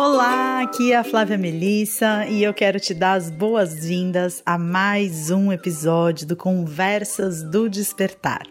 Olá, 0.00 0.60
aqui 0.62 0.92
é 0.92 0.96
a 0.96 1.02
Flávia 1.02 1.36
Melissa 1.36 2.24
e 2.28 2.44
eu 2.44 2.54
quero 2.54 2.78
te 2.78 2.94
dar 2.94 3.14
as 3.14 3.32
boas-vindas 3.32 4.40
a 4.46 4.56
mais 4.56 5.28
um 5.28 5.50
episódio 5.52 6.24
do 6.24 6.36
Conversas 6.36 7.42
do 7.42 7.68
Despertar. 7.68 8.46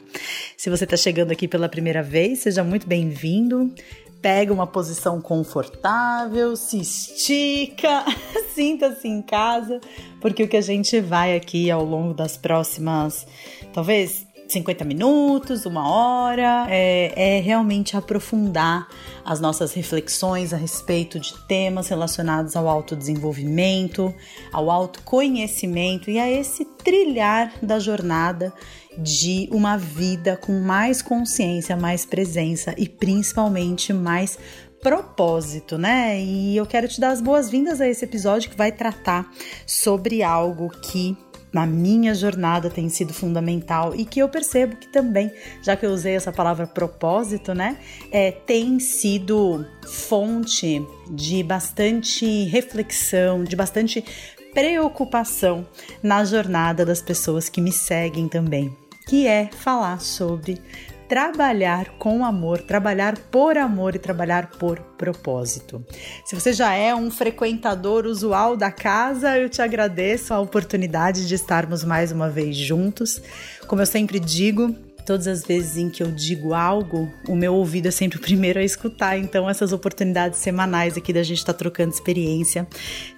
Se 0.57 0.69
você 0.69 0.83
está 0.83 0.97
chegando 0.97 1.31
aqui 1.31 1.47
pela 1.47 1.69
primeira 1.69 2.03
vez, 2.03 2.39
seja 2.39 2.65
muito 2.65 2.85
bem-vindo. 2.85 3.73
Pega 4.21 4.51
uma 4.51 4.67
posição 4.67 5.21
confortável, 5.21 6.53
se 6.57 6.81
estica, 6.81 8.03
sinta-se 8.53 9.07
em 9.07 9.21
casa, 9.21 9.79
porque 10.19 10.43
o 10.43 10.49
que 10.49 10.57
a 10.57 10.61
gente 10.61 10.99
vai 10.99 11.33
aqui 11.33 11.71
ao 11.71 11.85
longo 11.85 12.13
das 12.13 12.35
próximas, 12.35 13.25
talvez 13.71 14.26
50 14.51 14.85
minutos, 14.85 15.65
uma 15.65 15.89
hora, 15.89 16.67
é, 16.69 17.37
é, 17.37 17.39
realmente 17.41 17.97
aprofundar 17.97 18.87
as 19.25 19.39
nossas 19.39 19.73
reflexões 19.73 20.53
a 20.53 20.57
respeito 20.57 21.19
de 21.19 21.33
temas 21.47 21.87
relacionados 21.87 22.55
ao 22.55 22.67
autodesenvolvimento, 22.67 24.13
ao 24.51 24.69
autoconhecimento 24.71 26.09
e 26.09 26.19
a 26.19 26.29
esse 26.29 26.65
trilhar 26.65 27.53
da 27.61 27.79
jornada 27.79 28.53
de 28.97 29.47
uma 29.51 29.77
vida 29.77 30.37
com 30.37 30.59
mais 30.59 31.01
consciência, 31.01 31.75
mais 31.75 32.05
presença 32.05 32.73
e 32.77 32.87
principalmente 32.87 33.93
mais 33.93 34.37
propósito, 34.81 35.77
né? 35.77 36.19
E 36.19 36.55
eu 36.55 36.65
quero 36.65 36.87
te 36.87 36.99
dar 36.99 37.09
as 37.09 37.21
boas-vindas 37.21 37.81
a 37.81 37.87
esse 37.87 38.05
episódio 38.05 38.49
que 38.49 38.57
vai 38.57 38.71
tratar 38.71 39.29
sobre 39.65 40.23
algo 40.23 40.69
que 40.69 41.17
na 41.57 41.65
minha 41.65 42.13
jornada 42.13 42.69
tem 42.69 42.87
sido 42.87 43.11
fundamental 43.11 43.95
e 43.95 44.05
que 44.05 44.19
eu 44.19 44.29
percebo 44.29 44.75
que 44.75 44.87
também, 44.87 45.31
já 45.63 45.75
que 45.75 45.83
eu 45.83 45.89
usei 45.89 46.15
essa 46.15 46.31
palavra 46.31 46.67
propósito, 46.67 47.51
né, 47.55 47.77
é, 48.11 48.31
tem 48.31 48.79
sido 48.79 49.65
fonte 49.87 50.85
de 51.09 51.41
bastante 51.41 52.43
reflexão, 52.43 53.43
de 53.43 53.55
bastante 53.55 54.05
preocupação 54.53 55.65
na 56.03 56.23
jornada 56.23 56.85
das 56.85 57.01
pessoas 57.01 57.49
que 57.49 57.59
me 57.59 57.71
seguem 57.71 58.27
também, 58.27 58.71
que 59.07 59.25
é 59.25 59.49
falar 59.51 59.99
sobre 59.99 60.61
trabalhar 61.07 61.89
com 61.97 62.25
amor, 62.25 62.61
trabalhar 62.61 63.17
por 63.17 63.57
amor 63.57 63.95
e 63.95 63.99
trabalhar 63.99 64.49
por 64.51 64.79
propósito. 64.97 65.83
Se 66.25 66.35
você 66.35 66.51
já 66.53 66.73
é 66.73 66.93
um 66.93 67.09
frequentador 67.09 68.05
usual 68.05 68.57
da 68.57 68.71
casa, 68.71 69.37
eu 69.37 69.49
te 69.49 69.61
agradeço 69.61 70.33
a 70.33 70.39
oportunidade 70.39 71.27
de 71.27 71.35
estarmos 71.35 71.83
mais 71.83 72.11
uma 72.11 72.29
vez 72.29 72.55
juntos. 72.57 73.21
Como 73.67 73.81
eu 73.81 73.85
sempre 73.85 74.19
digo, 74.19 74.75
todas 75.07 75.25
as 75.25 75.41
vezes 75.41 75.77
em 75.77 75.89
que 75.89 76.03
eu 76.03 76.11
digo 76.11 76.53
algo, 76.53 77.09
o 77.29 77.35
meu 77.35 77.55
ouvido 77.55 77.87
é 77.87 77.91
sempre 77.91 78.17
o 78.17 78.21
primeiro 78.21 78.59
a 78.59 78.63
escutar. 78.63 79.17
Então, 79.17 79.49
essas 79.49 79.71
oportunidades 79.71 80.37
semanais 80.39 80.97
aqui 80.97 81.13
da 81.13 81.23
gente 81.23 81.37
estar 81.37 81.53
tá 81.53 81.59
trocando 81.59 81.93
experiência 81.93 82.67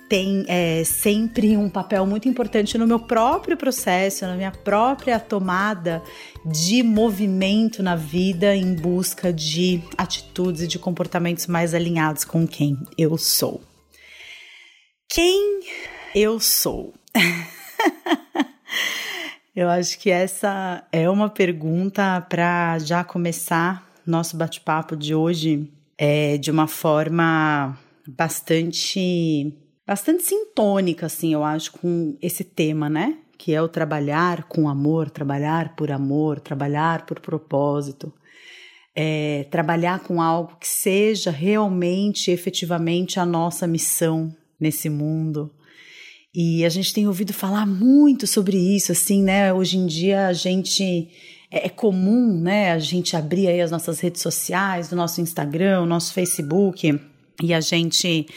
tem 0.08 0.46
é, 0.48 0.84
sempre 0.84 1.58
um 1.58 1.68
papel 1.68 2.06
muito 2.06 2.30
importante 2.30 2.78
no 2.78 2.86
meu 2.86 3.00
próprio 3.00 3.58
processo, 3.58 4.26
na 4.26 4.36
minha 4.36 4.52
própria 4.52 5.20
tomada 5.20 6.02
de 6.46 6.84
movimento 6.84 7.82
na 7.82 7.96
vida 7.96 8.56
em 8.56 8.76
busca 8.76 9.34
de 9.34 9.82
atitudes 9.98 10.62
e 10.62 10.68
de 10.68 10.78
comportamentos 10.78 11.48
mais 11.48 11.74
alinhados 11.74 12.24
com 12.24 12.48
quem 12.48 12.78
eu 12.98 13.18
sou. 13.18 13.62
Quem 15.10 15.62
eu 16.14 16.40
sou? 16.40 16.94
eu 19.60 19.68
acho 19.70 20.00
que 20.00 20.10
essa 20.10 20.88
é 20.90 21.10
uma 21.10 21.30
pergunta 21.30 22.22
para 22.30 22.80
já 22.80 23.04
começar 23.04 23.86
nosso 24.08 24.38
bate-papo 24.38 24.96
de 24.96 25.14
hoje 25.14 25.70
é, 25.98 26.38
de 26.38 26.50
uma 26.50 26.66
forma 26.66 27.78
bastante 28.08 29.54
bastante 29.86 30.24
sintônica, 30.24 31.08
assim, 31.08 31.34
eu 31.34 31.44
acho, 31.44 31.74
com 31.74 32.16
esse 32.22 32.46
tema, 32.46 32.90
né? 32.90 33.18
Que 33.38 33.54
é 33.54 33.62
o 33.62 33.68
trabalhar 33.68 34.44
com 34.44 34.70
amor, 34.70 35.10
trabalhar 35.10 35.76
por 35.76 35.92
amor, 35.92 36.40
trabalhar 36.40 37.06
por 37.06 37.20
propósito. 37.20 38.14
É, 38.96 39.46
trabalhar 39.52 40.00
com 40.00 40.22
algo 40.22 40.56
que 40.58 40.70
seja 40.70 41.32
realmente, 41.32 42.32
efetivamente, 42.32 43.20
a 43.20 43.26
nossa 43.26 43.68
missão 43.68 44.34
nesse 44.58 44.90
mundo. 44.90 45.52
E 46.34 46.64
a 46.64 46.70
gente 46.70 46.94
tem 46.94 47.08
ouvido 47.08 47.34
falar 47.34 47.66
muito 47.66 48.28
sobre 48.28 48.58
isso, 48.58 48.92
assim, 48.92 49.24
né? 49.24 49.52
Hoje 49.52 49.78
em 49.78 49.88
dia 49.88 50.28
a 50.28 50.34
gente 50.34 51.10
é, 51.52 51.66
é 51.66 51.70
comum, 51.70 52.40
né? 52.40 52.72
A 52.72 52.80
gente 52.80 53.16
abrir 53.16 53.48
aí 53.48 53.62
as 53.62 53.72
nossas 53.72 54.00
redes 54.00 54.22
sociais, 54.22 54.92
o 54.92 54.96
nosso 54.96 55.22
Instagram, 55.22 55.82
o 55.82 55.86
nosso 55.88 56.14
Facebook 56.14 57.00
e 57.42 57.54
a 57.54 57.62
gente 57.62 58.28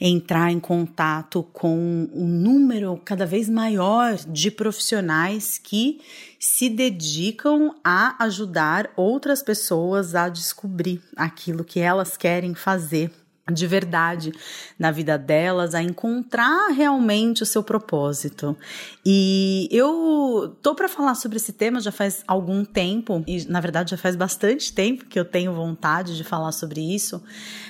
entrar 0.00 0.50
em 0.50 0.58
contato 0.58 1.42
com 1.52 2.08
um 2.12 2.26
número 2.26 3.00
cada 3.04 3.26
vez 3.26 3.48
maior 3.48 4.16
de 4.16 4.50
profissionais 4.50 5.58
que 5.58 6.00
se 6.40 6.68
dedicam 6.68 7.74
a 7.84 8.24
ajudar 8.24 8.90
outras 8.96 9.42
pessoas 9.42 10.14
a 10.14 10.28
descobrir 10.28 11.02
aquilo 11.14 11.64
que 11.64 11.78
elas 11.78 12.16
querem 12.16 12.54
fazer 12.54 13.12
de 13.52 13.66
verdade 13.66 14.32
na 14.78 14.90
vida 14.90 15.16
delas, 15.16 15.74
a 15.74 15.82
encontrar 15.82 16.68
realmente 16.72 17.42
o 17.42 17.46
seu 17.46 17.62
propósito. 17.62 18.56
E 19.04 19.68
eu 19.70 20.56
tô 20.60 20.74
para 20.74 20.88
falar 20.88 21.14
sobre 21.14 21.36
esse 21.36 21.52
tema 21.52 21.80
já 21.80 21.92
faz 21.92 22.24
algum 22.26 22.64
tempo, 22.64 23.22
e 23.26 23.44
na 23.44 23.60
verdade 23.60 23.92
já 23.92 23.96
faz 23.96 24.16
bastante 24.16 24.72
tempo 24.72 25.04
que 25.04 25.18
eu 25.18 25.24
tenho 25.24 25.54
vontade 25.54 26.16
de 26.16 26.24
falar 26.24 26.52
sobre 26.52 26.80
isso, 26.80 27.22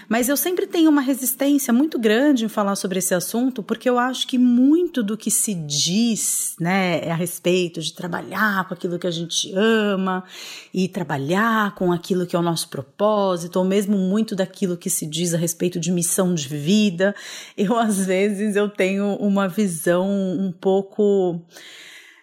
mas 0.08 0.28
eu 0.28 0.36
sempre 0.36 0.66
tenho 0.66 0.90
uma 0.90 1.00
resistência 1.00 1.72
muito 1.72 1.98
grande 1.98 2.44
em 2.44 2.48
falar 2.48 2.76
sobre 2.76 2.98
esse 2.98 3.14
assunto, 3.14 3.62
porque 3.62 3.88
eu 3.88 3.98
acho 3.98 4.26
que 4.26 4.38
muito 4.38 5.02
do 5.02 5.16
que 5.16 5.30
se 5.30 5.54
diz, 5.54 6.54
né, 6.60 7.00
é 7.04 7.10
a 7.10 7.14
respeito 7.14 7.80
de 7.80 7.92
trabalhar 7.92 8.66
com 8.68 8.74
aquilo 8.74 8.98
que 8.98 9.06
a 9.06 9.10
gente 9.10 9.52
ama 9.54 10.24
e 10.72 10.88
trabalhar 10.88 11.74
com 11.74 11.92
aquilo 11.92 12.26
que 12.26 12.36
é 12.36 12.38
o 12.38 12.42
nosso 12.42 12.68
propósito, 12.68 13.58
ou 13.58 13.64
mesmo 13.64 13.96
muito 13.96 14.36
daquilo 14.36 14.76
que 14.76 14.88
se 14.90 15.06
diz 15.06 15.34
a 15.34 15.38
respeito 15.38 15.80
de 15.80 15.90
missão 15.90 16.34
de 16.34 16.48
vida. 16.48 17.14
Eu 17.56 17.76
às 17.78 18.06
vezes 18.06 18.56
eu 18.56 18.68
tenho 18.68 19.16
uma 19.16 19.48
visão 19.48 20.08
um 20.08 20.52
pouco 20.52 21.40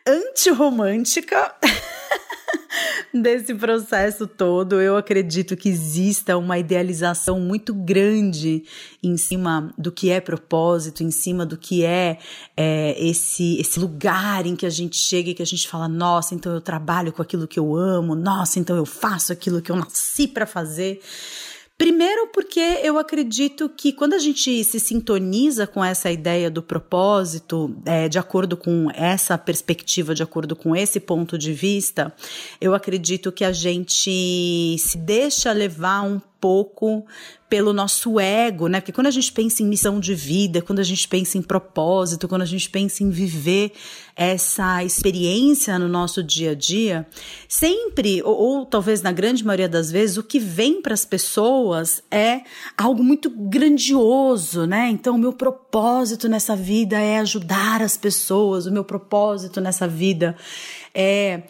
antirromântica 0.08 1.56
desse 3.14 3.54
processo 3.54 4.28
todo. 4.28 4.82
Eu 4.82 4.98
acredito 4.98 5.56
que 5.56 5.70
exista 5.70 6.38
uma 6.38 6.58
idealização 6.58 7.40
muito 7.40 7.74
grande 7.74 8.64
em 9.02 9.18
cima 9.18 9.74
do 9.78 9.92
que 9.92 10.10
é 10.10 10.20
propósito, 10.20 11.04
em 11.04 11.12
cima 11.12 11.46
do 11.46 11.58
que 11.58 11.84
é, 11.84 12.18
é 12.56 12.96
esse, 13.00 13.60
esse 13.60 13.80
lugar 13.80 14.46
em 14.46 14.56
que 14.56 14.66
a 14.66 14.70
gente 14.70 14.96
chega 14.96 15.30
e 15.30 15.34
que 15.34 15.44
a 15.44 15.46
gente 15.46 15.68
fala: 15.68 15.88
nossa, 15.88 16.36
então 16.36 16.54
eu 16.54 16.62
trabalho 16.62 17.12
com 17.12 17.22
aquilo 17.22 17.48
que 17.48 17.60
eu 17.60 17.76
amo, 17.76 18.16
nossa, 18.16 18.60
então 18.60 18.76
eu 18.76 18.86
faço 18.86 19.32
aquilo 19.32 19.62
que 19.62 19.72
eu 19.72 19.76
nasci 19.76 20.28
para 20.28 20.46
fazer. 20.46 21.00
Primeiro, 21.76 22.28
porque 22.28 22.60
eu 22.84 23.00
acredito 23.00 23.68
que 23.68 23.92
quando 23.92 24.14
a 24.14 24.20
gente 24.20 24.64
se 24.64 24.80
sintoniza 24.80 25.66
com 25.66 25.84
essa 25.84 26.12
ideia 26.12 26.50
do 26.50 26.62
propósito, 26.62 27.76
é, 27.84 28.08
de 28.08 28.20
acordo 28.20 28.56
com 28.56 28.90
essa 28.94 29.38
perspectiva, 29.38 30.14
de 30.14 30.22
acordo 30.22 30.56
com 30.56 30.76
esse 30.76 31.00
ponto 31.00 31.38
de 31.38 31.52
vista, 31.52 32.14
eu 32.62 32.76
acredito 32.76 33.32
que 33.32 33.44
a 33.44 33.52
gente 33.52 34.78
se 34.78 34.98
deixa 34.98 35.52
levar 35.52 36.04
um 36.04 36.22
pouco 36.44 37.06
pelo 37.50 37.72
nosso 37.72 38.20
ego, 38.20 38.68
né? 38.68 38.82
Porque 38.82 38.92
quando 38.92 39.08
a 39.08 39.12
gente 39.12 39.32
pensa 39.32 39.64
em 39.64 39.66
missão 39.66 39.98
de 39.98 40.14
vida, 40.14 40.62
quando 40.62 40.80
a 40.80 40.84
gente 40.84 41.08
pensa 41.08 41.38
em 41.38 41.42
propósito, 41.42 42.28
quando 42.28 42.42
a 42.42 42.46
gente 42.46 42.70
pensa 42.70 43.02
em 43.02 43.10
viver 43.10 43.72
essa 44.14 44.84
experiência 44.84 45.80
no 45.80 45.88
nosso 45.88 46.22
dia 46.22 46.52
a 46.52 46.54
dia, 46.54 47.08
sempre, 47.48 48.22
ou, 48.24 48.36
ou 48.36 48.66
talvez 48.66 49.02
na 49.02 49.14
grande 49.14 49.46
maioria 49.46 49.70
das 49.70 49.90
vezes, 49.90 50.18
o 50.18 50.24
que 50.24 50.38
vem 50.38 50.82
para 50.82 50.94
as 50.94 51.06
pessoas 51.06 52.04
é 52.12 52.42
algo 52.78 53.02
muito 53.02 53.30
grandioso, 53.30 54.66
né? 54.66 54.90
Então, 54.90 55.16
o 55.16 55.20
meu 55.20 55.32
propósito 55.32 56.28
nessa 56.28 56.58
vida 56.58 57.00
é 57.00 57.20
ajudar 57.20 57.82
as 57.82 57.96
pessoas, 57.96 58.66
o 58.66 58.72
meu 58.72 58.84
propósito 58.84 59.62
nessa 59.62 59.88
vida 59.88 60.36
é 60.94 61.44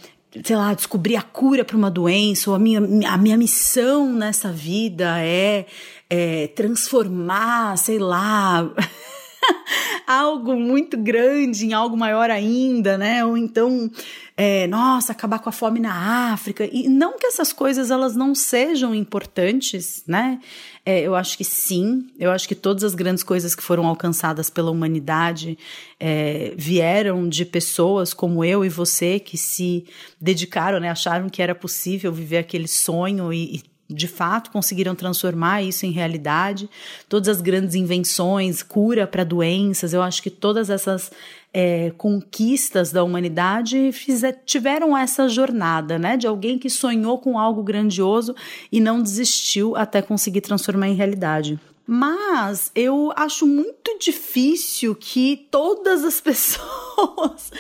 sei 0.44 0.56
lá, 0.56 0.74
descobrir 0.74 1.16
a 1.16 1.22
cura 1.22 1.64
para 1.64 1.78
uma 1.78 1.92
doença, 1.92 2.50
ou 2.50 2.56
a 2.56 2.60
minha, 2.60 2.80
a 3.10 3.18
minha 3.18 3.38
missão 3.38 4.12
nessa 4.12 4.52
vida 4.52 5.20
é, 5.20 5.66
é 6.10 6.48
transformar, 6.48 7.78
sei 7.78 8.00
lá, 8.00 8.72
algo 10.08 10.56
muito 10.56 10.98
grande 10.98 11.66
em 11.66 11.74
algo 11.74 11.96
maior 11.96 12.30
ainda, 12.30 12.98
né? 12.98 13.24
Ou 13.24 13.38
então, 13.38 13.92
é, 14.36 14.66
nossa, 14.68 15.12
acabar 15.12 15.40
com 15.40 15.50
a 15.50 15.52
fome 15.52 15.80
na 15.80 16.32
África. 16.34 16.68
E 16.72 16.88
não 16.88 17.18
que 17.18 17.28
essas 17.28 17.54
coisas 17.54 17.92
elas 17.92 18.16
não 18.16 18.34
sejam 18.34 18.96
importantes, 18.96 20.04
né? 20.08 20.40
É, 20.86 21.00
eu 21.00 21.16
acho 21.16 21.38
que 21.38 21.46
sim. 21.46 22.08
Eu 22.20 22.30
acho 22.32 22.48
que 22.48 22.56
todas 22.56 22.84
as 22.84 22.94
grandes 22.94 23.24
coisas 23.24 23.56
que 23.56 23.64
foram 23.64 23.86
alcançadas 23.88 24.50
pela 24.50 24.70
humanidade 24.70 25.58
é, 26.00 26.54
vieram 26.58 27.28
de 27.28 27.46
pessoas 27.46 28.14
como 28.14 28.44
eu 28.44 28.66
e 28.66 28.70
você 28.70 29.18
que 29.20 29.38
se 29.38 29.86
dedicaram, 30.20 30.80
né? 30.80 30.90
Acharam 30.90 31.30
que 31.30 31.42
era 31.42 31.56
possível 31.56 32.12
viver 32.12 32.40
aquele 32.40 32.68
sonho 32.68 33.32
e, 33.32 33.56
e 33.56 33.64
de 33.90 34.08
fato 34.08 34.52
conseguiram 34.52 34.94
transformar 34.94 35.62
isso 35.62 35.86
em 35.86 35.92
realidade. 35.92 36.70
Todas 37.08 37.30
as 37.30 37.42
grandes 37.42 37.76
invenções, 37.76 38.62
cura 38.62 39.08
para 39.08 39.24
doenças, 39.24 39.94
eu 39.94 40.02
acho 40.02 40.22
que 40.22 40.30
todas 40.30 40.70
essas 40.70 41.12
é, 41.54 41.92
conquistas 41.92 42.92
da 42.92 43.04
humanidade 43.04 43.92
fizer, 43.92 44.42
tiveram 44.44 44.98
essa 44.98 45.30
jornada, 45.30 46.00
né? 46.00 46.18
De 46.18 46.26
alguém 46.26 46.58
que 46.58 46.70
sonhou 46.70 47.20
com 47.20 47.38
algo 47.38 47.62
grandioso 47.62 48.36
e 48.72 48.80
não 48.80 49.02
desistiu 49.02 49.76
até 49.76 50.02
conseguir 50.02 50.42
transformar 50.42 50.90
em 50.90 50.96
realidade. 50.96 51.60
Mas 51.86 52.72
eu 52.74 53.14
acho 53.16 53.46
muito 53.46 54.00
difícil 54.00 54.96
que 54.96 55.48
todas 55.52 56.04
as 56.04 56.20
pessoas 56.22 57.52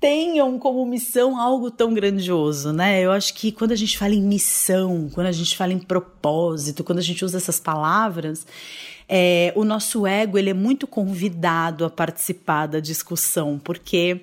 tenham 0.00 0.58
como 0.58 0.84
missão 0.84 1.38
algo 1.38 1.70
tão 1.70 1.94
grandioso, 1.94 2.72
né? 2.72 3.00
Eu 3.00 3.12
acho 3.12 3.34
que 3.34 3.52
quando 3.52 3.70
a 3.70 3.76
gente 3.76 3.96
fala 3.96 4.14
em 4.14 4.22
missão, 4.22 5.08
quando 5.14 5.28
a 5.28 5.32
gente 5.32 5.56
fala 5.56 5.72
em 5.72 5.78
propósito, 5.78 6.82
quando 6.82 6.98
a 6.98 7.02
gente 7.02 7.24
usa 7.24 7.36
essas 7.36 7.60
palavras, 7.60 8.44
é, 9.14 9.52
o 9.54 9.62
nosso 9.62 10.06
ego 10.06 10.38
ele 10.38 10.48
é 10.48 10.54
muito 10.54 10.86
convidado 10.86 11.84
a 11.84 11.90
participar 11.90 12.66
da 12.66 12.80
discussão, 12.80 13.60
porque 13.62 14.22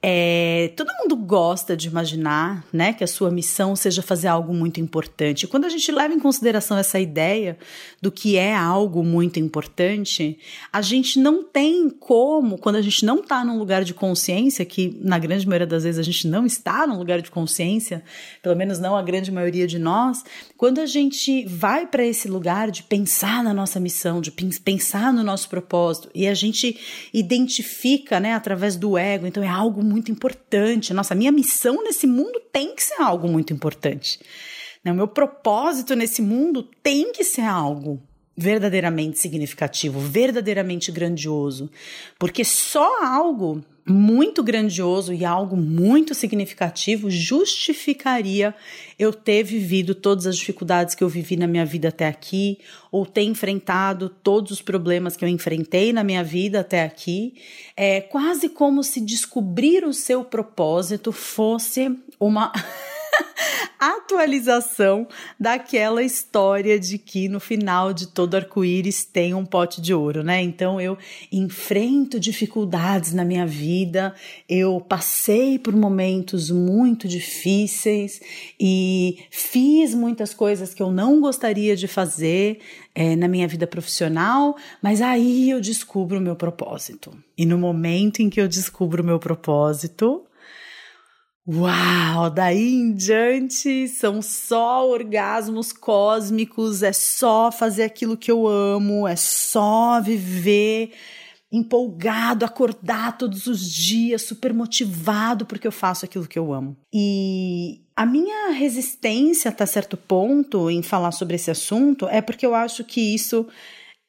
é, 0.00 0.72
todo 0.76 0.92
mundo 1.00 1.16
gosta 1.16 1.76
de 1.76 1.88
imaginar 1.88 2.64
né, 2.72 2.92
que 2.92 3.02
a 3.02 3.06
sua 3.06 3.32
missão 3.32 3.74
seja 3.74 4.00
fazer 4.00 4.28
algo 4.28 4.54
muito 4.54 4.80
importante. 4.80 5.46
Quando 5.48 5.64
a 5.64 5.68
gente 5.68 5.90
leva 5.90 6.14
em 6.14 6.20
consideração 6.20 6.78
essa 6.78 7.00
ideia 7.00 7.58
do 8.00 8.12
que 8.12 8.36
é 8.36 8.54
algo 8.54 9.02
muito 9.02 9.40
importante, 9.40 10.38
a 10.72 10.80
gente 10.80 11.18
não 11.18 11.42
tem 11.42 11.90
como, 11.90 12.58
quando 12.58 12.76
a 12.76 12.82
gente 12.82 13.04
não 13.04 13.18
está 13.18 13.44
num 13.44 13.58
lugar 13.58 13.82
de 13.82 13.92
consciência, 13.92 14.64
que 14.64 14.96
na 15.00 15.18
grande 15.18 15.46
maioria 15.48 15.66
das 15.66 15.82
vezes 15.82 15.98
a 15.98 16.04
gente 16.04 16.28
não 16.28 16.46
está 16.46 16.86
num 16.86 16.96
lugar 16.96 17.20
de 17.20 17.30
consciência, 17.30 18.04
pelo 18.40 18.54
menos 18.54 18.78
não 18.78 18.96
a 18.96 19.02
grande 19.02 19.32
maioria 19.32 19.66
de 19.66 19.80
nós, 19.80 20.22
quando 20.56 20.80
a 20.80 20.86
gente 20.86 21.44
vai 21.44 21.88
para 21.88 22.06
esse 22.06 22.28
lugar 22.28 22.70
de 22.70 22.84
pensar 22.84 23.42
na 23.42 23.52
nossa 23.52 23.80
missão, 23.80 24.20
de 24.20 24.30
pensar 24.30 25.12
no 25.12 25.24
nosso 25.24 25.48
propósito, 25.48 26.08
e 26.14 26.28
a 26.28 26.34
gente 26.34 26.78
identifica 27.12 28.20
né, 28.20 28.34
através 28.34 28.76
do 28.76 28.96
ego, 28.96 29.26
então 29.26 29.42
é 29.42 29.48
algo 29.48 29.87
muito 29.88 30.12
importante. 30.12 30.92
Nossa, 30.92 31.14
minha 31.14 31.32
missão 31.32 31.82
nesse 31.82 32.06
mundo 32.06 32.40
tem 32.52 32.74
que 32.74 32.82
ser 32.82 33.00
algo 33.00 33.28
muito 33.28 33.52
importante. 33.52 34.20
Né? 34.84 34.92
O 34.92 34.94
meu 34.94 35.08
propósito 35.08 35.96
nesse 35.96 36.22
mundo 36.22 36.62
tem 36.62 37.12
que 37.12 37.24
ser 37.24 37.42
algo 37.42 38.02
verdadeiramente 38.38 39.18
significativo, 39.18 39.98
verdadeiramente 39.98 40.92
grandioso, 40.92 41.68
porque 42.16 42.44
só 42.44 43.04
algo 43.04 43.64
muito 43.84 44.44
grandioso 44.44 45.12
e 45.12 45.24
algo 45.24 45.56
muito 45.56 46.14
significativo 46.14 47.10
justificaria 47.10 48.54
eu 48.96 49.12
ter 49.12 49.42
vivido 49.42 49.92
todas 49.92 50.24
as 50.24 50.36
dificuldades 50.36 50.94
que 50.94 51.02
eu 51.02 51.08
vivi 51.08 51.36
na 51.36 51.48
minha 51.48 51.64
vida 51.64 51.88
até 51.88 52.06
aqui, 52.06 52.58
ou 52.92 53.04
ter 53.04 53.22
enfrentado 53.22 54.08
todos 54.08 54.52
os 54.52 54.62
problemas 54.62 55.16
que 55.16 55.24
eu 55.24 55.28
enfrentei 55.28 55.92
na 55.92 56.04
minha 56.04 56.22
vida 56.22 56.60
até 56.60 56.84
aqui. 56.84 57.34
É 57.76 58.00
quase 58.00 58.48
como 58.50 58.84
se 58.84 59.00
descobrir 59.00 59.84
o 59.84 59.92
seu 59.92 60.22
propósito 60.22 61.10
fosse 61.10 61.90
uma. 62.20 62.52
atualização 63.78 65.06
daquela 65.38 66.02
história 66.02 66.78
de 66.78 66.98
que 66.98 67.28
no 67.28 67.38
final 67.38 67.92
de 67.92 68.08
todo 68.08 68.34
arco-íris 68.34 69.04
tem 69.04 69.34
um 69.34 69.44
pote 69.44 69.80
de 69.80 69.94
ouro, 69.94 70.22
né? 70.22 70.42
Então 70.42 70.80
eu 70.80 70.98
enfrento 71.30 72.18
dificuldades 72.18 73.12
na 73.12 73.24
minha 73.24 73.46
vida, 73.46 74.14
eu 74.48 74.80
passei 74.80 75.58
por 75.58 75.74
momentos 75.74 76.50
muito 76.50 77.06
difíceis 77.06 78.20
e 78.58 79.18
fiz 79.30 79.94
muitas 79.94 80.34
coisas 80.34 80.74
que 80.74 80.82
eu 80.82 80.90
não 80.90 81.20
gostaria 81.20 81.76
de 81.76 81.86
fazer 81.86 82.58
é, 82.94 83.14
na 83.14 83.28
minha 83.28 83.46
vida 83.46 83.66
profissional, 83.66 84.56
mas 84.82 85.00
aí 85.00 85.50
eu 85.50 85.60
descubro 85.60 86.18
o 86.18 86.20
meu 86.20 86.34
propósito. 86.34 87.12
E 87.36 87.46
no 87.46 87.56
momento 87.56 88.20
em 88.20 88.28
que 88.28 88.40
eu 88.40 88.48
descubro 88.48 89.02
o 89.02 89.06
meu 89.06 89.20
propósito, 89.20 90.24
Uau! 91.50 92.28
Daí 92.28 92.74
em 92.74 92.92
diante 92.92 93.88
são 93.88 94.20
só 94.20 94.86
orgasmos 94.86 95.72
cósmicos, 95.72 96.82
é 96.82 96.92
só 96.92 97.50
fazer 97.50 97.84
aquilo 97.84 98.18
que 98.18 98.30
eu 98.30 98.46
amo, 98.46 99.08
é 99.08 99.16
só 99.16 99.98
viver 99.98 100.92
empolgado, 101.50 102.44
acordar 102.44 103.16
todos 103.16 103.46
os 103.46 103.66
dias, 103.66 104.20
super 104.20 104.52
motivado 104.52 105.46
porque 105.46 105.66
eu 105.66 105.72
faço 105.72 106.04
aquilo 106.04 106.28
que 106.28 106.38
eu 106.38 106.52
amo. 106.52 106.76
E 106.92 107.80
a 107.96 108.04
minha 108.04 108.50
resistência 108.50 109.48
até 109.48 109.64
certo 109.64 109.96
ponto 109.96 110.70
em 110.70 110.82
falar 110.82 111.12
sobre 111.12 111.36
esse 111.36 111.50
assunto 111.50 112.06
é 112.08 112.20
porque 112.20 112.44
eu 112.44 112.54
acho 112.54 112.84
que 112.84 113.14
isso 113.14 113.46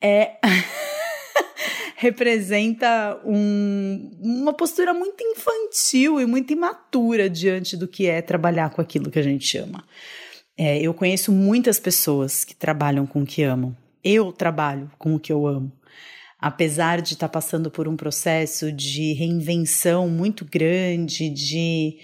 é 0.02 0.34
representa 1.96 3.20
um, 3.26 4.12
uma 4.22 4.54
postura 4.54 4.94
muito 4.94 5.22
infantil 5.22 6.20
e 6.20 6.26
muito 6.26 6.54
imatura 6.54 7.30
diante 7.30 7.76
do 7.76 7.88
que 7.88 8.08
é 8.08 8.22
trabalhar 8.22 8.70
com 8.70 8.82
aquilo 8.82 9.12
que 9.12 9.20
a 9.20 9.24
gente 9.24 9.58
ama. 9.58 9.84
É, 10.58 10.80
eu 10.82 10.94
conheço 10.94 11.32
muitas 11.32 11.80
pessoas 11.80 12.44
que 12.44 12.56
trabalham 12.56 13.06
com 13.06 13.22
o 13.22 13.26
que 13.26 13.44
amam. 13.44 13.76
Eu 14.04 14.32
trabalho 14.32 14.92
com 14.98 15.16
o 15.16 15.20
que 15.20 15.32
eu 15.32 15.48
amo. 15.48 15.72
Apesar 16.40 17.02
de 17.02 17.14
estar 17.14 17.30
passando 17.30 17.70
por 17.70 17.88
um 17.88 17.98
processo 17.98 18.72
de 18.72 19.14
reinvenção 19.14 20.10
muito 20.10 20.46
grande, 20.46 21.30
de 21.30 21.98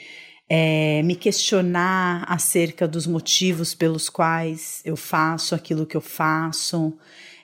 é, 0.50 1.02
me 1.04 1.16
questionar 1.16 2.26
acerca 2.28 2.88
dos 2.88 3.08
motivos 3.08 3.74
pelos 3.74 4.10
quais 4.10 4.82
eu 4.84 4.96
faço 4.96 5.56
aquilo 5.56 5.86
que 5.86 5.96
eu 5.96 6.02
faço, 6.02 6.94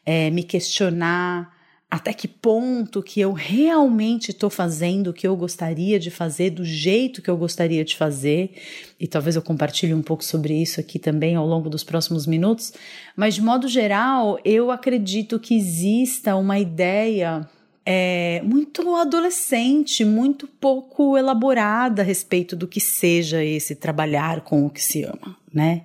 é, 0.06 0.30
me 0.30 0.44
questionar 0.44 1.61
até 1.92 2.14
que 2.14 2.26
ponto 2.26 3.04
que 3.04 3.20
eu 3.20 3.34
realmente 3.34 4.32
estou 4.32 4.50
fazendo 4.50 5.10
o 5.10 5.14
que 5.14 5.28
eu 5.28 5.36
gostaria 5.36 6.00
de 6.00 6.10
fazer, 6.10 6.52
do 6.52 6.64
jeito 6.64 7.22
que 7.22 7.30
eu 7.30 7.36
gostaria 7.36 7.84
de 7.84 7.98
fazer, 7.98 8.54
e 8.98 9.06
talvez 9.06 9.36
eu 9.36 9.42
compartilhe 9.42 9.94
um 9.94 10.02
pouco 10.02 10.24
sobre 10.24 10.54
isso 10.54 10.80
aqui 10.80 10.98
também 10.98 11.36
ao 11.36 11.46
longo 11.46 11.70
dos 11.70 11.84
próximos 11.84 12.26
minutos, 12.26 12.72
mas 13.14 13.36
de 13.36 13.42
modo 13.42 13.68
geral, 13.68 14.40
eu 14.46 14.72
acredito 14.72 15.38
que 15.38 15.54
exista 15.54 16.34
uma 16.38 16.58
ideia 16.58 17.46
é, 17.86 18.42
muito 18.42 18.96
adolescente, 18.96 20.06
muito 20.06 20.48
pouco 20.48 21.18
elaborada 21.18 22.04
a 22.04 22.06
respeito 22.06 22.56
do 22.56 22.70
que 22.70 22.80
seja 22.80 23.44
esse 23.44 23.76
trabalhar 23.76 24.42
com 24.42 24.66
o 24.66 24.70
que 24.70 24.82
se 24.82 25.04
ama, 25.04 25.36
né? 25.54 25.82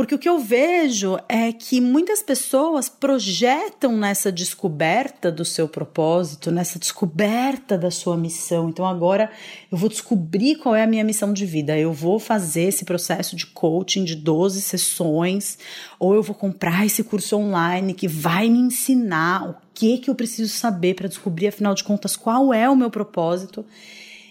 Porque 0.00 0.14
o 0.14 0.18
que 0.18 0.30
eu 0.30 0.38
vejo 0.38 1.18
é 1.28 1.52
que 1.52 1.78
muitas 1.78 2.22
pessoas 2.22 2.88
projetam 2.88 3.94
nessa 3.98 4.32
descoberta 4.32 5.30
do 5.30 5.44
seu 5.44 5.68
propósito, 5.68 6.50
nessa 6.50 6.78
descoberta 6.78 7.76
da 7.76 7.90
sua 7.90 8.16
missão. 8.16 8.70
Então 8.70 8.86
agora 8.86 9.30
eu 9.70 9.76
vou 9.76 9.90
descobrir 9.90 10.56
qual 10.56 10.74
é 10.74 10.84
a 10.84 10.86
minha 10.86 11.04
missão 11.04 11.34
de 11.34 11.44
vida. 11.44 11.78
Eu 11.78 11.92
vou 11.92 12.18
fazer 12.18 12.62
esse 12.62 12.86
processo 12.86 13.36
de 13.36 13.44
coaching 13.44 14.02
de 14.04 14.14
12 14.14 14.62
sessões, 14.62 15.58
ou 15.98 16.14
eu 16.14 16.22
vou 16.22 16.34
comprar 16.34 16.86
esse 16.86 17.04
curso 17.04 17.36
online 17.36 17.92
que 17.92 18.08
vai 18.08 18.48
me 18.48 18.58
ensinar 18.58 19.50
o 19.50 19.54
que 19.74 19.98
que 19.98 20.08
eu 20.08 20.14
preciso 20.14 20.50
saber 20.50 20.94
para 20.94 21.08
descobrir 21.08 21.48
afinal 21.48 21.74
de 21.74 21.84
contas 21.84 22.16
qual 22.16 22.54
é 22.54 22.70
o 22.70 22.74
meu 22.74 22.88
propósito. 22.88 23.66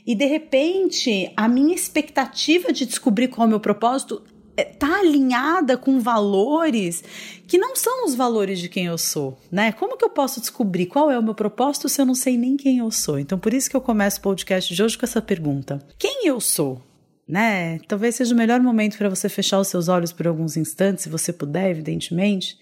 E 0.04 0.16
de 0.16 0.26
repente, 0.26 1.32
a 1.38 1.48
minha 1.48 1.76
expectativa 1.76 2.74
de 2.74 2.88
descobrir 2.88 3.28
qual 3.28 3.46
é 3.46 3.48
o 3.48 3.50
meu 3.52 3.60
propósito 3.60 4.24
é, 4.60 4.76
alinhada 5.00 5.78
com 5.78 6.00
valores 6.00 7.04
que 7.48 7.58
não 7.58 7.76
são 7.76 8.06
os 8.06 8.14
valores 8.14 8.60
de 8.60 8.70
quem 8.70 8.86
eu 8.86 8.98
sou, 8.98 9.40
né? 9.52 9.72
Como 9.72 9.98
que 9.98 10.06
eu 10.06 10.10
posso 10.10 10.40
descobrir 10.40 10.86
qual 10.86 11.10
é 11.10 11.18
o 11.18 11.24
meu 11.24 11.34
propósito 11.34 11.90
se 11.90 12.00
eu 12.02 12.06
não 12.06 12.16
sei 12.16 12.38
nem 12.38 12.58
quem 12.58 12.80
eu 12.80 12.92
sou? 12.92 13.18
Então, 13.18 13.40
por 13.40 13.54
isso 13.54 13.70
que 13.70 13.76
eu 13.76 13.82
começo 13.82 14.20
o 14.20 14.24
podcast 14.24 14.74
de 14.74 14.84
hoje 14.84 14.98
com 14.98 15.06
essa 15.06 15.22
pergunta: 15.22 15.80
quem 15.98 16.28
eu 16.28 16.40
sou? 16.40 16.82
Né? 17.28 17.80
Talvez 17.88 18.16
seja 18.16 18.34
o 18.34 18.38
melhor 18.38 18.60
momento 18.60 18.98
para 18.98 19.10
você 19.10 19.30
fechar 19.30 19.60
os 19.60 19.68
seus 19.68 19.88
olhos 19.88 20.12
por 20.12 20.28
alguns 20.28 20.58
instantes, 20.58 21.04
se 21.04 21.10
você 21.10 21.32
puder, 21.32 21.70
evidentemente, 21.70 22.58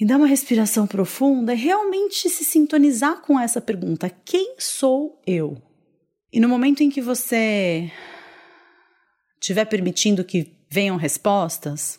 e 0.00 0.04
dar 0.04 0.16
uma 0.16 0.26
respiração 0.26 0.86
profunda 0.86 1.54
e 1.54 1.56
realmente 1.56 2.28
se 2.28 2.44
sintonizar 2.44 3.22
com 3.22 3.38
essa 3.38 3.60
pergunta: 3.60 4.10
quem 4.24 4.56
sou 4.58 5.20
eu? 5.26 5.56
E 6.32 6.40
no 6.40 6.48
momento 6.48 6.82
em 6.82 6.90
que 6.90 7.00
você 7.00 7.90
estiver 9.42 9.64
permitindo 9.64 10.24
que 10.24 10.56
venham 10.70 10.96
respostas, 10.96 11.98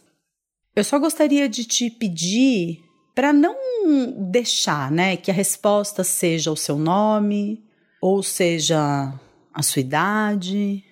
eu 0.74 0.84
só 0.84 0.98
gostaria 0.98 1.48
de 1.50 1.66
te 1.66 1.90
pedir 1.90 2.80
para 3.14 3.32
não 3.32 3.56
deixar, 4.32 4.90
né, 4.90 5.18
que 5.18 5.30
a 5.30 5.34
resposta 5.34 6.04
seja 6.04 6.52
o 6.52 6.56
seu 6.56 6.80
nome, 6.80 7.64
ou 8.02 8.24
seja 8.24 9.14
a 9.54 9.62
sua 9.62 9.82
idade, 9.82 10.84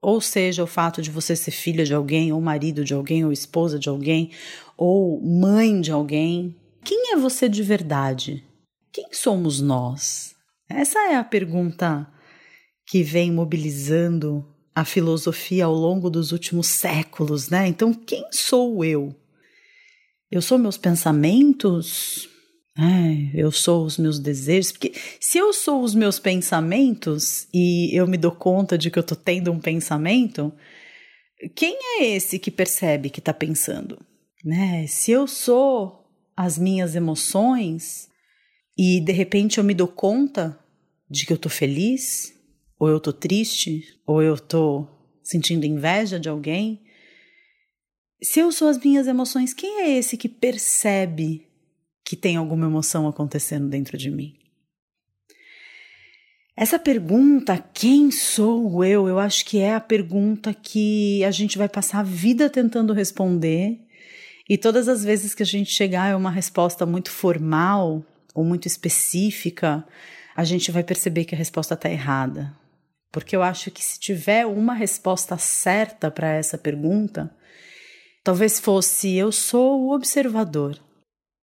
ou 0.00 0.20
seja 0.20 0.62
o 0.62 0.66
fato 0.66 1.02
de 1.02 1.10
você 1.10 1.34
ser 1.34 1.50
filha 1.50 1.84
de 1.84 1.94
alguém, 1.94 2.32
ou 2.32 2.40
marido 2.40 2.84
de 2.84 2.94
alguém, 2.94 3.24
ou 3.24 3.32
esposa 3.32 3.78
de 3.78 3.88
alguém, 3.88 4.30
ou 4.76 5.20
mãe 5.20 5.80
de 5.80 5.90
alguém. 5.90 6.54
Quem 6.84 7.12
é 7.12 7.16
você 7.16 7.48
de 7.48 7.62
verdade? 7.62 8.44
Quem 8.92 9.08
somos 9.10 9.60
nós? 9.60 10.36
Essa 10.68 10.98
é 11.10 11.16
a 11.16 11.24
pergunta 11.24 12.06
que 12.86 13.02
vem 13.02 13.32
mobilizando 13.32 14.46
a 14.76 14.84
filosofia 14.84 15.64
ao 15.64 15.74
longo 15.74 16.10
dos 16.10 16.32
últimos 16.32 16.66
séculos, 16.66 17.48
né? 17.48 17.66
Então, 17.66 17.94
quem 17.94 18.26
sou 18.30 18.84
eu? 18.84 19.16
Eu 20.30 20.42
sou 20.42 20.58
meus 20.58 20.76
pensamentos? 20.76 22.28
É, 22.78 23.30
eu 23.34 23.50
sou 23.50 23.86
os 23.86 23.96
meus 23.96 24.18
desejos? 24.18 24.72
Porque 24.72 24.92
se 25.18 25.38
eu 25.38 25.50
sou 25.54 25.82
os 25.82 25.94
meus 25.94 26.18
pensamentos 26.18 27.48
e 27.54 27.98
eu 27.98 28.06
me 28.06 28.18
dou 28.18 28.32
conta 28.32 28.76
de 28.76 28.90
que 28.90 28.98
eu 28.98 29.02
tô 29.02 29.16
tendo 29.16 29.50
um 29.50 29.58
pensamento, 29.58 30.52
quem 31.54 31.78
é 31.98 32.08
esse 32.08 32.38
que 32.38 32.50
percebe 32.50 33.08
que 33.08 33.22
tá 33.22 33.32
pensando? 33.32 33.98
Né? 34.44 34.86
Se 34.86 35.10
eu 35.10 35.26
sou 35.26 36.06
as 36.36 36.58
minhas 36.58 36.94
emoções 36.94 38.10
e 38.76 39.00
de 39.00 39.12
repente 39.12 39.56
eu 39.56 39.64
me 39.64 39.72
dou 39.72 39.88
conta 39.88 40.58
de 41.08 41.24
que 41.24 41.32
eu 41.32 41.38
tô 41.38 41.48
feliz, 41.48 42.35
ou 42.78 42.88
eu 42.88 43.00
tô 43.00 43.12
triste, 43.12 44.00
ou 44.06 44.22
eu 44.22 44.38
tô 44.38 44.86
sentindo 45.22 45.64
inveja 45.64 46.20
de 46.20 46.28
alguém. 46.28 46.82
Se 48.22 48.40
eu 48.40 48.50
sou 48.52 48.68
as 48.68 48.78
minhas 48.78 49.06
emoções, 49.06 49.52
quem 49.52 49.82
é 49.82 49.90
esse 49.90 50.16
que 50.16 50.28
percebe 50.28 51.46
que 52.04 52.16
tem 52.16 52.36
alguma 52.36 52.66
emoção 52.66 53.08
acontecendo 53.08 53.68
dentro 53.68 53.98
de 53.98 54.10
mim? 54.10 54.38
Essa 56.56 56.78
pergunta, 56.78 57.62
quem 57.74 58.10
sou 58.10 58.82
eu? 58.82 59.06
Eu 59.06 59.18
acho 59.18 59.44
que 59.44 59.58
é 59.58 59.74
a 59.74 59.80
pergunta 59.80 60.54
que 60.54 61.22
a 61.22 61.30
gente 61.30 61.58
vai 61.58 61.68
passar 61.68 61.98
a 61.98 62.02
vida 62.02 62.48
tentando 62.48 62.94
responder. 62.94 63.78
E 64.48 64.56
todas 64.56 64.88
as 64.88 65.04
vezes 65.04 65.34
que 65.34 65.42
a 65.42 65.46
gente 65.46 65.70
chegar 65.70 66.12
a 66.12 66.16
uma 66.16 66.30
resposta 66.30 66.86
muito 66.86 67.10
formal 67.10 68.02
ou 68.34 68.42
muito 68.42 68.66
específica, 68.66 69.86
a 70.34 70.44
gente 70.44 70.70
vai 70.70 70.82
perceber 70.82 71.26
que 71.26 71.34
a 71.34 71.38
resposta 71.38 71.74
está 71.74 71.90
errada. 71.90 72.56
Porque 73.12 73.34
eu 73.34 73.42
acho 73.42 73.70
que 73.70 73.82
se 73.82 73.98
tiver 73.98 74.46
uma 74.46 74.74
resposta 74.74 75.38
certa 75.38 76.10
para 76.10 76.32
essa 76.32 76.58
pergunta, 76.58 77.34
talvez 78.22 78.60
fosse 78.60 79.14
eu 79.14 79.32
sou 79.32 79.82
o 79.82 79.94
observador, 79.94 80.78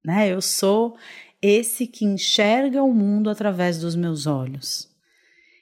né? 0.05 0.31
Eu 0.31 0.41
sou 0.41 0.97
esse 1.41 1.87
que 1.87 2.05
enxerga 2.05 2.83
o 2.83 2.93
mundo 2.93 3.29
através 3.29 3.79
dos 3.79 3.95
meus 3.95 4.27
olhos. 4.27 4.87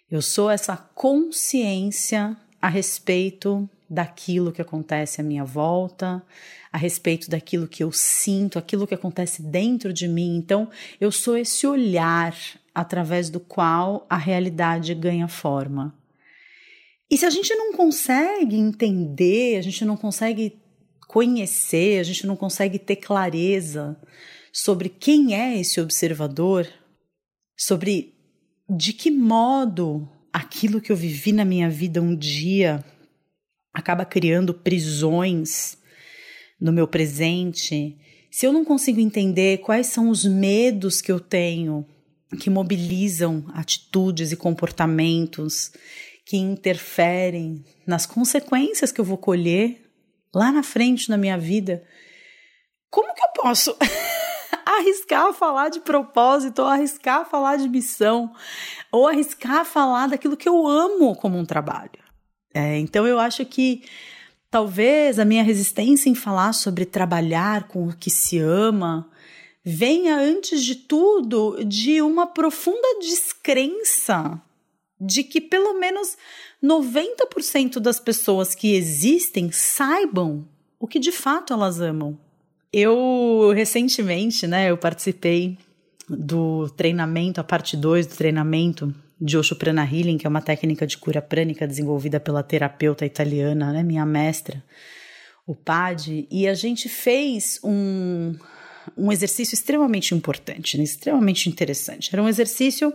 Eu 0.10 0.22
sou 0.22 0.50
essa 0.50 0.76
consciência 0.76 2.38
a 2.62 2.68
respeito 2.68 3.70
daquilo 3.90 4.52
que 4.52 4.62
acontece 4.62 5.20
à 5.20 5.24
minha 5.24 5.44
volta, 5.44 6.24
a 6.72 6.78
respeito 6.78 7.30
daquilo 7.30 7.68
que 7.68 7.84
eu 7.84 7.92
sinto, 7.92 8.60
aquilo 8.60 8.88
que 8.88 8.94
acontece 8.94 9.42
dentro 9.42 9.92
de 9.92 10.08
mim. 10.08 10.38
Então, 10.38 10.70
eu 11.00 11.12
sou 11.12 11.36
esse 11.36 11.68
olhar 11.68 12.34
através 12.74 13.30
do 13.30 13.40
qual 13.40 14.06
a 14.10 14.18
realidade 14.18 14.94
ganha 14.96 15.28
forma. 15.28 15.98
E 17.10 17.18
se 17.18 17.26
a 17.26 17.30
gente 17.30 17.54
não 17.56 17.74
consegue 17.74 18.56
entender, 18.56 19.58
a 19.58 19.62
gente 19.62 19.84
não 19.84 19.98
consegue 19.98 20.58
conhecer, 21.08 22.00
a 22.00 22.04
gente 22.04 22.26
não 22.26 22.38
consegue 22.38 22.80
ter 22.80 22.96
clareza 22.96 24.00
sobre 24.54 24.88
quem 24.88 25.36
é 25.36 25.60
esse 25.60 25.82
observador, 25.82 26.68
sobre 27.58 28.14
de 28.70 28.94
que 28.94 29.12
modo 29.12 30.10
aquilo 30.32 30.80
que 30.80 30.92
eu 30.92 30.96
vivi 30.96 31.34
na 31.34 31.44
minha 31.44 31.70
vida 31.70 32.02
um 32.02 32.16
dia 32.16 32.84
acaba 33.74 34.06
criando 34.06 34.54
prisões 34.54 35.78
no 36.60 36.72
meu 36.72 36.88
presente, 36.88 37.98
se 38.30 38.46
eu 38.46 38.54
não 38.54 38.64
consigo 38.64 39.02
entender 39.02 39.58
quais 39.60 39.88
são 39.88 40.10
os 40.10 40.24
medos 40.24 41.02
que 41.02 41.12
eu 41.12 41.20
tenho 41.20 41.86
que 42.40 42.50
mobilizam 42.50 43.46
atitudes 43.54 44.32
e 44.32 44.38
comportamentos 44.38 45.72
que 46.26 46.38
interferem 46.38 47.64
nas 47.86 48.06
consequências 48.06 48.92
que 48.92 49.02
eu 49.02 49.06
vou 49.06 49.18
colher 49.18 49.82
lá 50.34 50.52
na 50.52 50.64
frente 50.64 51.10
na 51.10 51.18
minha 51.18 51.38
vida, 51.38 51.84
como 52.90 53.14
que 53.14 53.22
eu 53.22 53.30
posso 53.36 53.76
arriscar 54.66 55.34
falar 55.34 55.70
de 55.70 55.80
propósito, 55.82 56.62
ou 56.62 56.68
arriscar 56.68 57.30
falar 57.30 57.58
de 57.58 57.68
missão, 57.68 58.34
ou 58.92 59.08
arriscar 59.08 59.66
falar 59.66 60.08
daquilo 60.08 60.38
que 60.38 60.48
eu 60.48 60.68
amo 60.68 61.16
como 61.16 61.38
um 61.38 61.46
trabalho? 61.46 62.00
É, 62.54 62.78
então 62.78 63.08
eu 63.08 63.20
acho 63.20 63.46
que 63.46 63.84
talvez 64.50 65.20
a 65.20 65.26
minha 65.26 65.44
resistência 65.44 66.10
em 66.10 66.16
falar 66.16 66.54
sobre 66.54 66.86
trabalhar 66.86 67.68
com 67.68 67.88
o 67.88 67.96
que 67.96 68.10
se 68.10 68.40
ama 68.40 69.10
venha 69.64 70.18
antes 70.18 70.64
de 70.64 70.76
tudo 70.76 71.64
de 71.64 72.02
uma 72.02 72.28
profunda 72.28 73.00
descrença 73.00 74.42
de 75.00 75.24
que 75.24 75.42
pelo 75.42 75.80
menos 75.80 76.16
90% 76.64 77.80
das 77.80 78.00
pessoas 78.00 78.54
que 78.54 78.76
existem 78.76 79.52
saibam 79.52 80.48
o 80.80 80.88
que 80.88 81.00
de 81.00 81.12
fato 81.12 81.54
elas 81.54 81.80
amam. 81.80 82.18
Eu 82.72 83.52
recentemente, 83.54 84.48
né, 84.48 84.70
eu 84.70 84.78
participei 84.78 85.58
do 86.08 86.70
treinamento, 86.70 87.42
a 87.42 87.44
parte 87.44 87.76
2 87.76 88.08
do 88.08 88.16
treinamento 88.16 88.94
de 89.20 89.38
Osho 89.38 89.56
Prana 89.56 89.84
Healing, 89.84 90.18
que 90.18 90.26
é 90.26 90.30
uma 90.30 90.42
técnica 90.42 90.88
de 90.88 90.98
cura 90.98 91.22
prânica 91.22 91.68
desenvolvida 91.68 92.20
pela 92.20 92.42
terapeuta 92.42 93.06
italiana, 93.06 93.72
né, 93.72 93.84
minha 93.84 94.06
mestra, 94.06 94.64
o 95.46 95.56
Padi, 95.56 96.28
e 96.32 96.48
a 96.48 96.54
gente 96.54 96.90
fez 96.90 97.60
um, 97.64 98.36
um 98.98 99.12
exercício 99.12 99.54
extremamente 99.54 100.14
importante, 100.14 100.78
né, 100.78 100.84
extremamente 100.84 101.50
interessante. 101.50 102.10
Era 102.14 102.22
um 102.22 102.28
exercício 102.28 102.94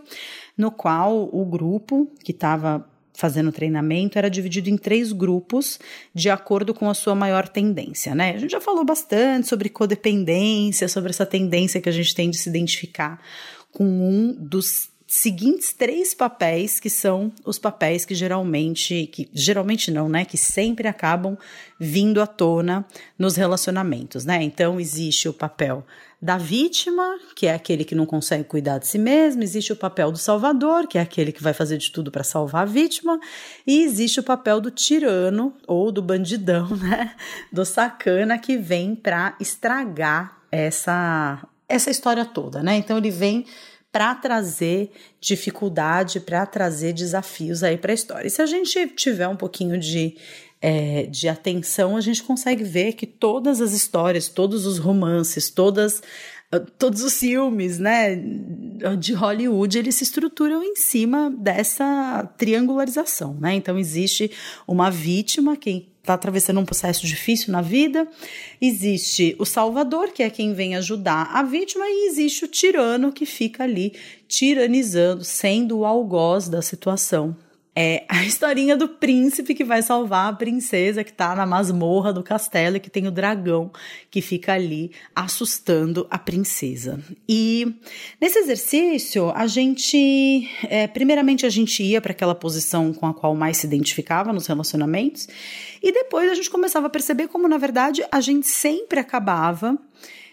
no 0.56 0.70
qual 0.70 1.28
o 1.32 1.44
grupo 1.44 2.10
que 2.22 2.32
estava 2.32 2.86
fazendo 3.16 3.50
treinamento 3.50 4.18
era 4.18 4.28
dividido 4.28 4.68
em 4.68 4.76
três 4.76 5.10
grupos 5.10 5.78
de 6.14 6.28
acordo 6.28 6.74
com 6.74 6.88
a 6.88 6.94
sua 6.94 7.14
maior 7.14 7.48
tendência, 7.48 8.14
né? 8.14 8.34
A 8.34 8.38
gente 8.38 8.50
já 8.50 8.60
falou 8.60 8.84
bastante 8.84 9.48
sobre 9.48 9.70
codependência, 9.70 10.86
sobre 10.86 11.10
essa 11.10 11.24
tendência 11.24 11.80
que 11.80 11.88
a 11.88 11.92
gente 11.92 12.14
tem 12.14 12.30
de 12.30 12.36
se 12.36 12.48
identificar 12.48 13.18
com 13.72 13.84
um 13.84 14.34
dos 14.38 14.90
seguintes 15.06 15.72
três 15.72 16.12
papéis 16.12 16.80
que 16.80 16.90
são 16.90 17.32
os 17.44 17.58
papéis 17.58 18.04
que 18.04 18.14
geralmente, 18.14 19.06
que 19.06 19.28
geralmente 19.32 19.90
não, 19.90 20.08
né, 20.08 20.24
que 20.24 20.36
sempre 20.36 20.88
acabam 20.88 21.38
vindo 21.78 22.20
à 22.20 22.26
tona 22.26 22.84
nos 23.18 23.36
relacionamentos, 23.36 24.24
né? 24.24 24.42
Então 24.42 24.80
existe 24.80 25.28
o 25.28 25.32
papel 25.32 25.84
da 26.20 26.38
vítima, 26.38 27.18
que 27.36 27.46
é 27.46 27.54
aquele 27.54 27.84
que 27.84 27.94
não 27.94 28.06
consegue 28.06 28.42
cuidar 28.42 28.78
de 28.78 28.86
si 28.86 28.98
mesmo, 28.98 29.42
existe 29.42 29.72
o 29.72 29.76
papel 29.76 30.10
do 30.10 30.18
salvador, 30.18 30.86
que 30.88 30.98
é 30.98 31.00
aquele 31.00 31.30
que 31.30 31.42
vai 31.42 31.52
fazer 31.52 31.76
de 31.76 31.92
tudo 31.92 32.10
para 32.10 32.24
salvar 32.24 32.62
a 32.62 32.66
vítima, 32.66 33.20
e 33.66 33.82
existe 33.82 34.18
o 34.18 34.22
papel 34.22 34.60
do 34.60 34.70
tirano 34.70 35.54
ou 35.66 35.92
do 35.92 36.02
bandidão, 36.02 36.68
né? 36.76 37.14
Do 37.52 37.64
sacana 37.64 38.38
que 38.38 38.56
vem 38.56 38.94
para 38.94 39.36
estragar 39.38 40.38
essa 40.50 41.46
essa 41.68 41.90
história 41.90 42.24
toda, 42.24 42.62
né? 42.62 42.76
Então 42.76 42.96
ele 42.96 43.10
vem 43.10 43.44
para 43.96 44.14
trazer 44.14 44.90
dificuldade, 45.18 46.20
para 46.20 46.44
trazer 46.44 46.92
desafios 46.92 47.62
aí 47.62 47.78
para 47.78 47.92
a 47.92 47.94
história. 47.94 48.26
E 48.26 48.30
se 48.30 48.42
a 48.42 48.44
gente 48.44 48.88
tiver 48.88 49.26
um 49.26 49.36
pouquinho 49.36 49.78
de, 49.78 50.18
é, 50.60 51.04
de 51.04 51.26
atenção, 51.30 51.96
a 51.96 52.02
gente 52.02 52.22
consegue 52.22 52.62
ver 52.62 52.92
que 52.92 53.06
todas 53.06 53.58
as 53.58 53.72
histórias, 53.72 54.28
todos 54.28 54.66
os 54.66 54.76
romances, 54.76 55.48
todas 55.48 56.02
ah, 56.52 56.60
todos 56.60 57.02
os 57.02 57.18
filmes, 57.18 57.78
né, 57.78 58.22
de 58.98 59.14
Hollywood, 59.14 59.78
eles 59.78 59.94
se 59.94 60.04
estruturam 60.04 60.62
em 60.62 60.76
cima 60.76 61.30
dessa 61.30 62.30
triangularização, 62.36 63.34
né? 63.40 63.54
Então 63.54 63.78
existe 63.78 64.30
uma 64.68 64.90
vítima, 64.90 65.56
quem 65.56 65.88
está 66.06 66.14
atravessando 66.14 66.60
um 66.60 66.64
processo 66.64 67.06
difícil 67.06 67.52
na 67.52 67.60
vida, 67.60 68.06
existe 68.60 69.34
o 69.38 69.44
salvador, 69.44 70.12
que 70.12 70.22
é 70.22 70.30
quem 70.30 70.54
vem 70.54 70.76
ajudar 70.76 71.30
a 71.32 71.42
vítima, 71.42 71.84
e 71.86 72.08
existe 72.08 72.44
o 72.44 72.48
tirano 72.48 73.12
que 73.12 73.26
fica 73.26 73.64
ali 73.64 73.92
tiranizando, 74.28 75.24
sendo 75.24 75.78
o 75.78 75.84
algoz 75.84 76.48
da 76.48 76.62
situação 76.62 77.36
é 77.76 78.06
a 78.08 78.24
historinha 78.24 78.74
do 78.74 78.88
príncipe 78.88 79.54
que 79.54 79.62
vai 79.62 79.82
salvar 79.82 80.32
a 80.32 80.36
princesa 80.36 81.04
que 81.04 81.12
tá 81.12 81.36
na 81.36 81.44
masmorra 81.44 82.12
do 82.12 82.22
castelo 82.22 82.76
e 82.76 82.80
que 82.80 82.88
tem 82.88 83.06
o 83.06 83.10
dragão 83.10 83.70
que 84.10 84.22
fica 84.22 84.54
ali 84.54 84.90
assustando 85.14 86.06
a 86.10 86.18
princesa. 86.18 86.98
E 87.28 87.76
nesse 88.18 88.38
exercício, 88.38 89.30
a 89.30 89.46
gente, 89.46 90.48
é, 90.64 90.86
primeiramente, 90.86 91.44
a 91.44 91.50
gente 91.50 91.82
ia 91.82 92.00
para 92.00 92.12
aquela 92.12 92.34
posição 92.34 92.94
com 92.94 93.06
a 93.06 93.12
qual 93.12 93.34
mais 93.34 93.58
se 93.58 93.66
identificava 93.66 94.32
nos 94.32 94.46
relacionamentos, 94.46 95.28
e 95.82 95.92
depois 95.92 96.30
a 96.30 96.34
gente 96.34 96.48
começava 96.48 96.86
a 96.86 96.90
perceber 96.90 97.28
como, 97.28 97.46
na 97.46 97.58
verdade, 97.58 98.02
a 98.10 98.20
gente 98.20 98.48
sempre 98.48 98.98
acabava 98.98 99.78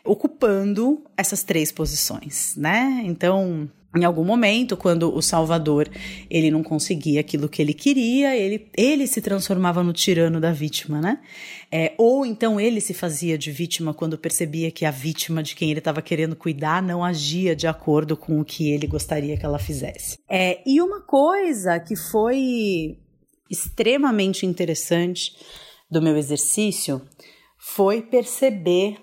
ocupando 0.06 1.04
essas 1.16 1.44
três 1.44 1.72
posições, 1.72 2.56
né? 2.58 3.02
Então, 3.06 3.70
em 3.96 4.04
algum 4.04 4.24
momento, 4.26 4.76
quando 4.76 5.16
o 5.16 5.22
Salvador 5.22 5.88
ele 6.30 6.50
não 6.50 6.64
conseguia 6.64 7.22
aquilo 7.22 7.48
que 7.48 7.62
ele 7.62 7.74
queria, 7.74 8.36
ele, 8.36 8.68
ele 8.76 9.06
se 9.06 9.22
transformava 9.22 9.84
no 9.84 9.94
tirano 9.94 10.42
da 10.42 10.52
vítima, 10.52 11.00
né? 11.00 11.20
É, 11.72 11.94
ou 11.98 12.26
então 12.26 12.60
ele 12.60 12.82
se 12.82 12.94
fazia 12.94 13.38
de 13.38 13.52
vítima 13.52 13.94
quando 13.94 14.18
percebia 14.18 14.72
que 14.72 14.84
a 14.84 14.92
vítima 14.92 15.44
de 15.44 15.56
quem 15.56 15.70
ele 15.70 15.80
estava 15.80 16.02
querendo 16.02 16.36
cuidar 16.36 16.82
não 16.82 17.04
agia 17.04 17.56
de 17.56 17.68
acordo 17.68 18.18
com 18.18 18.40
o 18.40 18.46
que 18.46 18.72
ele 18.72 18.88
gostaria 18.88 19.38
que 19.38 19.46
ela 19.46 19.60
fizesse. 19.60 20.18
É, 20.28 20.62
e 20.66 20.82
uma 20.82 21.02
coisa 21.02 21.80
que 21.80 21.96
foi 21.96 22.98
extremamente 23.50 24.46
interessante 24.46 25.38
do 25.90 26.02
meu 26.02 26.18
exercício 26.18 27.00
foi 27.60 28.02
perceber 28.02 28.98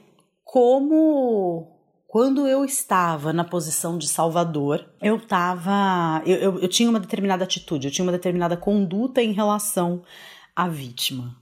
como 0.50 1.68
quando 2.08 2.44
eu 2.44 2.64
estava 2.64 3.32
na 3.32 3.44
posição 3.44 3.96
de 3.96 4.08
salvador, 4.08 4.84
eu 5.00 5.14
estava. 5.14 6.20
Eu, 6.26 6.36
eu, 6.38 6.58
eu, 6.58 6.68
tinha 6.68 6.90
uma 6.90 6.98
determinada 6.98 7.44
atitude, 7.44 7.86
eu 7.86 7.92
tinha 7.92 8.04
uma 8.04 8.10
determinada 8.10 8.56
conduta 8.56 9.22
em 9.22 9.30
relação 9.30 10.02
à 10.56 10.66
vítima, 10.66 11.36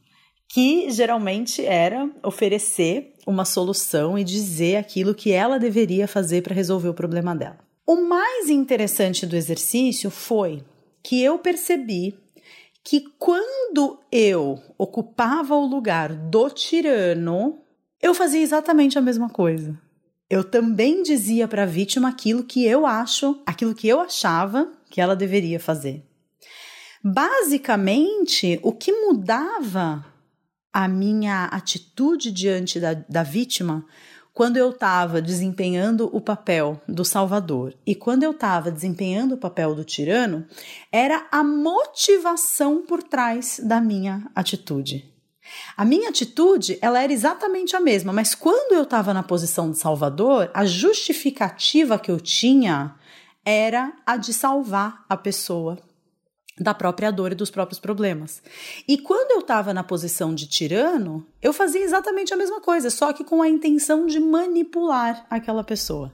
que 0.46 0.90
geralmente 0.90 1.64
era 1.64 2.10
oferecer 2.22 3.14
uma 3.26 3.46
solução 3.46 4.18
e 4.18 4.22
dizer 4.22 4.76
aquilo 4.76 5.14
que 5.14 5.32
ela 5.32 5.58
deveria 5.58 6.06
fazer 6.06 6.42
para 6.42 6.54
resolver 6.54 6.90
o 6.90 6.94
problema 6.94 7.34
dela. 7.34 7.60
O 7.86 7.96
mais 8.06 8.50
interessante 8.50 9.24
do 9.24 9.36
exercício 9.36 10.10
foi 10.10 10.62
que 11.02 11.22
eu 11.22 11.38
percebi 11.38 12.14
que 12.84 13.04
quando 13.18 14.00
eu 14.12 14.60
ocupava 14.76 15.54
o 15.54 15.64
lugar 15.64 16.14
do 16.14 16.50
tirano, 16.50 17.62
eu 18.00 18.14
fazia 18.14 18.42
exatamente 18.42 18.98
a 18.98 19.02
mesma 19.02 19.28
coisa. 19.28 19.78
Eu 20.30 20.44
também 20.44 21.02
dizia 21.02 21.48
para 21.48 21.62
a 21.62 21.66
vítima 21.66 22.08
aquilo 22.08 22.44
que 22.44 22.64
eu 22.64 22.86
acho, 22.86 23.40
aquilo 23.46 23.74
que 23.74 23.88
eu 23.88 24.00
achava 24.00 24.70
que 24.90 25.00
ela 25.00 25.16
deveria 25.16 25.58
fazer. 25.58 26.04
Basicamente, 27.02 28.60
o 28.62 28.72
que 28.72 28.92
mudava 28.92 30.04
a 30.72 30.86
minha 30.86 31.44
atitude 31.46 32.30
diante 32.30 32.78
da, 32.78 32.94
da 32.94 33.22
vítima 33.22 33.86
quando 34.34 34.56
eu 34.56 34.70
estava 34.70 35.20
desempenhando 35.20 36.08
o 36.14 36.20
papel 36.20 36.80
do 36.86 37.04
salvador 37.04 37.74
e 37.84 37.94
quando 37.94 38.22
eu 38.22 38.30
estava 38.30 38.70
desempenhando 38.70 39.34
o 39.34 39.38
papel 39.38 39.74
do 39.74 39.82
tirano, 39.82 40.46
era 40.92 41.26
a 41.32 41.42
motivação 41.42 42.84
por 42.86 43.02
trás 43.02 43.60
da 43.64 43.80
minha 43.80 44.30
atitude. 44.36 45.17
A 45.76 45.84
minha 45.84 46.08
atitude, 46.08 46.78
ela 46.80 47.02
era 47.02 47.12
exatamente 47.12 47.76
a 47.76 47.80
mesma, 47.80 48.12
mas 48.12 48.34
quando 48.34 48.72
eu 48.72 48.82
estava 48.82 49.14
na 49.14 49.22
posição 49.22 49.70
de 49.70 49.78
salvador, 49.78 50.50
a 50.52 50.64
justificativa 50.64 51.98
que 51.98 52.10
eu 52.10 52.20
tinha 52.20 52.94
era 53.44 53.92
a 54.04 54.16
de 54.16 54.32
salvar 54.32 55.04
a 55.08 55.16
pessoa 55.16 55.78
da 56.58 56.74
própria 56.74 57.10
dor 57.10 57.32
e 57.32 57.36
dos 57.36 57.50
próprios 57.50 57.78
problemas. 57.78 58.42
E 58.86 58.98
quando 58.98 59.30
eu 59.30 59.40
estava 59.40 59.72
na 59.72 59.84
posição 59.84 60.34
de 60.34 60.46
tirano, 60.46 61.26
eu 61.40 61.52
fazia 61.52 61.82
exatamente 61.82 62.34
a 62.34 62.36
mesma 62.36 62.60
coisa, 62.60 62.90
só 62.90 63.12
que 63.12 63.24
com 63.24 63.40
a 63.40 63.48
intenção 63.48 64.06
de 64.06 64.18
manipular 64.18 65.26
aquela 65.30 65.62
pessoa. 65.62 66.12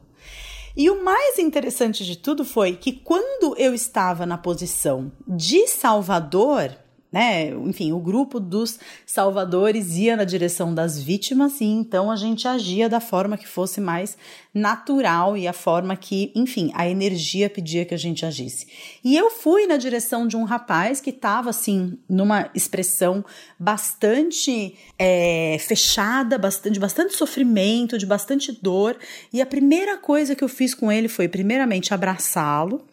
E 0.76 0.90
o 0.90 1.04
mais 1.04 1.38
interessante 1.38 2.04
de 2.04 2.16
tudo 2.16 2.44
foi 2.44 2.76
que 2.76 2.92
quando 2.92 3.56
eu 3.56 3.72
estava 3.72 4.26
na 4.26 4.36
posição 4.36 5.12
de 5.26 5.68
salvador, 5.68 6.76
né? 7.14 7.50
Enfim, 7.50 7.92
o 7.92 8.00
grupo 8.00 8.40
dos 8.40 8.76
salvadores 9.06 9.96
ia 9.96 10.16
na 10.16 10.24
direção 10.24 10.74
das 10.74 11.00
vítimas 11.00 11.60
e 11.60 11.64
então 11.64 12.10
a 12.10 12.16
gente 12.16 12.48
agia 12.48 12.88
da 12.88 12.98
forma 12.98 13.38
que 13.38 13.46
fosse 13.46 13.80
mais 13.80 14.18
natural 14.52 15.36
e 15.36 15.46
a 15.46 15.52
forma 15.52 15.94
que, 15.94 16.32
enfim, 16.34 16.72
a 16.74 16.88
energia 16.88 17.48
pedia 17.48 17.84
que 17.84 17.94
a 17.94 17.96
gente 17.96 18.26
agisse. 18.26 18.66
E 19.04 19.16
eu 19.16 19.30
fui 19.30 19.64
na 19.64 19.76
direção 19.76 20.26
de 20.26 20.36
um 20.36 20.42
rapaz 20.42 21.00
que 21.00 21.10
estava 21.10 21.50
assim 21.50 21.96
numa 22.08 22.50
expressão 22.52 23.24
bastante 23.56 24.74
é, 24.98 25.56
fechada, 25.60 26.36
bastante, 26.36 26.72
de 26.72 26.80
bastante 26.80 27.16
sofrimento, 27.16 27.96
de 27.96 28.06
bastante 28.06 28.50
dor. 28.50 28.96
E 29.32 29.40
a 29.40 29.46
primeira 29.46 29.96
coisa 29.96 30.34
que 30.34 30.42
eu 30.42 30.48
fiz 30.48 30.74
com 30.74 30.90
ele 30.90 31.06
foi, 31.06 31.28
primeiramente, 31.28 31.94
abraçá-lo. 31.94 32.84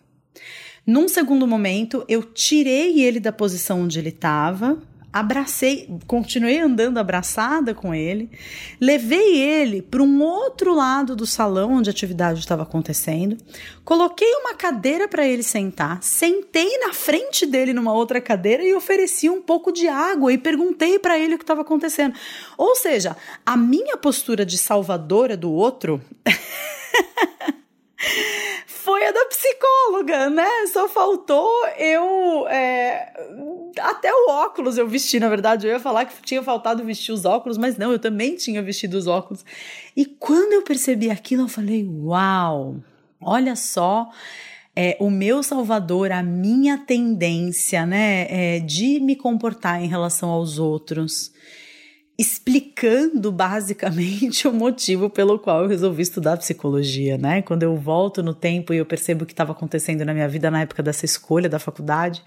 Num 0.85 1.07
segundo 1.07 1.45
momento, 1.45 2.03
eu 2.07 2.23
tirei 2.23 3.03
ele 3.03 3.19
da 3.19 3.31
posição 3.31 3.81
onde 3.81 3.99
ele 3.99 4.09
estava, 4.09 4.81
abracei, 5.13 5.89
continuei 6.07 6.57
andando 6.57 6.97
abraçada 6.97 7.73
com 7.75 7.93
ele, 7.93 8.31
levei 8.79 9.37
ele 9.37 9.81
para 9.81 10.01
um 10.01 10.21
outro 10.23 10.73
lado 10.73 11.15
do 11.15 11.25
salão 11.25 11.73
onde 11.73 11.89
a 11.89 11.91
atividade 11.91 12.39
estava 12.39 12.63
acontecendo, 12.63 13.37
coloquei 13.83 14.33
uma 14.35 14.55
cadeira 14.55 15.07
para 15.07 15.27
ele 15.27 15.43
sentar, 15.43 16.01
sentei 16.01 16.79
na 16.79 16.93
frente 16.93 17.45
dele 17.45 17.73
numa 17.73 17.93
outra 17.93 18.21
cadeira 18.21 18.63
e 18.63 18.73
ofereci 18.73 19.29
um 19.29 19.41
pouco 19.41 19.71
de 19.71 19.87
água 19.87 20.31
e 20.31 20.37
perguntei 20.37 20.97
para 20.97 21.19
ele 21.19 21.35
o 21.35 21.37
que 21.37 21.43
estava 21.43 21.61
acontecendo. 21.61 22.15
Ou 22.57 22.75
seja, 22.75 23.15
a 23.45 23.57
minha 23.57 23.97
postura 23.97 24.45
de 24.45 24.57
salvadora 24.57 25.35
do 25.35 25.51
outro 25.51 26.01
foi 28.65 29.05
a 29.05 29.11
da 29.11 29.25
psicóloga, 29.25 30.29
né? 30.29 30.47
Só 30.71 30.87
faltou 30.87 31.67
eu. 31.77 32.47
É, 32.47 33.13
até 33.79 34.11
o 34.13 34.29
óculos 34.29 34.77
eu 34.77 34.87
vesti, 34.87 35.19
na 35.19 35.29
verdade. 35.29 35.67
Eu 35.67 35.73
ia 35.73 35.79
falar 35.79 36.05
que 36.05 36.21
tinha 36.23 36.41
faltado 36.41 36.83
vestir 36.83 37.11
os 37.11 37.25
óculos, 37.25 37.57
mas 37.57 37.77
não, 37.77 37.91
eu 37.91 37.99
também 37.99 38.35
tinha 38.35 38.61
vestido 38.61 38.95
os 38.95 39.07
óculos. 39.07 39.45
E 39.95 40.05
quando 40.05 40.53
eu 40.53 40.63
percebi 40.63 41.09
aquilo, 41.09 41.43
eu 41.43 41.47
falei: 41.47 41.87
Uau, 41.87 42.75
olha 43.21 43.55
só. 43.55 44.09
É, 44.73 44.95
o 45.01 45.09
meu 45.09 45.43
salvador, 45.43 46.13
a 46.13 46.23
minha 46.23 46.77
tendência, 46.77 47.85
né, 47.85 48.25
é, 48.29 48.59
de 48.61 49.01
me 49.01 49.17
comportar 49.17 49.83
em 49.83 49.87
relação 49.87 50.29
aos 50.29 50.57
outros 50.57 51.33
explicando 52.17 53.31
basicamente 53.31 54.47
o 54.49 54.53
motivo 54.53 55.09
pelo 55.09 55.39
qual 55.39 55.63
eu 55.63 55.67
resolvi 55.67 56.03
estudar 56.03 56.37
psicologia, 56.37 57.17
né? 57.17 57.41
Quando 57.41 57.63
eu 57.63 57.75
volto 57.75 58.21
no 58.21 58.33
tempo 58.33 58.73
e 58.73 58.77
eu 58.77 58.85
percebo 58.85 59.23
o 59.23 59.25
que 59.25 59.33
estava 59.33 59.51
acontecendo 59.51 60.05
na 60.05 60.13
minha 60.13 60.27
vida 60.27 60.51
na 60.51 60.61
época 60.61 60.83
dessa 60.83 61.05
escolha 61.05 61.49
da 61.49 61.59
faculdade, 61.59 62.23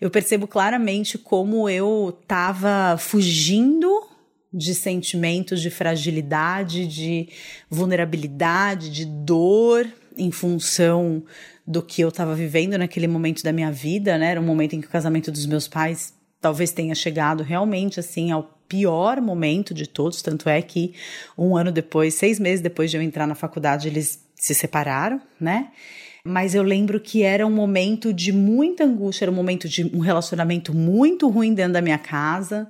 eu 0.00 0.10
percebo 0.10 0.46
claramente 0.46 1.16
como 1.16 1.68
eu 1.68 2.16
estava 2.22 2.96
fugindo 2.98 4.08
de 4.52 4.74
sentimentos 4.74 5.62
de 5.62 5.70
fragilidade, 5.70 6.86
de 6.86 7.28
vulnerabilidade, 7.70 8.90
de 8.90 9.06
dor 9.06 9.88
em 10.16 10.30
função 10.30 11.22
do 11.66 11.82
que 11.82 12.02
eu 12.02 12.08
estava 12.08 12.34
vivendo 12.34 12.76
naquele 12.76 13.06
momento 13.06 13.42
da 13.42 13.52
minha 13.52 13.72
vida, 13.72 14.18
né? 14.18 14.32
Era 14.32 14.40
um 14.40 14.44
momento 14.44 14.74
em 14.74 14.80
que 14.80 14.86
o 14.86 14.90
casamento 14.90 15.30
dos 15.30 15.46
meus 15.46 15.66
pais 15.66 16.12
talvez 16.40 16.72
tenha 16.72 16.94
chegado 16.94 17.42
realmente 17.42 18.00
assim 18.00 18.30
ao 18.30 18.42
pior 18.72 19.20
momento 19.20 19.74
de 19.74 19.86
todos, 19.86 20.22
tanto 20.22 20.48
é 20.48 20.62
que 20.62 20.94
um 21.36 21.54
ano 21.54 21.70
depois, 21.70 22.14
seis 22.14 22.40
meses 22.40 22.62
depois 22.62 22.90
de 22.90 22.96
eu 22.96 23.02
entrar 23.02 23.26
na 23.26 23.34
faculdade, 23.34 23.86
eles 23.86 24.24
se 24.34 24.54
separaram, 24.54 25.20
né? 25.38 25.68
Mas 26.24 26.54
eu 26.54 26.62
lembro 26.62 26.98
que 26.98 27.22
era 27.22 27.46
um 27.46 27.50
momento 27.50 28.14
de 28.14 28.32
muita 28.32 28.84
angústia, 28.84 29.26
era 29.26 29.30
um 29.30 29.34
momento 29.34 29.68
de 29.68 29.84
um 29.94 29.98
relacionamento 29.98 30.74
muito 30.74 31.28
ruim 31.28 31.52
dentro 31.52 31.74
da 31.74 31.82
minha 31.82 31.98
casa. 31.98 32.66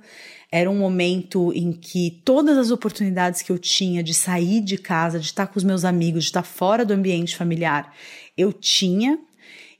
Era 0.51 0.69
um 0.69 0.77
momento 0.77 1.53
em 1.55 1.71
que 1.71 2.21
todas 2.25 2.57
as 2.57 2.69
oportunidades 2.69 3.41
que 3.41 3.51
eu 3.51 3.57
tinha 3.57 4.03
de 4.03 4.13
sair 4.13 4.59
de 4.59 4.77
casa, 4.77 5.19
de 5.19 5.27
estar 5.27 5.47
com 5.47 5.57
os 5.57 5.63
meus 5.63 5.85
amigos, 5.85 6.25
de 6.25 6.29
estar 6.31 6.43
fora 6.43 6.83
do 6.83 6.93
ambiente 6.93 7.37
familiar, 7.37 7.95
eu 8.37 8.51
tinha. 8.51 9.17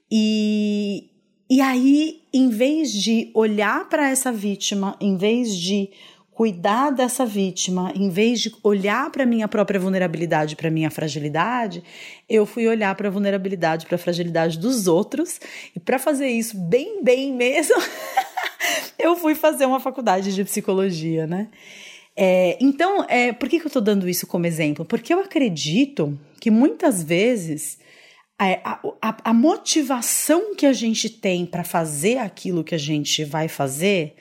E, 0.09 1.09
e 1.49 1.59
aí, 1.59 2.21
em 2.31 2.49
vez 2.49 2.91
de 2.93 3.29
olhar 3.33 3.89
para 3.89 4.09
essa 4.09 4.31
vítima, 4.31 4.95
em 5.01 5.17
vez 5.17 5.55
de 5.55 5.89
cuidar 6.33 6.91
dessa 6.91 7.25
vítima, 7.25 7.91
em 7.95 8.09
vez 8.09 8.41
de 8.41 8.51
olhar 8.63 9.09
para 9.11 9.25
minha 9.25 9.47
própria 9.47 9.79
vulnerabilidade, 9.79 10.55
para 10.55 10.69
minha 10.69 10.89
fragilidade, 10.89 11.83
eu 12.27 12.45
fui 12.45 12.67
olhar 12.67 12.93
para 12.95 13.07
a 13.07 13.11
vulnerabilidade, 13.11 13.85
para 13.85 13.95
a 13.95 13.99
fragilidade 13.99 14.57
dos 14.57 14.87
outros, 14.87 15.39
e 15.75 15.79
para 15.79 15.99
fazer 15.99 16.27
isso 16.27 16.57
bem, 16.57 17.03
bem 17.03 17.33
mesmo, 17.33 17.75
eu 18.97 19.15
fui 19.15 19.35
fazer 19.35 19.65
uma 19.65 19.79
faculdade 19.79 20.33
de 20.33 20.43
psicologia, 20.43 21.27
né? 21.27 21.49
É, 22.15 22.57
então, 22.61 23.05
é, 23.09 23.31
por 23.31 23.49
que, 23.49 23.59
que 23.59 23.65
eu 23.65 23.69
estou 23.69 23.81
dando 23.81 24.07
isso 24.07 24.27
como 24.27 24.45
exemplo? 24.45 24.85
Porque 24.85 25.13
eu 25.13 25.19
acredito 25.19 26.19
que 26.39 26.51
muitas 26.51 27.01
vezes 27.01 27.79
a, 28.37 28.79
a, 29.01 29.17
a 29.23 29.33
motivação 29.33 30.55
que 30.55 30.65
a 30.65 30.73
gente 30.73 31.09
tem 31.09 31.45
para 31.45 31.63
fazer 31.63 32.17
aquilo 32.17 32.63
que 32.63 32.75
a 32.75 32.79
gente 32.79 33.23
vai 33.23 33.47
fazer 33.47 34.15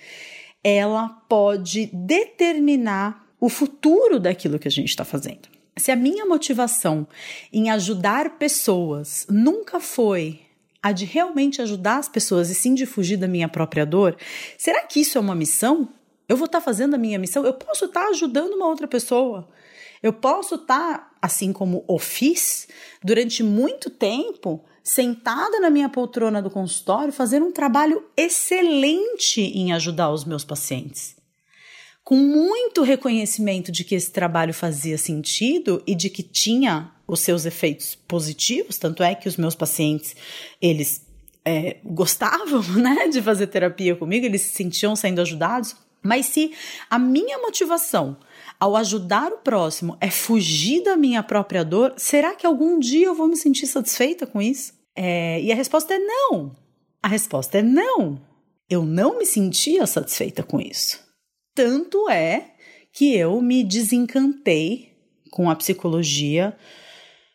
ela 0.62 1.08
pode 1.28 1.86
determinar 1.92 3.26
o 3.40 3.48
futuro 3.48 4.20
daquilo 4.20 4.58
que 4.58 4.68
a 4.68 4.70
gente 4.70 4.88
está 4.88 5.04
fazendo. 5.04 5.48
Se 5.76 5.90
a 5.90 5.96
minha 5.96 6.24
motivação 6.26 7.06
em 7.52 7.70
ajudar 7.70 8.38
pessoas 8.38 9.26
nunca 9.28 9.80
foi 9.80 10.40
a 10.82 10.92
de 10.92 11.04
realmente 11.04 11.62
ajudar 11.62 11.98
as 11.98 12.08
pessoas 12.08 12.50
e 12.50 12.54
sim 12.54 12.74
de 12.74 12.86
fugir 12.86 13.16
da 13.16 13.28
minha 13.28 13.48
própria 13.48 13.86
dor, 13.86 14.16
será 14.58 14.82
que 14.82 15.00
isso 15.00 15.16
é 15.16 15.20
uma 15.20 15.34
missão? 15.34 15.88
Eu 16.28 16.36
vou 16.36 16.46
estar 16.46 16.58
tá 16.58 16.64
fazendo 16.64 16.94
a 16.94 16.98
minha 16.98 17.18
missão? 17.18 17.44
Eu 17.44 17.54
posso 17.54 17.86
estar 17.86 18.02
tá 18.02 18.08
ajudando 18.08 18.52
uma 18.54 18.66
outra 18.66 18.86
pessoa. 18.86 19.48
Eu 20.02 20.12
posso 20.12 20.56
estar, 20.56 20.98
tá, 20.98 21.10
assim 21.22 21.52
como 21.52 21.84
o 21.86 21.98
fiz, 21.98 22.68
durante 23.02 23.42
muito 23.42 23.88
tempo, 23.88 24.64
sentada 24.82 25.60
na 25.60 25.70
minha 25.70 25.88
poltrona 25.88 26.42
do 26.42 26.50
consultório, 26.50 27.12
fazendo 27.12 27.46
um 27.46 27.52
trabalho 27.52 28.04
excelente 28.16 29.40
em 29.40 29.72
ajudar 29.72 30.10
os 30.10 30.24
meus 30.24 30.44
pacientes. 30.44 31.16
Com 32.02 32.16
muito 32.16 32.82
reconhecimento 32.82 33.70
de 33.70 33.84
que 33.84 33.94
esse 33.94 34.10
trabalho 34.10 34.52
fazia 34.52 34.98
sentido 34.98 35.82
e 35.86 35.94
de 35.94 36.10
que 36.10 36.22
tinha 36.22 36.92
os 37.06 37.20
seus 37.20 37.46
efeitos 37.46 37.94
positivos, 37.94 38.76
tanto 38.76 39.02
é 39.02 39.14
que 39.14 39.28
os 39.28 39.36
meus 39.36 39.54
pacientes, 39.54 40.16
eles 40.60 41.06
é, 41.44 41.76
gostavam, 41.84 42.62
né, 42.74 43.08
de 43.08 43.22
fazer 43.22 43.46
terapia 43.46 43.94
comigo, 43.94 44.26
eles 44.26 44.42
se 44.42 44.56
sentiam 44.56 44.96
sendo 44.96 45.20
ajudados. 45.20 45.76
Mas 46.02 46.26
se 46.26 46.52
a 46.90 46.98
minha 46.98 47.38
motivação 47.38 48.16
ao 48.62 48.76
ajudar 48.76 49.32
o 49.32 49.38
próximo 49.38 49.96
é 50.00 50.08
fugir 50.08 50.84
da 50.84 50.96
minha 50.96 51.20
própria 51.20 51.64
dor, 51.64 51.94
será 51.96 52.32
que 52.36 52.46
algum 52.46 52.78
dia 52.78 53.06
eu 53.06 53.14
vou 53.14 53.26
me 53.26 53.36
sentir 53.36 53.66
satisfeita 53.66 54.24
com 54.24 54.40
isso? 54.40 54.72
É, 54.94 55.42
e 55.42 55.50
a 55.50 55.54
resposta 55.56 55.92
é 55.94 55.98
não. 55.98 56.54
A 57.02 57.08
resposta 57.08 57.58
é 57.58 57.62
não. 57.62 58.20
Eu 58.70 58.84
não 58.84 59.18
me 59.18 59.26
sentia 59.26 59.84
satisfeita 59.84 60.44
com 60.44 60.60
isso. 60.60 61.00
Tanto 61.56 62.08
é 62.08 62.52
que 62.92 63.16
eu 63.16 63.42
me 63.42 63.64
desencantei 63.64 64.92
com 65.32 65.50
a 65.50 65.56
psicologia 65.56 66.56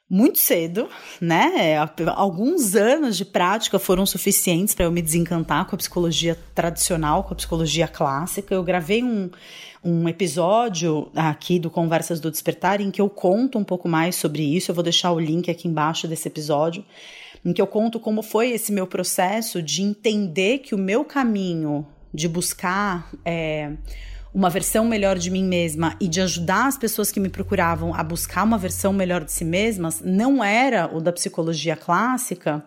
muito 0.09 0.39
cedo, 0.39 0.87
né? 1.19 1.75
Alguns 2.15 2.73
anos 2.73 3.17
de 3.17 3.25
prática 3.25 3.77
foram 3.77 4.05
suficientes 4.05 4.73
para 4.73 4.85
eu 4.85 4.91
me 4.91 5.01
desencantar 5.01 5.65
com 5.65 5.75
a 5.75 5.77
psicologia 5.77 6.39
tradicional, 6.55 7.25
com 7.25 7.33
a 7.33 7.35
psicologia 7.35 7.87
clássica. 7.89 8.55
Eu 8.55 8.63
gravei 8.63 9.03
um, 9.03 9.29
um 9.87 10.09
episódio 10.09 11.09
aqui 11.15 11.57
do 11.57 11.69
Conversas 11.69 12.19
do 12.19 12.29
Despertar 12.29 12.81
em 12.81 12.91
que 12.91 12.99
eu 12.99 13.09
conto 13.09 13.57
um 13.57 13.63
pouco 13.63 13.87
mais 13.87 14.17
sobre 14.17 14.43
isso. 14.43 14.69
Eu 14.69 14.75
vou 14.75 14.83
deixar 14.83 15.13
o 15.13 15.19
link 15.19 15.49
aqui 15.49 15.65
embaixo 15.65 16.09
desse 16.09 16.27
episódio, 16.27 16.83
em 17.45 17.53
que 17.53 17.61
eu 17.61 17.67
conto 17.67 17.97
como 17.97 18.21
foi 18.21 18.51
esse 18.51 18.69
meu 18.73 18.85
processo 18.85 19.61
de 19.63 19.81
entender 19.81 20.57
que 20.57 20.75
o 20.75 20.77
meu 20.77 21.05
caminho 21.05 21.87
de 22.13 22.27
buscar. 22.27 23.09
É, 23.23 23.71
uma 24.33 24.51
versão 24.51 24.85
melhor 24.85 25.17
de 25.17 25.31
mim 25.31 25.43
mesma 25.43 25.95
e 25.99 26.07
de 26.07 26.21
ajudar 26.21 26.67
as 26.67 26.77
pessoas 26.77 27.11
que 27.11 27.19
me 27.19 27.27
procuravam 27.27 27.95
a 27.95 28.03
buscar 28.03 28.43
uma 28.43 28.57
versão 28.57 28.93
melhor 28.93 29.23
de 29.23 29.31
si 29.31 29.43
mesmas, 29.43 29.99
não 29.99 30.43
era 30.43 30.95
o 30.95 31.01
da 31.01 31.11
psicologia 31.11 31.75
clássica. 31.75 32.63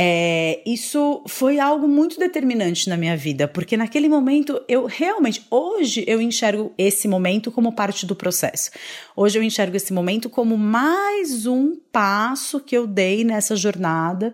É, 0.00 0.62
isso 0.64 1.24
foi 1.26 1.58
algo 1.58 1.88
muito 1.88 2.20
determinante 2.20 2.88
na 2.88 2.96
minha 2.96 3.16
vida, 3.16 3.48
porque 3.48 3.76
naquele 3.76 4.08
momento 4.08 4.62
eu 4.68 4.86
realmente, 4.86 5.44
hoje 5.50 6.04
eu 6.06 6.22
enxergo 6.22 6.72
esse 6.78 7.08
momento 7.08 7.50
como 7.50 7.72
parte 7.72 8.06
do 8.06 8.14
processo. 8.14 8.70
Hoje 9.16 9.36
eu 9.36 9.42
enxergo 9.42 9.76
esse 9.76 9.92
momento 9.92 10.30
como 10.30 10.56
mais 10.56 11.46
um 11.46 11.74
passo 11.90 12.60
que 12.60 12.76
eu 12.76 12.86
dei 12.86 13.24
nessa 13.24 13.56
jornada 13.56 14.32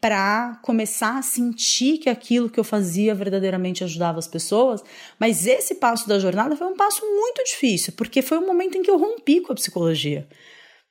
para 0.00 0.60
começar 0.62 1.18
a 1.18 1.22
sentir 1.22 1.98
que 1.98 2.08
aquilo 2.08 2.48
que 2.48 2.60
eu 2.60 2.64
fazia 2.64 3.12
verdadeiramente 3.12 3.82
ajudava 3.82 4.20
as 4.20 4.28
pessoas. 4.28 4.80
Mas 5.18 5.44
esse 5.44 5.74
passo 5.74 6.08
da 6.08 6.20
jornada 6.20 6.54
foi 6.54 6.68
um 6.68 6.76
passo 6.76 7.04
muito 7.04 7.42
difícil, 7.42 7.94
porque 7.96 8.22
foi 8.22 8.38
um 8.38 8.46
momento 8.46 8.78
em 8.78 8.82
que 8.82 8.90
eu 8.90 8.96
rompi 8.96 9.40
com 9.40 9.52
a 9.52 9.56
psicologia. 9.56 10.28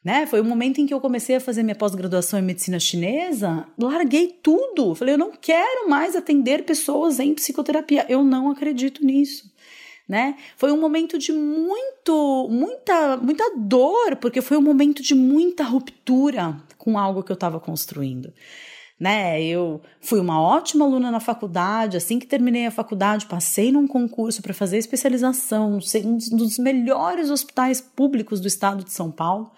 Né? 0.04 0.26
Foi 0.26 0.40
o 0.40 0.46
momento 0.46 0.80
em 0.80 0.86
que 0.86 0.94
eu 0.94 1.02
comecei 1.02 1.36
a 1.36 1.42
fazer 1.42 1.62
minha 1.62 1.76
pós-graduação 1.76 2.40
em 2.40 2.44
medicina 2.44 2.80
chinesa, 2.80 3.68
larguei 3.78 4.40
tudo. 4.42 4.96
Falei, 4.96 5.16
eu 5.16 5.20
não 5.20 5.32
quero 5.32 5.90
mais 5.90 6.16
atender 6.16 6.64
pessoas 6.64 7.20
em 7.20 7.34
psicoterapia. 7.34 8.06
Eu 8.08 8.24
não 8.24 8.50
acredito 8.50 9.06
nisso. 9.06 9.52
Né? 10.08 10.38
Foi 10.58 10.72
um 10.72 10.80
momento 10.80 11.20
de 11.20 11.32
muito, 11.32 12.48
muita, 12.50 13.18
muita 13.18 13.56
dor, 13.58 14.16
porque 14.16 14.42
foi 14.42 14.58
um 14.58 14.62
momento 14.62 15.04
de 15.04 15.14
muita 15.14 15.64
ruptura 15.64 16.56
com 16.78 16.98
algo 16.98 17.22
que 17.22 17.32
eu 17.32 17.36
estava 17.36 17.60
construindo 17.60 18.34
né? 19.00 19.42
Eu 19.42 19.82
fui 20.02 20.20
uma 20.20 20.42
ótima 20.42 20.84
aluna 20.84 21.10
na 21.10 21.22
faculdade, 21.22 21.96
assim 21.96 22.20
que 22.20 22.28
terminei 22.28 22.66
a 22.66 22.72
faculdade, 22.72 23.28
passei 23.28 23.72
num 23.72 23.88
concurso 23.88 24.42
para 24.42 24.54
fazer 24.54 24.78
especialização 24.78 25.80
um 26.04 26.18
dos 26.36 26.60
melhores 26.60 27.30
hospitais 27.30 27.80
públicos 27.80 28.42
do 28.42 28.48
estado 28.48 28.84
de 28.84 28.92
São 28.92 29.10
Paulo. 29.10 29.52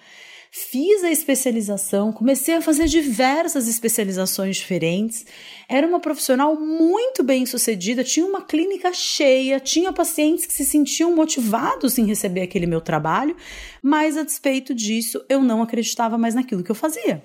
Fiz 0.54 1.02
a 1.02 1.10
especialização, 1.10 2.12
comecei 2.12 2.56
a 2.56 2.62
fazer 2.62 2.86
diversas 2.86 3.70
especializações 3.70 4.58
diferentes. 4.58 5.26
Era 5.70 5.88
uma 5.88 6.02
profissional 6.02 6.60
muito 6.60 7.24
bem 7.24 7.46
sucedida, 7.46 8.04
tinha 8.04 8.26
uma 8.26 8.42
clínica 8.42 8.92
cheia, 8.92 9.62
tinha 9.62 9.94
pacientes 9.94 10.46
que 10.46 10.52
se 10.52 10.66
sentiam 10.66 11.16
motivados 11.16 11.98
em 11.98 12.06
receber 12.06 12.42
aquele 12.42 12.66
meu 12.66 12.82
trabalho, 12.82 13.34
mas 13.82 14.18
a 14.18 14.24
despeito 14.24 14.76
disso, 14.76 15.24
eu 15.30 15.42
não 15.42 15.62
acreditava 15.62 16.18
mais 16.18 16.36
naquilo 16.36 16.64
que 16.64 16.72
eu 16.72 16.76
fazia. 16.76 17.24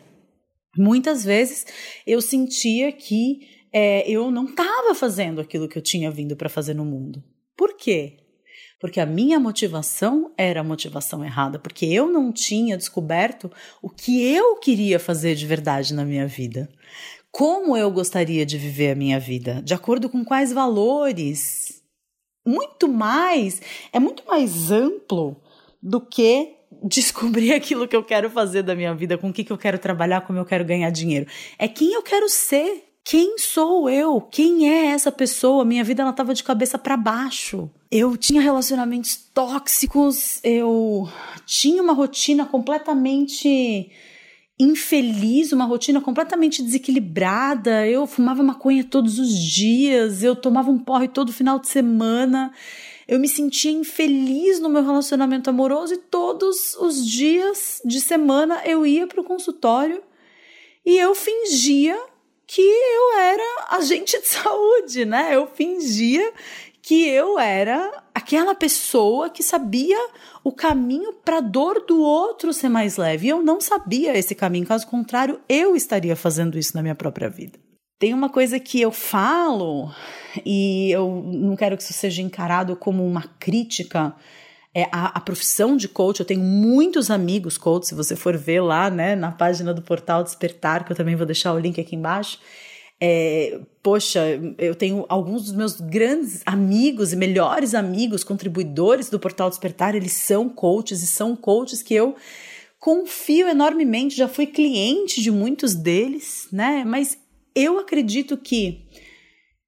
Muitas 0.78 1.24
vezes 1.24 1.66
eu 2.06 2.22
sentia 2.22 2.92
que 2.92 3.40
é, 3.72 4.08
eu 4.08 4.30
não 4.30 4.44
estava 4.44 4.94
fazendo 4.94 5.40
aquilo 5.40 5.68
que 5.68 5.76
eu 5.76 5.82
tinha 5.82 6.12
vindo 6.12 6.36
para 6.36 6.48
fazer 6.48 6.74
no 6.74 6.84
mundo. 6.84 7.24
Por 7.56 7.76
quê? 7.76 8.18
Porque 8.78 9.00
a 9.00 9.06
minha 9.06 9.40
motivação 9.40 10.32
era 10.36 10.60
a 10.60 10.64
motivação 10.64 11.24
errada, 11.24 11.58
porque 11.58 11.86
eu 11.86 12.08
não 12.08 12.30
tinha 12.30 12.76
descoberto 12.76 13.50
o 13.80 13.88
que 13.88 14.22
eu 14.22 14.56
queria 14.56 14.98
fazer 14.98 15.34
de 15.34 15.46
verdade 15.46 15.94
na 15.94 16.04
minha 16.04 16.26
vida. 16.26 16.68
Como 17.30 17.76
eu 17.76 17.90
gostaria 17.90 18.44
de 18.44 18.58
viver 18.58 18.92
a 18.92 18.94
minha 18.94 19.18
vida, 19.18 19.62
de 19.62 19.74
acordo 19.74 20.08
com 20.08 20.24
quais 20.24 20.52
valores. 20.52 21.82
Muito 22.46 22.86
mais, 22.86 23.60
é 23.92 23.98
muito 23.98 24.24
mais 24.26 24.70
amplo 24.70 25.42
do 25.82 26.00
que 26.00 26.54
descobrir 26.82 27.52
aquilo 27.54 27.88
que 27.88 27.96
eu 27.96 28.04
quero 28.04 28.30
fazer 28.30 28.62
da 28.62 28.74
minha 28.74 28.94
vida, 28.94 29.18
com 29.18 29.28
o 29.28 29.32
que, 29.32 29.44
que 29.44 29.52
eu 29.52 29.58
quero 29.58 29.78
trabalhar, 29.78 30.22
como 30.22 30.38
eu 30.38 30.44
quero 30.44 30.64
ganhar 30.64 30.90
dinheiro. 30.90 31.26
É 31.58 31.68
quem 31.68 31.92
eu 31.92 32.02
quero 32.02 32.28
ser. 32.28 32.84
Quem 33.09 33.38
sou 33.38 33.88
eu? 33.88 34.21
Quem 34.21 34.69
é 34.69 34.87
essa 34.87 35.12
pessoa? 35.12 35.64
Minha 35.64 35.85
vida 35.85 36.03
ela 36.03 36.12
tava 36.12 36.35
de 36.35 36.42
cabeça 36.42 36.77
para 36.77 36.97
baixo. 36.97 37.71
Eu 37.88 38.16
tinha 38.16 38.40
relacionamentos 38.40 39.14
tóxicos, 39.33 40.40
eu 40.42 41.09
tinha 41.47 41.81
uma 41.81 41.92
rotina 41.92 42.45
completamente 42.45 43.92
infeliz, 44.59 45.53
uma 45.53 45.66
rotina 45.66 46.01
completamente 46.01 46.61
desequilibrada. 46.61 47.87
Eu 47.87 48.09
fumava 48.09 48.42
maconha 48.42 48.83
todos 48.83 49.21
os 49.21 49.33
dias, 49.38 50.25
eu 50.25 50.35
tomava 50.35 50.69
um 50.69 50.79
porre 50.81 51.07
todo 51.07 51.33
final 51.33 51.61
de 51.61 51.69
semana. 51.69 52.53
Eu 53.07 53.21
me 53.21 53.29
sentia 53.29 53.71
infeliz 53.71 54.59
no 54.59 54.69
meu 54.69 54.83
relacionamento 54.83 55.49
amoroso 55.49 55.95
e 55.95 55.99
todos 55.99 56.75
os 56.75 57.07
dias 57.07 57.81
de 57.85 58.01
semana 58.01 58.62
eu 58.64 58.85
ia 58.85 59.07
para 59.07 59.21
o 59.21 59.25
consultório 59.25 60.03
e 60.85 60.99
eu 60.99 61.14
fingia 61.14 61.97
que 62.46 62.62
eu 62.62 63.18
era 63.18 63.66
agente 63.70 64.20
de 64.20 64.28
saúde, 64.28 65.04
né? 65.04 65.35
Eu 65.35 65.46
fingia 65.46 66.32
que 66.80 67.09
eu 67.09 67.37
era 67.37 68.04
aquela 68.14 68.54
pessoa 68.54 69.28
que 69.28 69.42
sabia 69.42 69.98
o 70.44 70.52
caminho 70.52 71.12
para 71.12 71.38
a 71.38 71.40
dor 71.40 71.85
do 71.85 72.00
outro 72.00 72.52
ser 72.52 72.68
mais 72.68 72.96
leve. 72.96 73.26
E 73.26 73.30
eu 73.30 73.42
não 73.42 73.61
sabia 73.61 74.16
esse 74.16 74.37
caminho, 74.37 74.66
caso 74.66 74.87
contrário, 74.87 75.40
eu 75.48 75.74
estaria 75.74 76.14
fazendo 76.14 76.56
isso 76.56 76.76
na 76.76 76.82
minha 76.82 76.94
própria 76.94 77.28
vida. 77.28 77.59
Tem 77.98 78.14
uma 78.14 78.28
coisa 78.28 78.61
que 78.61 78.80
eu 78.80 78.92
falo, 78.92 79.90
e 80.44 80.90
eu 80.92 81.22
não 81.24 81.56
quero 81.56 81.76
que 81.76 81.82
isso 81.82 81.94
seja 81.94 82.22
encarado 82.22 82.76
como 82.76 83.04
uma 83.04 83.22
crítica 83.40 84.14
é, 84.76 84.86
à, 84.92 85.16
à, 85.16 85.20
profissão 85.20 85.74
de 85.74 85.88
coach. 85.88 86.20
Eu 86.20 86.26
tenho 86.26 86.42
muitos 86.42 87.10
amigos 87.10 87.56
coach, 87.56 87.86
se 87.86 87.94
você 87.94 88.14
for 88.14 88.36
ver 88.36 88.60
lá 88.60 88.90
né, 88.90 89.16
na 89.16 89.32
página 89.32 89.72
do 89.72 89.80
portal 89.80 90.22
Despertar, 90.22 90.84
que 90.84 90.92
eu 90.92 90.96
também 90.96 91.16
vou 91.16 91.24
deixar 91.24 91.54
o 91.54 91.58
link 91.58 91.80
aqui 91.80 91.96
embaixo. 91.96 92.38
É, 93.00 93.58
poxa, 93.82 94.20
eu 94.58 94.74
tenho 94.74 95.06
alguns 95.08 95.44
dos 95.44 95.52
meus 95.52 95.80
grandes 95.80 96.42
amigos 96.44 97.14
e 97.14 97.16
melhores 97.16 97.74
amigos, 97.74 98.22
contribuidores 98.22 99.08
do 99.08 99.18
Portal 99.18 99.48
Despertar, 99.48 99.94
eles 99.94 100.12
são 100.12 100.46
coaches 100.46 101.02
e 101.02 101.06
são 101.06 101.34
coaches 101.34 101.82
que 101.82 101.94
eu 101.94 102.14
confio 102.78 103.48
enormemente, 103.48 104.14
já 104.14 104.28
fui 104.28 104.46
cliente 104.46 105.22
de 105.22 105.30
muitos 105.30 105.74
deles, 105.74 106.48
né? 106.52 106.84
Mas 106.86 107.18
eu 107.54 107.78
acredito 107.78 108.36
que 108.36 108.84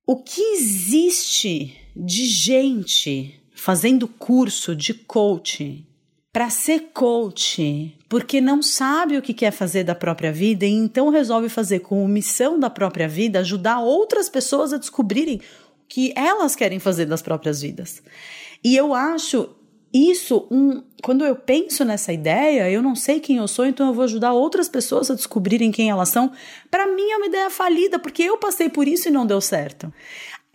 o 0.06 0.22
que 0.22 0.42
existe 0.54 1.74
de 1.96 2.26
gente 2.26 3.37
fazendo 3.58 4.06
curso 4.06 4.74
de 4.74 4.94
coach 4.94 5.84
para 6.32 6.50
ser 6.50 6.90
coach, 6.92 7.98
porque 8.08 8.40
não 8.40 8.62
sabe 8.62 9.16
o 9.16 9.22
que 9.22 9.34
quer 9.34 9.50
fazer 9.50 9.82
da 9.82 9.94
própria 9.94 10.30
vida 10.30 10.64
e 10.64 10.70
então 10.70 11.08
resolve 11.08 11.48
fazer 11.48 11.80
com 11.80 12.06
missão 12.06 12.60
da 12.60 12.70
própria 12.70 13.08
vida 13.08 13.40
ajudar 13.40 13.80
outras 13.80 14.28
pessoas 14.28 14.72
a 14.72 14.78
descobrirem 14.78 15.36
o 15.36 15.40
que 15.88 16.12
elas 16.14 16.54
querem 16.54 16.78
fazer 16.78 17.06
das 17.06 17.22
próprias 17.22 17.60
vidas. 17.60 18.00
E 18.62 18.76
eu 18.76 18.94
acho 18.94 19.48
isso, 19.92 20.46
um, 20.50 20.82
quando 21.02 21.24
eu 21.24 21.34
penso 21.34 21.84
nessa 21.84 22.12
ideia, 22.12 22.70
eu 22.70 22.82
não 22.82 22.94
sei 22.94 23.20
quem 23.20 23.38
eu 23.38 23.48
sou, 23.48 23.64
então 23.64 23.88
eu 23.88 23.94
vou 23.94 24.04
ajudar 24.04 24.32
outras 24.32 24.68
pessoas 24.68 25.10
a 25.10 25.14
descobrirem 25.14 25.72
quem 25.72 25.90
elas 25.90 26.10
são. 26.10 26.30
Para 26.70 26.86
mim 26.86 27.10
é 27.10 27.16
uma 27.16 27.26
ideia 27.26 27.50
falida, 27.50 27.98
porque 27.98 28.22
eu 28.22 28.36
passei 28.36 28.68
por 28.68 28.86
isso 28.86 29.08
e 29.08 29.10
não 29.10 29.26
deu 29.26 29.40
certo. 29.40 29.92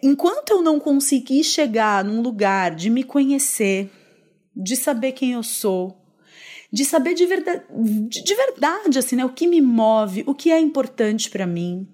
Enquanto 0.03 0.49
eu 0.51 0.61
não 0.61 0.81
conseguir 0.81 1.45
chegar 1.45 2.03
num 2.03 2.21
lugar 2.21 2.75
de 2.75 2.89
me 2.89 3.05
conhecer, 3.05 3.89
de 4.53 4.75
saber 4.75 5.13
quem 5.13 5.31
eu 5.31 5.41
sou, 5.41 5.97
de 6.69 6.83
saber 6.83 7.13
de 7.13 7.25
verdade, 7.25 7.63
de, 8.09 8.21
de 8.21 8.35
verdade 8.35 8.99
assim, 8.99 9.15
né, 9.15 9.23
o 9.23 9.29
que 9.29 9.47
me 9.47 9.61
move, 9.61 10.23
o 10.27 10.35
que 10.35 10.51
é 10.51 10.59
importante 10.59 11.29
para 11.29 11.47
mim, 11.47 11.87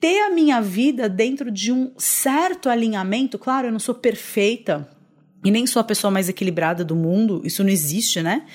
ter 0.00 0.20
a 0.22 0.30
minha 0.30 0.60
vida 0.60 1.08
dentro 1.08 1.48
de 1.48 1.70
um 1.70 1.92
certo 1.96 2.68
alinhamento, 2.68 3.38
claro, 3.38 3.68
eu 3.68 3.72
não 3.72 3.78
sou 3.78 3.94
perfeita, 3.94 4.88
e 5.44 5.50
nem 5.52 5.64
sou 5.64 5.78
a 5.78 5.84
pessoa 5.84 6.10
mais 6.10 6.28
equilibrada 6.28 6.84
do 6.84 6.96
mundo, 6.96 7.40
isso 7.44 7.62
não 7.62 7.70
existe, 7.70 8.20
né? 8.20 8.46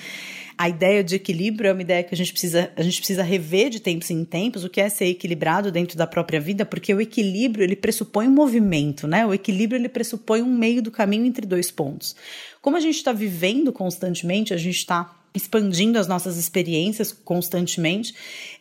A 0.56 0.68
ideia 0.68 1.02
de 1.02 1.16
equilíbrio 1.16 1.68
é 1.68 1.72
uma 1.72 1.82
ideia 1.82 2.02
que 2.02 2.14
a 2.14 2.16
gente 2.16 2.32
precisa, 2.32 2.70
a 2.76 2.82
gente 2.82 2.98
precisa 2.98 3.22
rever 3.22 3.70
de 3.70 3.80
tempos 3.80 4.10
em 4.10 4.24
tempos 4.24 4.64
o 4.64 4.70
que 4.70 4.80
é 4.80 4.88
ser 4.88 5.06
equilibrado 5.06 5.72
dentro 5.72 5.96
da 5.96 6.06
própria 6.06 6.40
vida, 6.40 6.64
porque 6.64 6.94
o 6.94 7.00
equilíbrio 7.00 7.64
ele 7.64 7.76
pressupõe 7.76 8.28
um 8.28 8.32
movimento, 8.32 9.06
né? 9.06 9.26
O 9.26 9.34
equilíbrio 9.34 9.78
ele 9.78 9.88
pressupõe 9.88 10.42
um 10.42 10.56
meio 10.56 10.80
do 10.80 10.90
caminho 10.90 11.26
entre 11.26 11.46
dois 11.46 11.70
pontos. 11.70 12.14
Como 12.62 12.76
a 12.76 12.80
gente 12.80 12.96
está 12.96 13.12
vivendo 13.12 13.72
constantemente, 13.72 14.54
a 14.54 14.56
gente 14.56 14.76
está 14.76 15.14
expandindo 15.34 15.98
as 15.98 16.06
nossas 16.06 16.36
experiências 16.36 17.10
constantemente, 17.12 18.14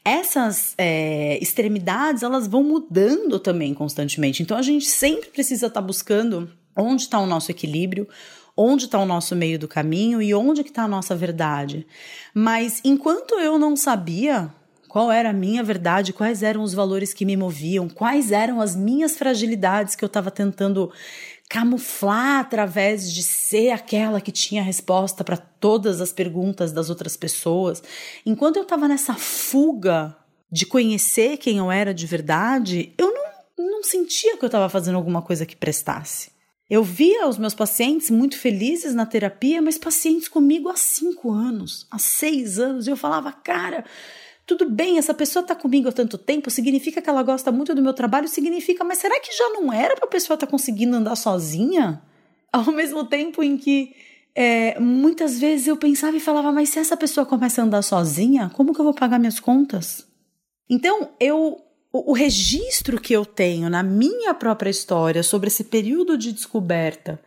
essas 0.03 0.73
é, 0.75 1.38
extremidades 1.39 2.23
elas 2.23 2.47
vão 2.47 2.63
mudando 2.63 3.39
também 3.39 3.73
constantemente. 3.75 4.41
Então 4.41 4.58
a 4.58 4.62
gente 4.63 4.88
sempre 4.88 5.29
precisa 5.29 5.67
estar 5.67 5.82
tá 5.82 5.86
buscando 5.86 6.49
onde 6.75 7.03
está 7.03 7.19
o 7.19 7.27
nosso 7.27 7.51
equilíbrio, 7.51 8.08
onde 8.56 8.86
está 8.86 9.00
o 9.00 9.06
nosso 9.06 9.36
meio 9.36 9.58
do 9.58 9.68
caminho 9.68 10.22
e 10.22 10.34
onde 10.34 10.62
está 10.62 10.84
a 10.84 10.88
nossa 10.88 11.16
verdade. 11.16 11.86
Mas 12.34 12.82
enquanto 12.84 13.36
eu 13.36 13.58
não 13.58 13.76
sabia 13.76 14.52
qual 14.88 15.12
era 15.12 15.32
a 15.32 15.34
minha 15.34 15.63
verdade, 15.63 16.13
quais 16.13 16.44
eram 16.44 16.62
os 16.62 16.72
valores 16.72 17.13
que 17.13 17.26
me 17.26 17.36
moviam, 17.36 17.89
quais 17.89 18.32
eram 18.32 18.62
as 18.62 18.76
minhas 18.76 19.18
fragilidades 19.18 19.96
que 19.96 20.04
eu 20.04 20.08
estava 20.08 20.30
tentando 20.30 20.92
camuflar 21.50 22.39
através 22.39 23.12
de 23.12 23.24
ser 23.24 23.72
aquela 23.72 24.22
que 24.22 24.32
tinha 24.32 24.62
resposta 24.62 25.24
para 25.24 25.38
todas 25.38 26.00
as 26.00 26.12
perguntas 26.12 26.72
das 26.72 26.89
outras 26.89 27.18
pessoas. 27.18 27.82
Enquanto 28.26 28.58
eu 28.58 28.63
estava 28.63 28.88
nessa 28.88 29.16
fuga 29.16 30.16
de 30.52 30.66
conhecer 30.66 31.38
quem 31.38 31.58
eu 31.58 31.72
era 31.72 31.92
de 31.92 32.06
verdade, 32.06 32.94
eu 32.96 33.12
não, 33.12 33.72
não 33.72 33.84
sentia 33.84 34.38
que 34.38 34.44
eu 34.44 34.48
estava 34.48 34.70
fazendo 34.70 34.96
alguma 34.96 35.24
coisa 35.24 35.44
que 35.44 35.56
prestasse. 35.56 36.33
Eu 36.69 36.84
via 36.84 37.28
os 37.28 37.38
meus 37.38 37.54
pacientes 37.54 38.10
muito 38.10 38.38
felizes 38.38 38.95
na 38.95 39.06
terapia, 39.06 39.62
mas 39.62 39.78
pacientes 39.78 40.28
comigo 40.28 40.69
há 40.69 40.76
cinco 40.76 41.32
anos, 41.32 41.86
há 41.91 41.99
seis 41.99 42.58
anos, 42.58 42.88
e 42.88 42.89
eu 42.89 42.97
falava, 42.97 43.32
cara, 43.32 43.84
tudo 44.45 44.69
bem, 44.69 44.97
essa 44.97 45.13
pessoa 45.13 45.41
está 45.41 45.56
comigo 45.56 45.89
há 45.89 45.91
tanto 45.91 46.17
tempo, 46.17 46.49
significa 46.49 47.02
que 47.02 47.10
ela 47.10 47.21
gosta 47.21 47.52
muito 47.52 47.76
do 47.76 47.82
meu 47.82 47.93
trabalho, 47.93 48.28
significa, 48.28 48.84
mas 48.84 48.97
será 48.97 49.19
que 49.19 49.32
já 49.32 49.49
não 49.49 49.71
era 49.71 49.95
para 49.95 50.06
a 50.06 50.10
pessoa 50.10 50.36
estar 50.36 50.47
tá 50.47 50.52
conseguindo 50.52 50.95
andar 50.95 51.15
sozinha? 51.15 52.02
Ao 52.52 52.71
mesmo 52.71 53.06
tempo 53.06 53.41
em 53.43 53.58
que 53.58 53.95
é, 54.36 54.80
muitas 54.80 55.39
vezes 55.39 55.67
eu 55.67 55.78
pensava 55.78 56.15
e 56.15 56.19
falava, 56.19 56.52
mas 56.52 56.69
se 56.69 56.80
essa 56.80 56.95
pessoa 56.95 57.26
começa 57.26 57.62
a 57.62 57.65
andar 57.65 57.82
sozinha, 57.82 58.49
como 58.54 58.73
que 58.73 58.80
eu 58.80 58.86
vou 58.86 58.93
pagar 58.93 59.19
minhas 59.19 59.39
contas? 59.39 60.08
Então, 60.69 61.10
eu 61.19 61.62
o, 61.93 62.12
o 62.12 62.13
registro 62.13 62.99
que 62.99 63.13
eu 63.13 63.23
tenho 63.23 63.69
na 63.69 63.84
minha 63.84 64.34
própria 64.34 64.71
história 64.71 65.21
sobre 65.21 65.47
esse 65.47 65.63
período 65.63 66.17
de 66.17 66.34
descoberta 66.34 67.21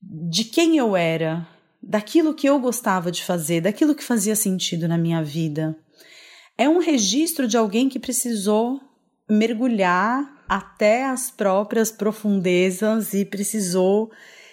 de 0.00 0.44
quem 0.44 0.76
eu 0.76 0.94
era, 0.94 1.48
daquilo 1.82 2.34
que 2.34 2.48
eu 2.48 2.60
gostava 2.60 3.10
de 3.10 3.24
fazer, 3.24 3.62
daquilo 3.62 3.94
que 3.94 4.04
fazia 4.04 4.36
sentido 4.36 4.86
na 4.86 4.98
minha 4.98 5.24
vida, 5.24 5.76
é 6.56 6.68
um 6.68 6.78
registro 6.78 7.48
de 7.48 7.56
alguém 7.56 7.88
que 7.88 7.98
precisou 7.98 8.80
mergulhar 9.28 10.44
até 10.48 11.04
as 11.06 11.30
próprias 11.30 11.90
profundezas 11.90 13.12
e 13.14 13.24
precisou 13.24 14.10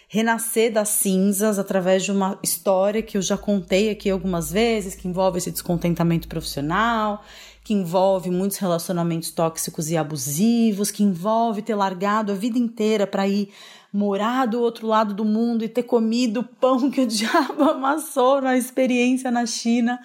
renascer 0.08 0.72
das 0.72 0.90
cinzas 0.90 1.58
através 1.58 2.04
de 2.04 2.12
uma 2.12 2.40
história 2.44 3.02
que 3.02 3.18
eu 3.18 3.22
já 3.22 3.38
contei 3.38 3.90
aqui 3.90 4.10
algumas 4.10 4.52
vezes, 4.52 4.96
que 4.96 5.08
envolve 5.08 5.38
esse 5.38 5.52
descontentamento 5.52 6.28
profissional, 6.28 7.24
que 7.66 7.74
envolve 7.74 8.30
muitos 8.30 8.58
relacionamentos 8.60 9.32
tóxicos 9.32 9.90
e 9.90 9.98
abusivos, 9.98 10.92
que 10.92 11.02
envolve 11.02 11.64
ter 11.64 11.74
largado 11.74 12.32
a 12.32 12.36
vida 12.36 12.60
inteira 12.60 13.08
para 13.08 13.28
ir 13.28 13.50
morar 13.92 14.46
do 14.46 14.62
outro 14.62 14.86
lado 14.86 15.16
do 15.16 15.26
mundo 15.26 15.66
e 15.66 15.68
ter 15.68 15.82
comido 15.82 16.42
o 16.42 16.44
pão 16.44 16.92
que 16.92 17.02
o 17.02 17.08
diabo 17.08 17.64
amassou 17.64 18.40
na 18.40 18.56
experiência 18.56 19.32
na 19.32 19.48
China 19.48 20.00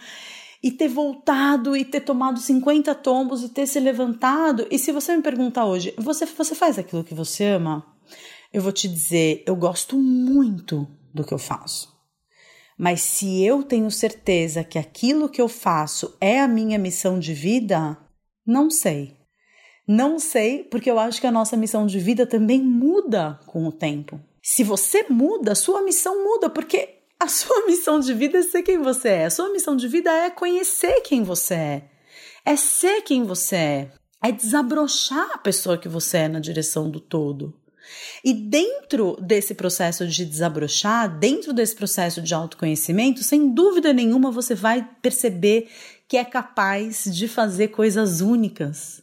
e 0.62 0.70
ter 0.70 0.88
voltado 0.88 1.76
e 1.76 1.84
ter 1.84 2.00
tomado 2.00 2.40
50 2.40 2.94
tombos 2.94 3.42
e 3.42 3.50
ter 3.50 3.66
se 3.66 3.78
levantado. 3.78 4.66
E 4.70 4.78
se 4.78 4.90
você 4.90 5.14
me 5.14 5.22
perguntar 5.22 5.66
hoje, 5.66 5.92
você, 5.98 6.24
você 6.24 6.54
faz 6.54 6.78
aquilo 6.78 7.04
que 7.04 7.14
você 7.14 7.44
ama? 7.44 7.84
Eu 8.50 8.62
vou 8.62 8.72
te 8.72 8.88
dizer, 8.88 9.44
eu 9.46 9.54
gosto 9.54 9.98
muito 9.98 10.88
do 11.12 11.24
que 11.24 11.34
eu 11.34 11.38
faço. 11.38 11.99
Mas 12.80 13.02
se 13.02 13.44
eu 13.44 13.62
tenho 13.62 13.90
certeza 13.90 14.64
que 14.64 14.78
aquilo 14.78 15.28
que 15.28 15.38
eu 15.38 15.48
faço 15.48 16.16
é 16.18 16.40
a 16.40 16.48
minha 16.48 16.78
missão 16.78 17.18
de 17.18 17.34
vida, 17.34 17.94
não 18.46 18.70
sei. 18.70 19.18
Não 19.86 20.18
sei, 20.18 20.64
porque 20.64 20.90
eu 20.90 20.98
acho 20.98 21.20
que 21.20 21.26
a 21.26 21.30
nossa 21.30 21.58
missão 21.58 21.86
de 21.86 21.98
vida 21.98 22.24
também 22.24 22.62
muda 22.62 23.38
com 23.44 23.66
o 23.66 23.72
tempo. 23.72 24.18
Se 24.42 24.64
você 24.64 25.04
muda, 25.10 25.54
sua 25.54 25.82
missão 25.82 26.24
muda, 26.24 26.48
porque 26.48 27.00
a 27.20 27.28
sua 27.28 27.64
missão 27.68 28.00
de 28.00 28.14
vida 28.14 28.38
é 28.38 28.42
ser 28.42 28.62
quem 28.62 28.78
você 28.78 29.08
é. 29.10 29.24
A 29.26 29.30
sua 29.30 29.52
missão 29.52 29.76
de 29.76 29.86
vida 29.86 30.10
é 30.10 30.30
conhecer 30.30 31.02
quem 31.02 31.22
você 31.22 31.54
é. 31.54 31.90
É 32.46 32.56
ser 32.56 33.02
quem 33.02 33.24
você 33.24 33.56
é. 33.56 33.92
É 34.24 34.32
desabrochar 34.32 35.32
a 35.34 35.38
pessoa 35.38 35.76
que 35.76 35.88
você 35.88 36.16
é 36.16 36.28
na 36.28 36.40
direção 36.40 36.90
do 36.90 36.98
todo. 36.98 37.59
E 38.24 38.32
dentro 38.32 39.16
desse 39.20 39.54
processo 39.54 40.06
de 40.06 40.24
desabrochar, 40.24 41.18
dentro 41.18 41.52
desse 41.52 41.74
processo 41.74 42.20
de 42.20 42.34
autoconhecimento, 42.34 43.22
sem 43.22 43.52
dúvida 43.52 43.92
nenhuma 43.92 44.30
você 44.30 44.54
vai 44.54 44.88
perceber 45.00 45.68
que 46.08 46.16
é 46.16 46.24
capaz 46.24 47.04
de 47.04 47.28
fazer 47.28 47.68
coisas 47.68 48.20
únicas. 48.20 49.02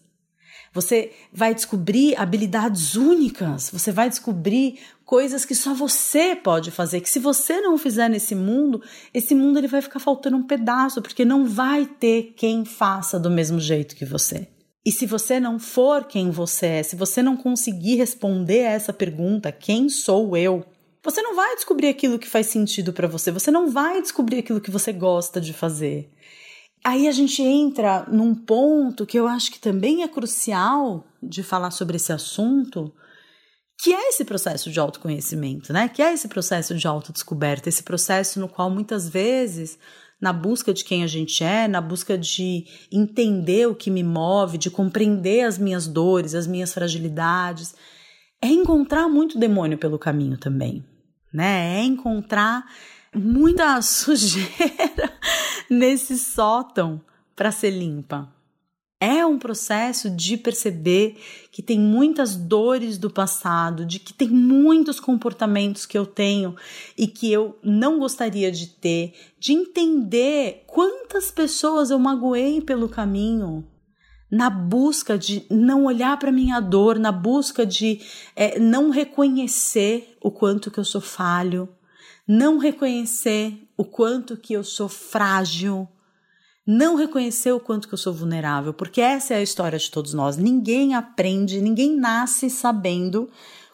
Você 0.73 1.12
vai 1.34 1.56
descobrir 1.56 2.15
habilidades 2.15 2.95
únicas, 2.95 3.69
você 3.71 3.91
vai 3.91 4.10
descobrir 4.10 4.80
coisas 5.06 5.45
que 5.45 5.56
só 5.56 5.73
você 5.73 6.36
pode 6.36 6.69
fazer, 6.69 7.02
que 7.02 7.10
se 7.10 7.17
você 7.17 7.62
não 7.62 7.78
fizer 7.78 8.10
nesse 8.10 8.36
mundo, 8.36 8.84
esse 9.13 9.34
mundo 9.34 9.58
ele 9.58 9.67
vai 9.67 9.82
ficar 9.82 10.00
faltando 10.00 10.38
um 10.38 10.43
pedaço, 10.43 11.02
porque 11.02 11.23
não 11.23 11.45
vai 11.45 11.86
ter 11.86 12.34
quem 12.36 12.65
faça 12.65 13.19
do 13.19 13.32
mesmo 13.32 13.60
jeito 13.60 13.95
que 13.95 14.06
você. 14.06 14.50
E 14.88 14.91
se 14.93 15.06
você 15.06 15.38
não 15.38 15.60
for 15.60 16.06
quem 16.06 16.32
você 16.32 16.65
é, 16.65 16.82
se 16.82 16.95
você 16.95 17.21
não 17.21 17.36
conseguir 17.36 17.97
responder 17.97 18.65
a 18.65 18.71
essa 18.71 18.93
pergunta, 18.93 19.52
quem 19.52 19.89
sou 19.89 20.38
eu? 20.38 20.65
Você 21.04 21.21
não 21.21 21.36
vai 21.36 21.56
descobrir 21.56 21.89
aquilo 21.89 22.17
que 22.17 22.30
faz 22.30 22.47
sentido 22.47 22.93
para 22.93 23.06
você, 23.06 23.30
você 23.30 23.52
não 23.52 23.69
vai 23.69 24.02
descobrir 24.02 24.39
aquilo 24.39 24.62
que 24.62 24.71
você 24.71 24.93
gosta 24.93 25.41
de 25.41 25.52
fazer. 25.52 26.10
Aí 26.86 27.06
a 27.06 27.12
gente 27.12 27.43
entra 27.43 28.06
num 28.10 28.34
ponto 28.34 29.06
que 29.06 29.19
eu 29.19 29.28
acho 29.28 29.52
que 29.52 29.60
também 29.60 30.04
é 30.04 30.08
crucial 30.08 31.06
de 31.21 31.43
falar 31.43 31.71
sobre 31.71 31.97
esse 31.97 32.13
assunto, 32.13 32.89
que 33.82 33.93
é 33.93 34.08
esse 34.08 34.23
processo 34.23 34.71
de 34.71 34.80
autoconhecimento, 34.80 35.73
né? 35.73 35.89
Que 35.89 36.02
é 36.02 36.13
esse 36.13 36.30
processo 36.30 36.73
de 36.73 36.88
autodescoberta, 36.88 37.67
esse 37.67 37.84
processo 37.84 38.39
no 38.39 38.47
qual 38.47 38.69
muitas 38.69 39.10
vezes 39.10 39.78
na 40.19 40.34
busca 40.34 40.73
de 40.73 40.84
quem 40.84 41.03
a 41.03 41.08
gente 41.08 41.43
é, 41.43 41.67
na 41.67 41.80
busca 41.80 42.17
de 42.17 42.65
entender 42.91 43.67
o 43.67 43.75
que 43.75 43.91
me 43.91 44.03
move, 44.03 44.58
de 44.58 44.69
compreender 44.69 45.45
as 45.45 45.58
minhas 45.58 45.88
dores, 45.88 46.34
as 46.34 46.47
minhas 46.47 46.73
fragilidades. 46.73 47.75
É 48.41 48.47
encontrar 48.47 49.08
muito 49.08 49.38
demônio 49.38 49.77
pelo 49.77 49.99
caminho 49.99 50.38
também, 50.38 50.84
né? 51.34 51.80
É 51.80 51.84
encontrar 51.84 52.65
muita 53.13 53.82
sujeira 53.82 55.12
nesse 55.69 56.17
sótão 56.17 57.01
para 57.36 57.51
ser 57.51 57.71
limpa. 57.71 58.37
É 58.99 59.23
um 59.23 59.38
processo 59.38 60.10
de 60.10 60.36
perceber 60.38 61.17
que 61.51 61.62
tem 61.62 61.79
muitas 61.79 62.36
dores 62.36 62.97
do 62.97 63.12
passado, 63.12 63.86
de 63.86 63.99
que 63.99 64.12
tem 64.12 64.27
muitos 64.27 64.99
comportamentos 64.99 65.86
que 65.86 65.95
eu 65.95 66.03
tenho 66.03 66.55
e 66.97 67.05
que 67.05 67.31
eu 67.31 67.60
não 67.62 67.99
gostaria 67.99 68.51
de 68.51 68.67
ter, 68.67 69.13
de 69.39 69.53
entender 69.53 70.63
quantas 70.65 71.29
pessoas 71.29 71.91
eu 71.91 71.99
magoei 71.99 72.60
pelo 72.60 72.89
caminho, 72.89 73.67
na 74.31 74.49
busca 74.49 75.15
de 75.15 75.45
não 75.47 75.86
olhar 75.86 76.17
para 76.17 76.31
minha 76.31 76.60
dor, 76.60 76.97
na 76.97 77.12
busca 77.12 77.67
de 77.67 78.01
é, 78.36 78.57
não 78.60 78.89
reconhecer 78.89 80.17
o 80.19 80.31
quanto 80.31 80.71
que 80.71 80.79
eu 80.79 80.83
sou 80.83 81.01
falho, 81.01 81.69
não 82.27 82.57
reconhecer 82.57 83.69
o 83.77 83.86
quanto 83.86 84.36
que 84.36 84.53
eu 84.53 84.63
sou 84.63 84.89
frágil 84.89 85.88
não 86.67 86.95
reconhecer 86.95 87.53
o 87.53 87.62
quanto 87.62 87.88
que 87.88 87.93
eu 87.93 87.97
sou 87.97 88.13
vulnerável, 88.13 88.73
porque 88.73 88.99
essa 88.99 89.34
é 89.34 89.38
a 89.38 89.41
história 89.41 89.80
de 89.80 89.89
todos 89.89 90.13
nós. 90.13 90.36
Ninguém 90.36 90.93
aprende, 90.93 91.62
ninguém 91.62 91.95
nasce 91.95 92.49
sabendo 92.49 93.30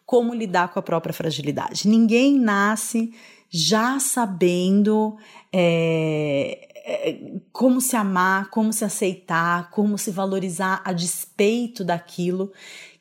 como 0.06 0.32
lidar 0.32 0.68
com 0.68 0.78
a 0.78 0.84
própria 0.84 1.12
fragilidade. 1.12 1.88
Ninguém 1.88 2.40
nasce 2.40 3.12
já 3.50 4.00
sabendo 4.00 5.18
é, 5.52 6.70
é, 6.86 7.42
como 7.52 7.82
se 7.82 7.96
amar, 7.96 8.52
como 8.52 8.72
se 8.72 8.86
aceitar, 8.86 9.72
como 9.72 9.98
se 9.98 10.12
valorizar 10.12 10.82
a 10.86 10.94
despeito 10.94 11.84
daquilo 11.84 12.52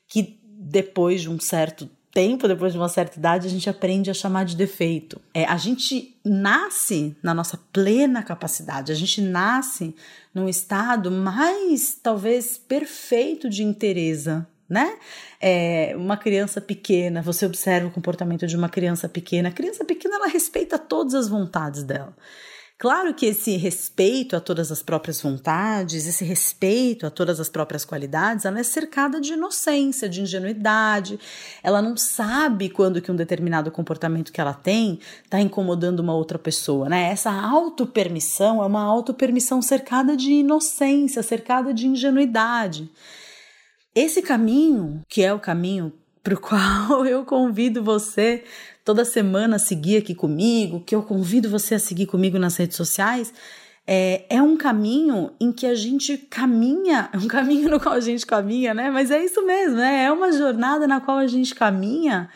que 0.07 0.39
depois 0.43 1.21
de 1.21 1.29
um 1.29 1.39
certo 1.39 1.87
tempo, 2.13 2.47
depois 2.47 2.71
de 2.71 2.79
uma 2.79 2.87
certa 2.87 3.17
idade, 3.17 3.47
a 3.47 3.49
gente 3.49 3.69
aprende 3.69 4.11
a 4.11 4.13
chamar 4.13 4.45
de 4.45 4.55
defeito. 4.55 5.19
É, 5.33 5.45
a 5.45 5.57
gente 5.57 6.15
nasce 6.23 7.17
na 7.23 7.33
nossa 7.33 7.59
plena 7.73 8.21
capacidade, 8.21 8.91
a 8.91 8.95
gente 8.95 9.19
nasce 9.19 9.95
num 10.33 10.47
estado 10.47 11.09
mais, 11.09 11.97
talvez, 12.01 12.57
perfeito 12.57 13.49
de 13.49 13.63
interesa, 13.63 14.47
né? 14.69 14.97
É, 15.41 15.93
uma 15.97 16.15
criança 16.15 16.61
pequena, 16.61 17.21
você 17.21 17.45
observa 17.45 17.87
o 17.87 17.91
comportamento 17.91 18.45
de 18.45 18.55
uma 18.55 18.69
criança 18.69 19.09
pequena. 19.09 19.49
A 19.49 19.51
criança 19.51 19.83
pequena, 19.83 20.15
ela 20.15 20.27
respeita 20.27 20.77
todas 20.77 21.15
as 21.15 21.27
vontades 21.27 21.83
dela. 21.83 22.15
Claro 22.83 23.13
que 23.13 23.27
esse 23.27 23.55
respeito 23.55 24.35
a 24.35 24.41
todas 24.41 24.69
as 24.69 24.83
próprias 24.83 25.21
vontades, 25.21 26.05
esse 26.05 26.25
respeito 26.25 27.05
a 27.05 27.09
todas 27.09 27.39
as 27.39 27.47
próprias 27.47 27.85
qualidades, 27.85 28.43
ela 28.43 28.59
é 28.59 28.63
cercada 28.63 29.21
de 29.21 29.31
inocência, 29.31 30.09
de 30.09 30.19
ingenuidade. 30.19 31.17
Ela 31.63 31.81
não 31.81 31.95
sabe 31.95 32.67
quando 32.67 33.01
que 33.01 33.09
um 33.09 33.15
determinado 33.15 33.71
comportamento 33.71 34.33
que 34.33 34.41
ela 34.41 34.53
tem 34.53 34.99
está 35.23 35.39
incomodando 35.39 36.01
uma 36.01 36.13
outra 36.13 36.37
pessoa, 36.37 36.89
né? 36.89 37.09
Essa 37.09 37.31
autopermissão 37.31 38.61
é 38.61 38.65
uma 38.65 38.83
autopermissão 38.83 39.61
cercada 39.61 40.17
de 40.17 40.33
inocência, 40.33 41.23
cercada 41.23 41.73
de 41.73 41.87
ingenuidade. 41.87 42.91
Esse 43.95 44.21
caminho, 44.21 45.01
que 45.07 45.23
é 45.23 45.33
o 45.33 45.39
caminho 45.39 45.93
para 46.21 46.33
o 46.33 46.39
qual 46.41 47.05
eu 47.05 47.23
convido 47.23 47.81
você 47.81 48.43
toda 48.83 49.05
semana 49.05 49.57
seguir 49.57 49.97
aqui 49.97 50.13
comigo, 50.13 50.81
que 50.81 50.95
eu 50.95 51.03
convido 51.03 51.49
você 51.49 51.75
a 51.75 51.79
seguir 51.79 52.05
comigo 52.05 52.37
nas 52.37 52.57
redes 52.57 52.77
sociais, 52.77 53.33
é, 53.85 54.25
é 54.29 54.41
um 54.41 54.55
caminho 54.55 55.31
em 55.39 55.51
que 55.51 55.65
a 55.65 55.75
gente 55.75 56.17
caminha, 56.17 57.09
é 57.11 57.17
um 57.17 57.27
caminho 57.27 57.69
no 57.69 57.79
qual 57.79 57.95
a 57.95 57.99
gente 57.99 58.25
caminha, 58.25 58.73
né? 58.73 58.89
Mas 58.89 59.11
é 59.11 59.23
isso 59.23 59.45
mesmo, 59.45 59.77
né? 59.77 60.05
É 60.05 60.11
uma 60.11 60.31
jornada 60.31 60.87
na 60.87 61.01
qual 61.01 61.17
a 61.17 61.27
gente 61.27 61.53
caminha 61.53 62.29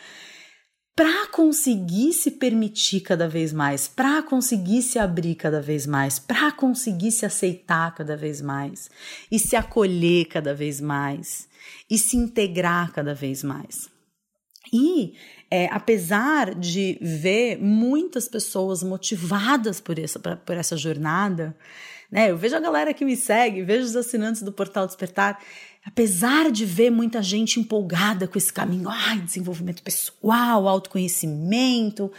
para 0.94 1.28
conseguir 1.28 2.12
se 2.12 2.32
permitir 2.32 3.00
cada 3.02 3.28
vez 3.28 3.52
mais, 3.52 3.86
para 3.86 4.20
conseguir 4.20 4.82
se 4.82 4.98
abrir 4.98 5.36
cada 5.36 5.60
vez 5.60 5.86
mais, 5.86 6.18
para 6.18 6.50
conseguir 6.50 7.12
se 7.12 7.24
aceitar 7.24 7.94
cada 7.94 8.16
vez 8.16 8.42
mais 8.42 8.90
e 9.30 9.38
se 9.38 9.54
acolher 9.54 10.24
cada 10.24 10.52
vez 10.52 10.80
mais 10.80 11.48
e 11.88 11.96
se 11.96 12.16
integrar 12.16 12.92
cada 12.92 13.14
vez 13.14 13.44
mais. 13.44 13.88
E 14.72 15.14
é, 15.50 15.66
apesar 15.66 16.54
de 16.54 16.98
ver 17.00 17.58
muitas 17.58 18.28
pessoas 18.28 18.82
motivadas 18.82 19.80
por 19.80 19.98
essa, 19.98 20.18
por 20.18 20.56
essa 20.56 20.76
jornada, 20.76 21.56
né? 22.10 22.30
Eu 22.30 22.38
vejo 22.38 22.56
a 22.56 22.60
galera 22.60 22.94
que 22.94 23.04
me 23.04 23.16
segue, 23.16 23.62
vejo 23.62 23.84
os 23.84 23.96
assinantes 23.96 24.42
do 24.42 24.50
Portal 24.50 24.86
Despertar, 24.86 25.38
apesar 25.84 26.50
de 26.50 26.64
ver 26.64 26.90
muita 26.90 27.22
gente 27.22 27.60
empolgada 27.60 28.26
com 28.26 28.38
esse 28.38 28.52
caminho, 28.52 28.88
ai, 28.88 29.20
desenvolvimento 29.20 29.82
pessoal, 29.82 30.66
autoconhecimento, 30.66 32.10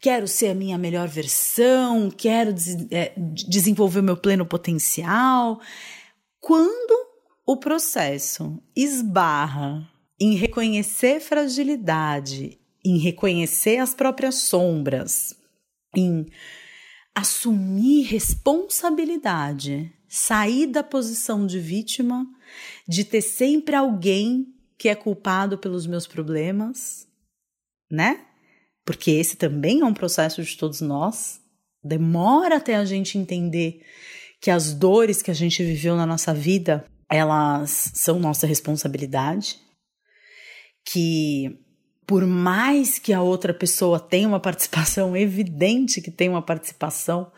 quero 0.00 0.26
ser 0.26 0.48
a 0.48 0.54
minha 0.54 0.76
melhor 0.76 1.08
versão, 1.08 2.10
quero 2.10 2.52
des 2.52 2.86
é, 2.90 3.12
desenvolver 3.16 4.00
o 4.00 4.04
meu 4.04 4.16
pleno 4.16 4.44
potencial. 4.44 5.60
Quando 6.40 7.06
o 7.44 7.56
processo 7.56 8.60
esbarra 8.74 9.88
em 10.18 10.34
reconhecer 10.34 11.20
fragilidade 11.20 12.58
em 12.86 12.98
reconhecer 12.98 13.78
as 13.78 13.92
próprias 13.92 14.36
sombras, 14.36 15.34
em 15.92 16.24
assumir 17.12 18.04
responsabilidade, 18.04 19.92
sair 20.08 20.68
da 20.68 20.84
posição 20.84 21.48
de 21.48 21.58
vítima, 21.58 22.24
de 22.86 23.02
ter 23.02 23.22
sempre 23.22 23.74
alguém 23.74 24.54
que 24.78 24.88
é 24.88 24.94
culpado 24.94 25.58
pelos 25.58 25.84
meus 25.84 26.06
problemas, 26.06 27.08
né? 27.90 28.24
Porque 28.84 29.10
esse 29.10 29.36
também 29.36 29.80
é 29.80 29.84
um 29.84 29.94
processo 29.94 30.40
de 30.40 30.56
todos 30.56 30.80
nós. 30.80 31.40
Demora 31.82 32.58
até 32.58 32.76
a 32.76 32.84
gente 32.84 33.18
entender 33.18 33.84
que 34.40 34.50
as 34.50 34.72
dores 34.72 35.22
que 35.22 35.30
a 35.32 35.34
gente 35.34 35.64
viveu 35.64 35.96
na 35.96 36.06
nossa 36.06 36.32
vida, 36.32 36.86
elas 37.10 37.90
são 37.94 38.20
nossa 38.20 38.46
responsabilidade, 38.46 39.58
que 40.86 41.58
por 42.06 42.24
mais 42.24 42.98
que 42.98 43.12
a 43.12 43.20
outra 43.20 43.52
pessoa 43.52 43.98
tenha 43.98 44.28
uma 44.28 44.38
participação 44.38 45.14
evidente 45.18 46.00
que 46.00 46.10
tem 46.10 46.28
uma 46.28 46.40
participação 46.40 47.30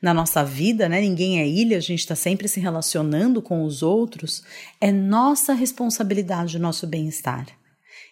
na 0.00 0.12
nossa 0.12 0.44
vida, 0.44 0.88
né? 0.88 1.00
Ninguém 1.00 1.40
é 1.40 1.46
ilha, 1.46 1.76
a 1.76 1.80
gente 1.80 2.00
está 2.00 2.14
sempre 2.14 2.48
se 2.48 2.60
relacionando 2.60 3.40
com 3.40 3.64
os 3.64 3.82
outros. 3.82 4.42
É 4.80 4.90
nossa 4.92 5.54
responsabilidade 5.54 6.58
nosso 6.58 6.86
bem-estar. 6.86 7.46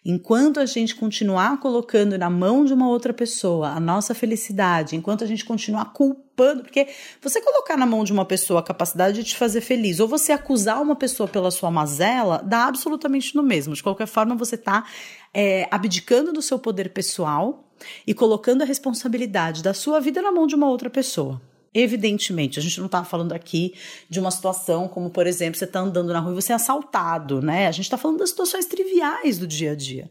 Enquanto 0.05 0.59
a 0.59 0.67
gente 0.67 0.97
continuar 0.97 1.61
colocando 1.61 2.19
na 2.19 2.29
mão 2.29 2.65
de 2.65 2.75
uma 2.75 2.89
outra 2.89 3.13
pessoa 3.13 3.69
a 3.69 3.79
nossa 3.79 4.13
felicidade, 4.15 4.97
enquanto 4.97 5.23
a 5.23 5.27
gente 5.29 5.45
continuar 5.45 5.93
culpando, 5.93 6.65
porque 6.65 6.89
você 7.21 7.41
colocar 7.41 7.77
na 7.77 7.87
mão 7.87 8.03
de 8.03 8.13
uma 8.13 8.25
pessoa 8.25 8.59
a 8.59 8.65
capacidade 8.65 9.23
de 9.23 9.31
te 9.31 9.37
fazer 9.37 9.61
feliz, 9.61 10.01
ou 10.01 10.09
você 10.09 10.33
acusar 10.33 10.83
uma 10.83 10.97
pessoa 10.97 11.29
pela 11.29 11.53
sua 11.53 11.71
mazela, 11.71 12.43
dá 12.45 12.67
absolutamente 12.67 13.37
no 13.37 13.45
mesmo. 13.45 13.75
De 13.75 13.83
qualquer 13.83 14.09
forma, 14.09 14.35
você 14.35 14.57
está 14.57 14.85
é, 15.33 15.69
abdicando 15.71 16.33
do 16.33 16.43
seu 16.43 16.59
poder 16.59 16.93
pessoal 16.93 17.69
e 18.05 18.13
colocando 18.13 18.63
a 18.63 18.65
responsabilidade 18.65 19.63
da 19.63 19.73
sua 19.73 20.01
vida 20.01 20.21
na 20.21 20.33
mão 20.33 20.49
de 20.49 20.57
uma 20.57 20.69
outra 20.69 20.91
pessoa. 20.91 21.41
Evidentemente, 21.75 22.59
a 22.59 22.63
gente 22.63 22.79
não 22.79 22.87
está 22.87 23.03
falando 23.03 23.33
aqui 23.33 23.75
de 24.09 24.21
uma 24.21 24.31
situação 24.31 24.87
como, 24.87 25.09
por 25.09 25.27
exemplo, 25.27 25.59
você 25.59 25.65
está 25.65 25.81
andando 25.81 26.13
na 26.13 26.21
rua 26.21 26.33
e 26.33 26.35
você 26.35 26.53
é 26.53 26.55
assaltado, 26.55 27.41
né? 27.41 27.67
A 27.67 27.73
gente 27.73 27.87
está 27.87 27.97
falando 27.97 28.19
das 28.19 28.31
situações 28.31 28.67
triviais 28.67 29.39
do 29.39 29.47
dia 29.47 29.73
a 29.73 29.75
dia. 29.75 30.11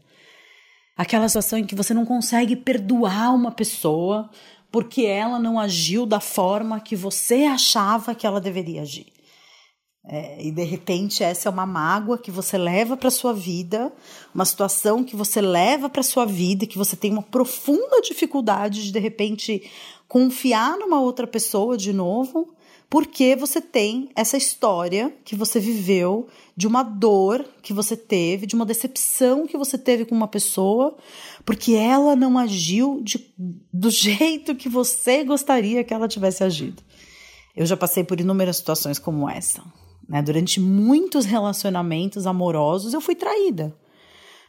Aquela 0.96 1.28
situação 1.28 1.58
em 1.58 1.64
que 1.64 1.74
você 1.74 1.94
não 1.94 2.04
consegue 2.04 2.56
perdoar 2.56 3.34
uma 3.34 3.52
pessoa 3.52 4.28
porque 4.70 5.02
ela 5.02 5.38
não 5.38 5.60
agiu 5.60 6.04
da 6.04 6.18
forma 6.18 6.80
que 6.80 6.96
você 6.96 7.44
achava 7.44 8.14
que 8.14 8.26
ela 8.26 8.40
deveria 8.40 8.82
agir. 8.82 9.06
É, 10.04 10.44
e 10.44 10.50
de 10.50 10.64
repente 10.64 11.22
essa 11.22 11.48
é 11.48 11.52
uma 11.52 11.64
mágoa 11.64 12.18
que 12.18 12.30
você 12.30 12.58
leva 12.58 12.96
para 12.96 13.08
sua 13.08 13.32
vida, 13.32 13.92
uma 14.34 14.44
situação 14.44 15.04
que 15.04 15.14
você 15.14 15.40
leva 15.40 15.88
para 15.88 16.02
sua 16.02 16.26
vida 16.26 16.66
que 16.66 16.76
você 16.76 16.96
tem 16.96 17.12
uma 17.12 17.22
profunda 17.22 18.00
dificuldade 18.00 18.82
de 18.82 18.90
de 18.90 18.98
repente 18.98 19.70
confiar 20.08 20.76
numa 20.76 21.00
outra 21.00 21.24
pessoa 21.26 21.76
de 21.76 21.92
novo, 21.92 22.52
porque 22.90 23.36
você 23.36 23.60
tem 23.60 24.10
essa 24.16 24.36
história 24.36 25.14
que 25.24 25.36
você 25.36 25.60
viveu 25.60 26.26
de 26.56 26.66
uma 26.66 26.82
dor 26.82 27.46
que 27.62 27.72
você 27.72 27.96
teve, 27.96 28.44
de 28.44 28.56
uma 28.56 28.66
decepção 28.66 29.46
que 29.46 29.56
você 29.56 29.78
teve 29.78 30.04
com 30.04 30.14
uma 30.14 30.28
pessoa, 30.28 30.96
porque 31.46 31.74
ela 31.74 32.14
não 32.16 32.36
agiu 32.36 33.00
de, 33.02 33.32
do 33.72 33.88
jeito 33.88 34.54
que 34.54 34.68
você 34.68 35.24
gostaria 35.24 35.84
que 35.84 35.94
ela 35.94 36.08
tivesse 36.08 36.44
agido. 36.44 36.82
Eu 37.56 37.64
já 37.64 37.76
passei 37.76 38.04
por 38.04 38.20
inúmeras 38.20 38.56
situações 38.56 38.98
como 38.98 39.30
essa. 39.30 39.62
Né? 40.12 40.20
Durante 40.20 40.60
muitos 40.60 41.24
relacionamentos 41.24 42.26
amorosos, 42.26 42.92
eu 42.92 43.00
fui 43.00 43.14
traída. 43.14 43.74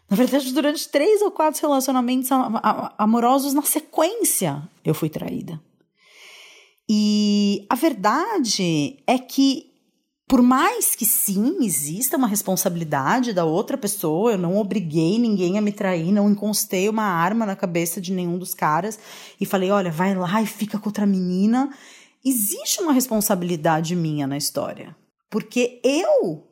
Na 0.09 0.17
verdade, 0.17 0.51
durante 0.51 0.89
três 0.89 1.21
ou 1.21 1.31
quatro 1.31 1.61
relacionamentos 1.61 2.29
amorosos 2.97 3.53
na 3.53 3.61
sequência, 3.61 4.61
eu 4.83 4.93
fui 4.93 5.07
traída. 5.07 5.59
E 6.89 7.65
a 7.69 7.75
verdade 7.75 8.97
é 9.07 9.17
que, 9.17 9.71
por 10.27 10.41
mais 10.41 10.95
que 10.95 11.05
sim, 11.05 11.59
exista 11.61 12.17
uma 12.17 12.27
responsabilidade 12.27 13.31
da 13.31 13.45
outra 13.45 13.77
pessoa, 13.77 14.33
eu 14.33 14.37
não 14.37 14.57
obriguei 14.57 15.17
ninguém 15.17 15.57
a 15.57 15.61
me 15.61 15.71
trair, 15.71 16.11
não 16.11 16.29
encostei 16.29 16.89
uma 16.89 17.05
arma 17.05 17.45
na 17.45 17.55
cabeça 17.55 18.01
de 18.01 18.11
nenhum 18.11 18.37
dos 18.37 18.53
caras 18.53 18.99
e 19.39 19.45
falei: 19.45 19.71
olha, 19.71 19.89
vai 19.89 20.13
lá 20.13 20.41
e 20.41 20.45
fica 20.45 20.77
com 20.77 20.89
outra 20.89 21.05
menina. 21.05 21.73
Existe 22.23 22.81
uma 22.81 22.91
responsabilidade 22.91 23.95
minha 23.95 24.27
na 24.27 24.35
história. 24.35 24.93
Porque 25.33 25.81
eu 25.83 26.43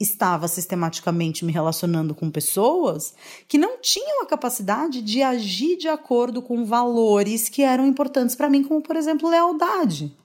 estava 0.00 0.48
sistematicamente 0.48 1.44
me 1.44 1.52
relacionando 1.52 2.14
com 2.14 2.30
pessoas 2.30 3.12
que 3.46 3.58
não 3.58 3.78
tinham 3.82 4.22
a 4.22 4.26
capacidade 4.26 5.02
de 5.02 5.22
agir 5.22 5.76
de 5.76 5.88
acordo 5.88 6.40
com 6.40 6.64
valores 6.64 7.50
que 7.50 7.60
eram 7.60 7.86
importantes 7.86 8.34
para 8.34 8.48
mim, 8.48 8.62
como 8.62 8.80
por 8.80 8.96
exemplo 8.96 9.28
lealdade, 9.28 10.16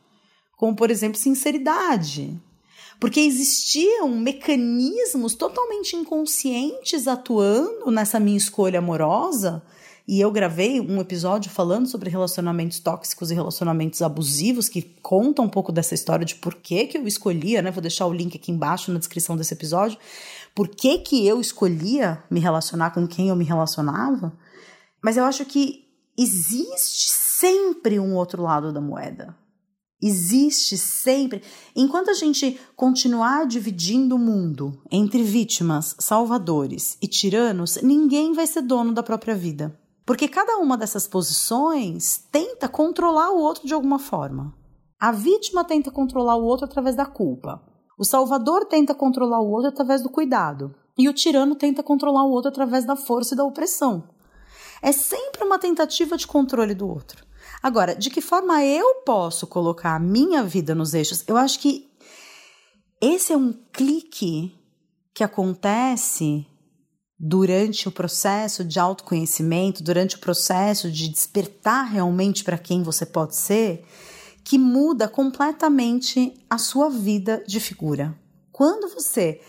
como 0.56 0.74
por 0.74 0.90
exemplo 0.90 1.20
sinceridade. 1.20 2.42
Porque 3.02 3.20
existiam 3.20 4.08
mecanismos 4.08 5.36
totalmente 5.36 5.98
inconscientes 5.98 7.10
atuando 7.10 7.92
nessa 7.92 8.18
minha 8.18 8.38
escolha 8.38 8.80
amorosa 8.80 9.62
e 10.08 10.22
eu 10.22 10.32
gravei 10.32 10.80
um 10.80 11.02
episódio 11.02 11.50
falando 11.50 11.88
sobre 11.88 12.12
relacionamentos 12.12 12.80
tóxicos 12.80 13.32
e 13.32 13.34
relacionamentos 13.34 14.04
abusivos, 14.04 14.70
que 14.70 14.84
conta 15.02 15.42
um 15.42 15.50
pouco 15.50 15.72
dessa 15.72 15.96
história 15.96 16.24
de 16.24 16.36
por 16.36 16.54
que, 16.54 16.86
que 16.86 16.98
eu 16.98 17.08
escolhia, 17.08 17.62
né? 17.62 17.72
Vou 17.72 17.82
deixar 17.82 18.06
o 18.06 18.14
link 18.14 18.38
aqui 18.38 18.52
embaixo 18.52 18.92
na 18.92 19.00
descrição 19.00 19.36
desse 19.36 19.56
episódio. 19.56 19.98
Por 20.54 20.68
que, 20.68 21.00
que 21.00 21.26
eu 21.26 21.42
escolhia 21.42 22.24
me 22.30 22.40
relacionar 22.40 22.92
com 22.92 23.08
quem 23.08 23.30
eu 23.30 23.36
me 23.36 23.44
relacionava? 23.44 24.38
Mas 25.04 25.18
eu 25.18 25.24
acho 25.24 25.44
que 25.44 25.86
existe 26.16 27.10
sempre 27.10 28.00
um 28.00 28.14
outro 28.14 28.44
lado 28.44 28.72
da 28.72 28.80
moeda. 28.80 29.36
Existe 30.00 30.78
sempre. 30.78 31.42
Enquanto 31.76 32.12
a 32.12 32.14
gente 32.14 32.60
continuar 32.76 33.48
dividindo 33.48 34.16
o 34.16 34.20
mundo 34.20 34.80
entre 34.92 35.24
vítimas, 35.24 35.96
salvadores 35.98 36.96
e 37.02 37.08
tiranos, 37.08 37.78
ninguém 37.82 38.34
vai 38.34 38.46
ser 38.46 38.62
dono 38.62 38.94
da 38.94 39.02
própria 39.02 39.34
vida. 39.34 39.76
Porque 40.06 40.28
cada 40.28 40.58
uma 40.58 40.78
dessas 40.78 41.08
posições 41.08 42.24
tenta 42.32 42.70
controlar 42.70 43.32
o 43.32 43.40
outro 43.40 43.66
de 43.66 43.74
alguma 43.74 43.98
forma. 43.98 44.54
A 45.00 45.12
vítima 45.12 45.64
tenta 45.64 45.90
controlar 45.90 46.36
o 46.36 46.44
outro 46.44 46.66
através 46.66 46.96
da 46.96 47.06
culpa. 47.06 47.62
O 47.98 48.06
salvador 48.06 48.66
tenta 48.66 48.94
controlar 48.94 49.40
o 49.40 49.50
outro 49.50 49.70
através 49.70 50.02
do 50.02 50.10
cuidado. 50.10 50.76
E 50.98 51.10
o 51.10 51.14
tirano 51.14 51.56
tenta 51.56 51.82
controlar 51.82 52.24
o 52.24 52.32
outro 52.32 52.50
através 52.50 52.86
da 52.86 52.96
força 52.96 53.34
e 53.34 53.38
da 53.38 53.44
opressão. 53.44 54.08
É 54.82 54.92
sempre 54.92 55.44
uma 55.44 55.58
tentativa 55.58 56.16
de 56.16 56.28
controle 56.28 56.76
do 56.76 56.88
outro. 56.88 57.26
Agora, 57.62 57.96
de 57.96 58.10
que 58.10 58.22
forma 58.22 58.64
eu 58.64 59.02
posso 59.06 59.48
colocar 59.48 59.96
a 59.96 60.00
minha 60.00 60.44
vida 60.44 60.76
nos 60.76 60.94
eixos? 60.94 61.24
Eu 61.28 61.36
acho 61.36 61.60
que 61.60 61.90
esse 63.02 63.34
é 63.34 63.38
um 63.38 63.54
clique 63.74 64.56
que 65.14 65.24
acontece 65.24 66.46
durante 67.18 67.88
o 67.88 67.92
processo 67.92 68.64
de 68.64 68.80
autoconhecimento, 68.80 69.84
durante 69.84 70.16
o 70.16 70.20
processo 70.20 70.92
de 70.92 71.08
despertar 71.08 71.86
realmente 71.86 72.44
para 72.44 72.58
quem 72.58 72.84
você 72.84 73.06
pode 73.06 73.36
ser, 73.36 73.86
que 74.44 74.58
muda 74.58 75.08
completamente 75.08 76.34
a 76.50 76.58
sua 76.58 76.90
vida 76.90 77.44
de 77.48 77.60
figura. 77.60 78.16
Quando 78.52 78.94
você 78.94 79.42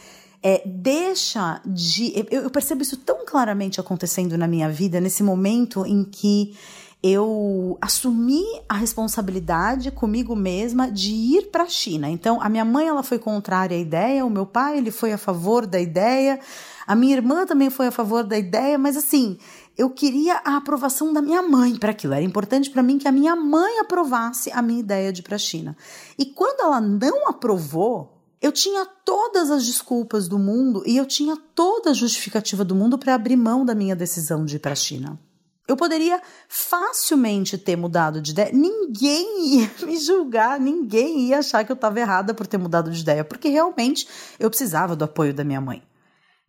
é, 0.43 0.63
deixa 0.65 1.61
de. 1.67 2.13
Eu, 2.31 2.43
eu 2.43 2.51
percebo 2.51 2.83
isso 2.83 2.97
tão 2.99 3.27
claramente 3.27 3.81
acontecendo 3.81 4.39
na 4.39 4.47
minha 4.47 4.71
vida, 4.71 5.01
nesse 5.01 5.23
momento 5.23 5.85
em 5.85 6.05
que 6.05 6.57
eu 7.03 7.77
assumi 7.81 8.43
a 8.69 8.75
responsabilidade 8.77 9.91
comigo 9.91 10.35
mesma 10.35 10.91
de 10.91 11.13
ir 11.13 11.51
para 11.51 11.65
a 11.65 11.69
China. 11.69 12.09
Então, 12.09 12.41
a 12.41 12.49
minha 12.49 12.65
mãe 12.65 12.89
ela 12.89 13.03
foi 13.03 13.19
contrária 13.19 13.77
à 13.77 13.81
ideia, 13.81 14.25
o 14.25 14.31
meu 14.31 14.47
pai 14.47 14.79
ele 14.79 14.91
foi 14.91 15.13
a 15.13 15.19
favor 15.19 15.67
da 15.67 15.81
ideia, 15.81 16.41
a 16.87 16.95
minha 16.95 17.17
irmã 17.17 17.45
também 17.45 17.69
foi 17.69 17.89
a 17.89 17.91
favor 17.91 18.23
da 18.23 18.39
ideia, 18.39 18.79
mas 18.79 18.97
assim, 18.97 19.39
eu 19.77 19.91
queria 19.91 20.41
a 20.45 20.57
aprovação 20.57 21.13
da 21.13 21.21
minha 21.21 21.43
mãe 21.43 21.77
para 21.77 21.91
aquilo. 21.91 22.15
Era 22.15 22.23
importante 22.23 22.71
para 22.71 22.83
mim 22.83 22.97
que 22.97 23.09
a 23.09 23.13
minha 23.13 23.35
mãe 23.35 23.81
aprovasse 23.81 24.51
a 24.53 24.63
minha 24.63 24.81
ideia 24.81 25.13
de 25.13 25.21
ir 25.21 25.25
para 25.25 25.37
a 25.37 25.39
China. 25.39 25.77
E 26.17 26.25
quando 26.25 26.61
ela 26.61 26.81
não 26.81 27.29
aprovou, 27.29 28.17
eu 28.41 28.53
tinha 28.53 28.87
todas 29.05 29.51
as 29.51 29.67
desculpas 29.67 30.29
do 30.29 30.39
mundo 30.39 30.83
e 30.87 30.97
eu 30.97 31.05
tinha 31.05 31.37
toda 31.55 31.91
a 31.91 31.95
justificativa 31.95 32.65
do 32.65 32.75
mundo 32.75 32.97
para 32.97 33.15
abrir 33.15 33.37
mão 33.37 33.65
da 33.65 33.75
minha 33.75 33.97
decisão 33.97 34.45
de 34.45 34.57
ir 34.57 34.59
para 34.61 34.73
a 34.73 34.77
China. 34.77 35.19
Eu 35.67 35.77
poderia 35.77 36.23
facilmente 36.49 37.59
ter 37.59 37.75
mudado 37.75 38.21
de 38.21 38.31
ideia. 38.31 38.53
Ninguém 38.53 39.57
ia 39.57 39.71
me 39.85 39.97
julgar, 39.99 40.61
ninguém 40.61 41.27
ia 41.27 41.41
achar 41.41 41.65
que 41.65 41.73
eu 41.73 41.75
estava 41.75 41.99
errada 41.99 42.33
por 42.33 42.47
ter 42.47 42.59
mudado 42.59 42.91
de 42.91 43.01
ideia, 43.01 43.25
porque 43.25 43.49
realmente 43.49 44.07
eu 44.39 44.49
precisava 44.49 44.95
do 44.95 45.05
apoio 45.05 45.35
da 45.35 45.43
minha 45.43 45.61
mãe. 45.61 45.83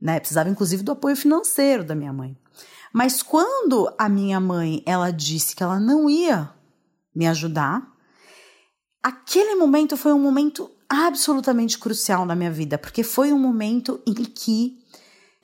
Né? 0.01 0.19
Precisava 0.19 0.49
inclusive 0.49 0.83
do 0.83 0.91
apoio 0.91 1.15
financeiro 1.15 1.83
da 1.83 1.95
minha 1.95 2.13
mãe. 2.13 2.37
Mas 2.93 3.21
quando 3.21 3.93
a 3.97 4.07
minha 4.07 4.39
mãe, 4.39 4.81
ela 4.85 5.11
disse 5.11 5.55
que 5.55 5.63
ela 5.63 5.79
não 5.79 6.09
ia 6.09 6.49
me 7.15 7.27
ajudar, 7.27 7.87
aquele 9.01 9.55
momento 9.55 9.97
foi 9.97 10.13
um 10.13 10.19
momento 10.19 10.71
absolutamente 10.89 11.77
crucial 11.77 12.25
na 12.25 12.35
minha 12.35 12.51
vida, 12.51 12.77
porque 12.77 13.03
foi 13.03 13.33
um 13.33 13.39
momento 13.39 14.01
em 14.05 14.13
que 14.13 14.77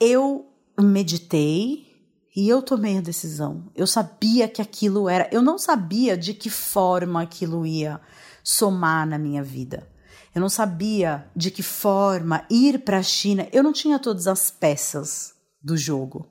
eu 0.00 0.46
meditei, 0.80 1.94
e 2.34 2.48
eu 2.48 2.60
tomei 2.60 2.98
a 2.98 3.00
decisão. 3.00 3.70
Eu 3.76 3.86
sabia 3.86 4.48
que 4.48 4.60
aquilo 4.60 5.08
era. 5.08 5.28
Eu 5.30 5.40
não 5.40 5.56
sabia 5.56 6.16
de 6.16 6.34
que 6.34 6.50
forma 6.50 7.22
aquilo 7.22 7.64
ia 7.64 8.00
somar 8.42 9.06
na 9.06 9.18
minha 9.18 9.42
vida. 9.42 9.88
Eu 10.34 10.40
não 10.40 10.48
sabia 10.48 11.26
de 11.34 11.50
que 11.50 11.62
forma 11.62 12.44
ir 12.50 12.80
para 12.80 12.98
a 12.98 13.02
China. 13.02 13.46
Eu 13.52 13.62
não 13.62 13.72
tinha 13.72 13.98
todas 13.98 14.26
as 14.26 14.50
peças 14.50 15.32
do 15.62 15.76
jogo. 15.76 16.26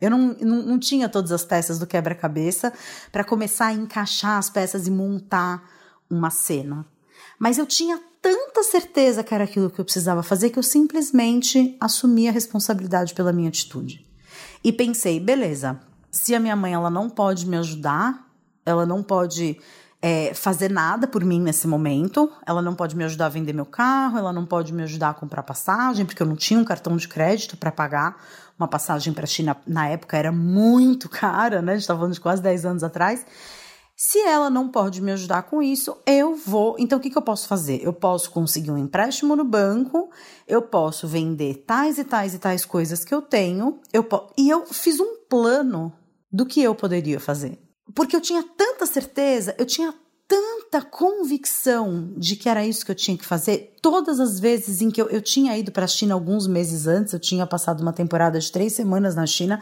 Eu 0.00 0.10
não, 0.10 0.36
não, 0.40 0.62
não 0.62 0.78
tinha 0.78 1.08
todas 1.08 1.32
as 1.32 1.44
peças 1.44 1.78
do 1.78 1.86
quebra-cabeça 1.86 2.72
para 3.10 3.24
começar 3.24 3.66
a 3.66 3.72
encaixar 3.72 4.38
as 4.38 4.50
peças 4.50 4.86
e 4.86 4.90
montar 4.90 5.62
uma 6.08 6.30
cena. 6.30 6.86
Mas 7.38 7.58
eu 7.58 7.66
tinha 7.66 8.00
tanta 8.20 8.62
certeza 8.62 9.24
que 9.24 9.34
era 9.34 9.44
aquilo 9.44 9.70
que 9.70 9.80
eu 9.80 9.84
precisava 9.84 10.22
fazer 10.22 10.50
que 10.50 10.58
eu 10.58 10.62
simplesmente 10.62 11.76
assumi 11.80 12.28
a 12.28 12.32
responsabilidade 12.32 13.14
pela 13.14 13.32
minha 13.32 13.48
atitude. 13.48 14.06
E 14.62 14.72
pensei, 14.72 15.18
beleza, 15.18 15.80
se 16.10 16.34
a 16.34 16.40
minha 16.40 16.56
mãe 16.56 16.74
ela 16.74 16.90
não 16.90 17.08
pode 17.08 17.46
me 17.46 17.56
ajudar, 17.56 18.26
ela 18.64 18.84
não 18.84 19.02
pode 19.02 19.58
é, 20.02 20.32
fazer 20.32 20.70
nada 20.70 21.06
por 21.06 21.24
mim 21.24 21.40
nesse 21.40 21.66
momento, 21.66 22.30
ela 22.46 22.62
não 22.62 22.74
pode 22.74 22.96
me 22.96 23.04
ajudar 23.04 23.26
a 23.26 23.30
vender 23.30 23.52
meu 23.52 23.66
carro, 23.66 24.18
ela 24.18 24.32
não 24.32 24.46
pode 24.46 24.72
me 24.72 24.82
ajudar 24.82 25.10
a 25.10 25.14
comprar 25.14 25.42
passagem, 25.42 26.06
porque 26.06 26.22
eu 26.22 26.26
não 26.26 26.36
tinha 26.36 26.58
um 26.58 26.64
cartão 26.64 26.96
de 26.96 27.06
crédito 27.06 27.56
para 27.56 27.70
pagar 27.70 28.16
uma 28.58 28.68
passagem 28.68 29.12
para 29.12 29.24
a 29.24 29.26
China 29.26 29.56
na 29.66 29.88
época, 29.88 30.16
era 30.16 30.32
muito 30.32 31.08
cara, 31.10 31.60
né? 31.60 31.72
A 31.72 31.74
gente 31.74 31.82
estava 31.82 32.00
falando 32.00 32.14
de 32.14 32.20
quase 32.20 32.42
10 32.42 32.64
anos 32.64 32.82
atrás. 32.82 33.24
Se 33.94 34.18
ela 34.20 34.48
não 34.48 34.68
pode 34.68 35.02
me 35.02 35.12
ajudar 35.12 35.42
com 35.42 35.62
isso, 35.62 35.94
eu 36.06 36.34
vou. 36.34 36.74
Então, 36.78 36.98
o 36.98 37.02
que, 37.02 37.10
que 37.10 37.18
eu 37.18 37.22
posso 37.22 37.46
fazer? 37.46 37.84
Eu 37.84 37.92
posso 37.92 38.30
conseguir 38.30 38.70
um 38.70 38.78
empréstimo 38.78 39.36
no 39.36 39.44
banco, 39.44 40.10
eu 40.48 40.62
posso 40.62 41.06
vender 41.06 41.64
tais 41.66 41.98
e 41.98 42.04
tais 42.04 42.32
e 42.32 42.38
tais 42.38 42.64
coisas 42.64 43.04
que 43.04 43.14
eu 43.14 43.20
tenho, 43.20 43.78
eu 43.92 44.02
po... 44.02 44.32
e 44.38 44.48
eu 44.48 44.64
fiz 44.64 44.98
um 44.98 45.16
plano 45.28 45.92
do 46.32 46.46
que 46.46 46.62
eu 46.62 46.74
poderia 46.74 47.20
fazer. 47.20 47.58
Porque 47.94 48.14
eu 48.14 48.20
tinha 48.20 48.42
tanta 48.42 48.86
certeza, 48.86 49.54
eu 49.58 49.66
tinha 49.66 49.94
tanta 50.30 50.80
convicção 50.80 52.12
de 52.16 52.36
que 52.36 52.48
era 52.48 52.64
isso 52.64 52.84
que 52.84 52.92
eu 52.92 52.94
tinha 52.94 53.18
que 53.18 53.26
fazer. 53.26 53.74
Todas 53.82 54.20
as 54.20 54.38
vezes 54.38 54.80
em 54.80 54.88
que 54.88 55.02
eu, 55.02 55.08
eu 55.08 55.20
tinha 55.20 55.58
ido 55.58 55.72
para 55.72 55.84
a 55.84 55.88
China 55.88 56.14
alguns 56.14 56.46
meses 56.46 56.86
antes, 56.86 57.12
eu 57.12 57.18
tinha 57.18 57.44
passado 57.46 57.80
uma 57.80 57.92
temporada 57.92 58.38
de 58.38 58.52
três 58.52 58.72
semanas 58.72 59.16
na 59.16 59.26
China, 59.26 59.60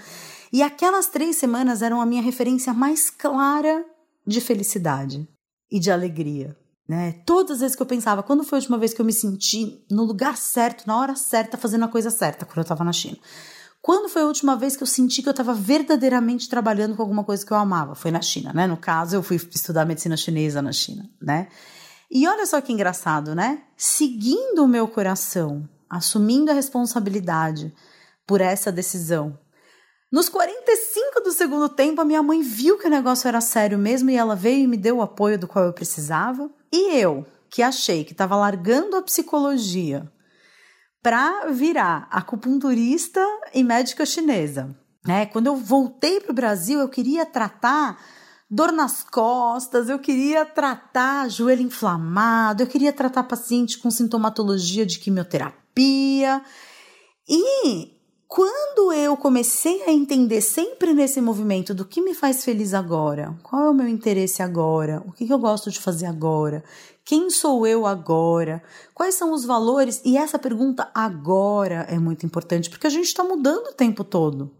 e 0.52 0.62
aquelas 0.62 1.06
três 1.06 1.36
semanas 1.36 1.80
eram 1.80 2.02
a 2.02 2.06
minha 2.06 2.20
referência 2.20 2.74
mais 2.74 3.08
clara 3.08 3.82
de 4.26 4.42
felicidade 4.42 5.26
e 5.70 5.80
de 5.80 5.90
alegria. 5.90 6.54
Né? 6.86 7.12
Todas 7.24 7.56
as 7.56 7.60
vezes 7.60 7.76
que 7.76 7.82
eu 7.82 7.86
pensava, 7.86 8.22
quando 8.22 8.44
foi 8.44 8.58
a 8.58 8.60
última 8.60 8.78
vez 8.78 8.92
que 8.92 9.00
eu 9.00 9.04
me 9.06 9.12
senti 9.12 9.84
no 9.90 10.04
lugar 10.04 10.36
certo, 10.36 10.86
na 10.86 10.98
hora 10.98 11.16
certa, 11.16 11.56
fazendo 11.56 11.84
a 11.84 11.88
coisa 11.88 12.10
certa, 12.10 12.44
quando 12.44 12.58
eu 12.58 12.62
estava 12.62 12.84
na 12.84 12.92
China? 12.92 13.18
Quando 13.80 14.08
foi 14.08 14.22
a 14.22 14.26
última 14.26 14.56
vez 14.56 14.76
que 14.76 14.82
eu 14.82 14.86
senti 14.86 15.22
que 15.22 15.28
eu 15.28 15.32
estava 15.32 15.54
verdadeiramente 15.54 16.48
trabalhando 16.48 16.96
com 16.96 17.02
alguma 17.02 17.24
coisa 17.24 17.44
que 17.46 17.52
eu 17.52 17.56
amava? 17.56 17.94
Foi 17.94 18.10
na 18.10 18.20
China, 18.20 18.52
né? 18.52 18.66
No 18.66 18.76
caso, 18.76 19.16
eu 19.16 19.22
fui 19.22 19.36
estudar 19.36 19.84
medicina 19.84 20.16
chinesa 20.16 20.60
na 20.60 20.72
China, 20.72 21.08
né? 21.20 21.48
E 22.10 22.26
olha 22.26 22.46
só 22.46 22.60
que 22.60 22.72
engraçado, 22.72 23.34
né? 23.34 23.62
Seguindo 23.76 24.64
o 24.64 24.68
meu 24.68 24.88
coração, 24.88 25.68
assumindo 25.88 26.50
a 26.50 26.54
responsabilidade 26.54 27.72
por 28.26 28.40
essa 28.40 28.72
decisão, 28.72 29.38
nos 30.10 30.30
45 30.30 31.20
do 31.20 31.32
segundo 31.32 31.68
tempo, 31.68 32.00
a 32.00 32.04
minha 32.04 32.22
mãe 32.22 32.40
viu 32.40 32.78
que 32.78 32.86
o 32.86 32.90
negócio 32.90 33.28
era 33.28 33.42
sério 33.42 33.78
mesmo 33.78 34.08
e 34.08 34.16
ela 34.16 34.34
veio 34.34 34.64
e 34.64 34.66
me 34.66 34.78
deu 34.78 34.96
o 34.96 35.02
apoio 35.02 35.38
do 35.38 35.46
qual 35.46 35.66
eu 35.66 35.72
precisava. 35.72 36.50
E 36.72 36.96
eu, 36.96 37.26
que 37.50 37.62
achei 37.62 38.04
que 38.04 38.12
estava 38.12 38.34
largando 38.34 38.96
a 38.96 39.02
psicologia 39.02 40.10
para 41.02 41.46
virar 41.50 42.08
acupunturista 42.10 43.24
e 43.54 43.62
médica 43.62 44.04
chinesa. 44.04 44.76
Né? 45.06 45.26
Quando 45.26 45.46
eu 45.46 45.56
voltei 45.56 46.20
para 46.20 46.32
o 46.32 46.34
Brasil, 46.34 46.80
eu 46.80 46.88
queria 46.88 47.24
tratar 47.24 47.98
dor 48.50 48.72
nas 48.72 49.02
costas, 49.02 49.88
eu 49.88 49.98
queria 49.98 50.44
tratar 50.44 51.28
joelho 51.28 51.62
inflamado, 51.62 52.62
eu 52.62 52.66
queria 52.66 52.92
tratar 52.92 53.24
paciente 53.24 53.78
com 53.78 53.90
sintomatologia 53.90 54.86
de 54.86 54.98
quimioterapia. 54.98 56.42
E 57.28 57.97
quando 58.28 58.92
eu 58.92 59.16
comecei 59.16 59.84
a 59.84 59.90
entender 59.90 60.42
sempre 60.42 60.92
nesse 60.92 61.18
movimento 61.18 61.72
do 61.72 61.86
que 61.86 62.02
me 62.02 62.12
faz 62.12 62.44
feliz 62.44 62.74
agora, 62.74 63.34
qual 63.42 63.64
é 63.64 63.70
o 63.70 63.74
meu 63.74 63.88
interesse 63.88 64.42
agora, 64.42 65.02
o 65.06 65.12
que 65.12 65.32
eu 65.32 65.38
gosto 65.38 65.70
de 65.70 65.80
fazer 65.80 66.04
agora, 66.04 66.62
quem 67.06 67.30
sou 67.30 67.66
eu 67.66 67.86
agora, 67.86 68.62
quais 68.92 69.14
são 69.14 69.32
os 69.32 69.46
valores, 69.46 70.02
e 70.04 70.18
essa 70.18 70.38
pergunta 70.38 70.90
agora 70.94 71.86
é 71.88 71.98
muito 71.98 72.26
importante 72.26 72.68
porque 72.68 72.86
a 72.86 72.90
gente 72.90 73.06
está 73.06 73.24
mudando 73.24 73.68
o 73.68 73.74
tempo 73.74 74.04
todo. 74.04 74.50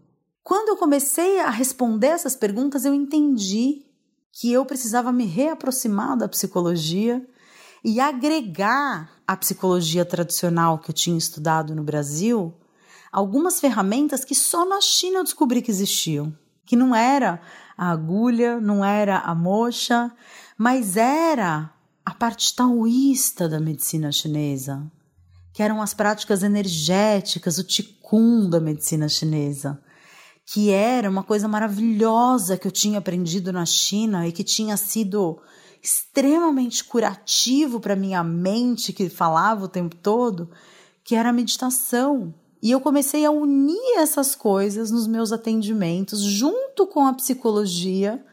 Quando 0.43 0.69
eu 0.69 0.75
comecei 0.77 1.39
a 1.39 1.51
responder 1.51 2.07
essas 2.07 2.35
perguntas, 2.35 2.85
eu 2.85 2.93
entendi 2.93 3.85
que 4.31 4.51
eu 4.51 4.65
precisava 4.65 5.11
me 5.11 5.25
reaproximar 5.25 6.17
da 6.17 6.27
psicologia 6.27 7.23
e 7.83 7.99
agregar 7.99 9.11
a 9.27 9.37
psicologia 9.37 10.03
tradicional 10.03 10.79
que 10.79 10.89
eu 10.89 10.95
tinha 10.95 11.17
estudado 11.17 11.75
no 11.75 11.83
Brasil 11.83 12.51
algumas 13.11 13.59
ferramentas 13.59 14.23
que 14.23 14.35
só 14.35 14.65
na 14.65 14.81
China 14.81 15.19
eu 15.19 15.23
descobri 15.23 15.61
que 15.61 15.71
existiam. 15.71 16.33
Que 16.65 16.75
não 16.75 16.95
era 16.95 17.41
a 17.77 17.89
agulha, 17.89 18.59
não 18.59 18.83
era 18.83 19.19
a 19.19 19.33
mocha, 19.33 20.11
mas 20.57 20.97
era 20.97 21.73
a 22.05 22.13
parte 22.13 22.55
taoísta 22.55 23.47
da 23.47 23.59
medicina 23.59 24.11
chinesa, 24.11 24.91
que 25.53 25.63
eram 25.63 25.81
as 25.81 25.93
práticas 25.93 26.43
energéticas, 26.43 27.57
o 27.57 27.63
Qigong 27.63 28.49
da 28.49 28.59
medicina 28.59 29.07
chinesa, 29.07 29.81
que 30.45 30.71
era 30.71 31.09
uma 31.09 31.23
coisa 31.23 31.47
maravilhosa 31.47 32.57
que 32.57 32.67
eu 32.67 32.71
tinha 32.71 32.99
aprendido 32.99 33.53
na 33.53 33.65
China 33.65 34.27
e 34.27 34.31
que 34.31 34.43
tinha 34.43 34.75
sido 34.75 35.39
extremamente 35.81 36.83
curativo 36.83 37.79
para 37.79 37.95
minha 37.95 38.23
mente 38.23 38.91
que 38.91 39.09
falava 39.09 39.65
o 39.65 39.69
tempo 39.69 39.95
todo, 39.95 40.49
que 41.03 41.15
era 41.15 41.29
a 41.29 41.33
meditação. 41.33 42.33
E 42.61 42.71
eu 42.71 42.81
comecei 42.81 43.25
a 43.25 43.31
unir 43.31 43.97
essas 43.97 44.35
coisas 44.35 44.91
nos 44.91 45.07
meus 45.07 45.31
atendimentos, 45.31 46.21
junto 46.21 46.85
com 46.87 47.05
a 47.05 47.13
psicologia. 47.13 48.23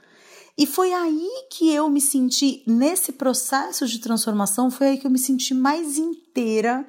E 0.58 0.66
foi 0.66 0.92
aí 0.92 1.46
que 1.50 1.72
eu 1.72 1.88
me 1.88 2.00
senti, 2.00 2.62
nesse 2.66 3.12
processo 3.12 3.86
de 3.86 3.98
transformação, 3.98 4.70
foi 4.70 4.88
aí 4.88 4.98
que 4.98 5.06
eu 5.06 5.10
me 5.10 5.18
senti 5.18 5.54
mais 5.54 5.96
inteira 5.98 6.86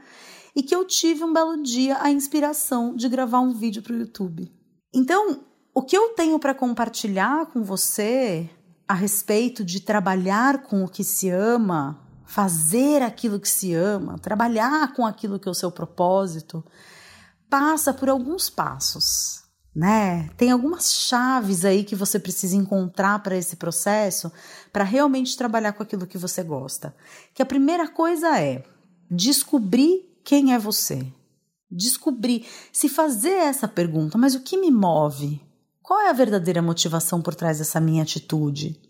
e 0.55 0.63
que 0.63 0.75
eu 0.75 0.85
tive 0.85 1.23
um 1.23 1.31
belo 1.31 1.61
dia 1.61 1.97
a 2.01 2.09
inspiração 2.09 2.95
de 2.95 3.07
gravar 3.07 3.41
um 3.41 3.51
vídeo 3.51 3.83
para 3.83 3.93
o 3.93 3.99
YouTube. 3.99 4.51
Então, 4.93 5.41
o 5.73 5.83
que 5.83 5.95
eu 5.95 6.09
tenho 6.15 6.39
para 6.39 6.55
compartilhar 6.55 7.45
com 7.47 7.61
você 7.61 8.49
a 8.87 8.95
respeito 8.95 9.63
de 9.63 9.81
trabalhar 9.81 10.63
com 10.63 10.83
o 10.83 10.87
que 10.87 11.03
se 11.03 11.29
ama, 11.29 11.99
fazer 12.25 13.03
aquilo 13.03 13.39
que 13.39 13.49
se 13.49 13.73
ama, 13.73 14.17
trabalhar 14.17 14.93
com 14.93 15.05
aquilo 15.05 15.37
que 15.37 15.47
é 15.47 15.51
o 15.51 15.53
seu 15.53 15.69
propósito, 15.69 16.63
passa 17.49 17.93
por 17.93 18.09
alguns 18.09 18.49
passos, 18.49 19.43
né? 19.75 20.29
Tem 20.37 20.51
algumas 20.51 20.93
chaves 20.93 21.63
aí 21.63 21.83
que 21.83 21.95
você 21.95 22.19
precisa 22.19 22.55
encontrar 22.55 23.19
para 23.23 23.37
esse 23.37 23.55
processo, 23.55 24.31
para 24.71 24.83
realmente 24.83 25.37
trabalhar 25.37 25.73
com 25.73 25.83
aquilo 25.83 26.07
que 26.07 26.17
você 26.17 26.43
gosta. 26.43 26.95
Que 27.33 27.41
a 27.41 27.45
primeira 27.45 27.87
coisa 27.87 28.39
é 28.39 28.63
descobrir 29.09 30.19
quem 30.23 30.53
é 30.53 30.59
você. 30.59 31.05
Descobrir, 31.69 32.45
se 32.71 32.87
fazer 32.87 33.29
essa 33.29 33.67
pergunta, 33.67 34.17
mas 34.17 34.35
o 34.35 34.41
que 34.41 34.57
me 34.57 34.71
move? 34.71 35.41
Qual 35.81 36.01
é 36.01 36.09
a 36.09 36.13
verdadeira 36.13 36.61
motivação 36.61 37.21
por 37.21 37.35
trás 37.35 37.59
dessa 37.59 37.79
minha 37.79 38.03
atitude? 38.03 38.81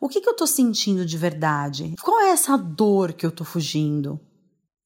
O 0.00 0.08
que, 0.08 0.20
que 0.20 0.28
eu 0.28 0.32
estou 0.32 0.46
sentindo 0.46 1.04
de 1.04 1.16
verdade? 1.16 1.94
Qual 2.02 2.20
é 2.20 2.30
essa 2.30 2.56
dor 2.56 3.12
que 3.12 3.24
eu 3.24 3.30
estou 3.30 3.46
fugindo? 3.46 4.20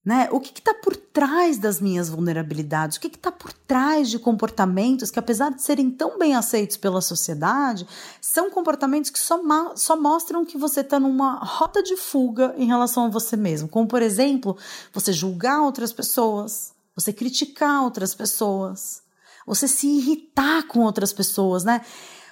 Né? 0.04 0.28
O 0.32 0.40
que 0.40 0.58
está 0.58 0.74
por 0.74 0.96
trás 1.12 1.58
das 1.58 1.80
minhas 1.80 2.08
vulnerabilidades? 2.08 2.96
O 2.96 3.00
que 3.00 3.08
está 3.08 3.30
por 3.30 3.52
trás 3.52 4.08
de 4.08 4.18
comportamentos 4.18 5.10
que, 5.10 5.18
apesar 5.18 5.50
de 5.50 5.62
serem 5.62 5.90
tão 5.90 6.18
bem 6.18 6.34
aceitos 6.34 6.76
pela 6.76 7.00
sociedade, 7.00 7.86
são 8.20 8.50
comportamentos 8.50 9.10
que 9.10 9.18
só, 9.18 9.40
só 9.76 9.96
mostram 9.96 10.44
que 10.44 10.58
você 10.58 10.80
está 10.80 10.98
numa 10.98 11.38
rota 11.38 11.82
de 11.82 11.96
fuga 11.96 12.54
em 12.56 12.66
relação 12.66 13.06
a 13.06 13.08
você 13.08 13.36
mesmo? 13.36 13.68
Como, 13.68 13.86
por 13.86 14.02
exemplo, 14.02 14.56
você 14.92 15.12
julgar 15.12 15.62
outras 15.62 15.92
pessoas, 15.92 16.72
você 16.94 17.12
criticar 17.12 17.82
outras 17.84 18.14
pessoas, 18.14 19.02
você 19.46 19.66
se 19.66 19.86
irritar 19.86 20.66
com 20.68 20.80
outras 20.80 21.12
pessoas, 21.12 21.64
né? 21.64 21.80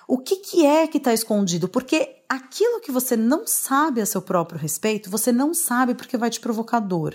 O 0.09 0.19
que, 0.19 0.37
que 0.37 0.65
é 0.65 0.87
que 0.87 0.99
está 0.99 1.13
escondido? 1.13 1.69
Porque 1.69 2.23
aquilo 2.29 2.81
que 2.81 2.93
você 2.93 3.17
não 3.17 3.47
sabe 3.47 4.01
a 4.01 4.07
seu 4.07 4.23
próprio 4.23 4.59
respeito, 4.59 5.11
você 5.11 5.33
não 5.33 5.53
sabe 5.53 5.95
porque 5.95 6.17
vai 6.17 6.31
te 6.31 6.39
provocar 6.39 6.79
dor. 6.79 7.15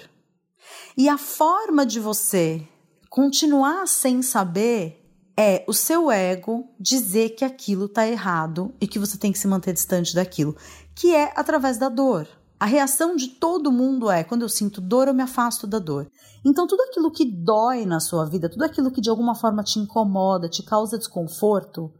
E 0.98 1.08
a 1.08 1.18
forma 1.18 1.86
de 1.86 2.00
você 2.00 2.68
continuar 3.10 3.88
sem 3.88 4.22
saber 4.22 5.02
é 5.38 5.64
o 5.68 5.74
seu 5.74 6.12
ego 6.12 6.70
dizer 6.80 7.30
que 7.30 7.46
aquilo 7.46 7.86
está 7.86 8.08
errado 8.08 8.74
e 8.80 8.88
que 8.88 9.00
você 9.00 9.18
tem 9.18 9.32
que 9.32 9.40
se 9.40 9.48
manter 9.48 9.74
distante 9.74 10.14
daquilo, 10.14 10.56
que 10.94 11.16
é 11.16 11.32
através 11.36 11.78
da 11.78 11.90
dor. 11.90 12.28
A 12.60 12.66
reação 12.66 13.16
de 13.16 13.28
todo 13.28 13.72
mundo 13.72 14.12
é: 14.12 14.24
quando 14.24 14.44
eu 14.44 14.50
sinto 14.50 14.80
dor, 14.80 15.08
eu 15.08 15.14
me 15.14 15.24
afasto 15.24 15.66
da 15.66 15.80
dor. 15.80 16.08
Então, 16.46 16.68
tudo 16.68 16.84
aquilo 16.84 17.12
que 17.12 17.26
dói 17.26 17.86
na 17.86 18.00
sua 18.00 18.26
vida, 18.26 18.50
tudo 18.50 18.64
aquilo 18.64 18.92
que 18.92 19.02
de 19.02 19.10
alguma 19.10 19.34
forma 19.34 19.64
te 19.64 19.80
incomoda, 19.80 20.48
te 20.48 20.62
causa 20.62 20.98
desconforto, 20.98 21.92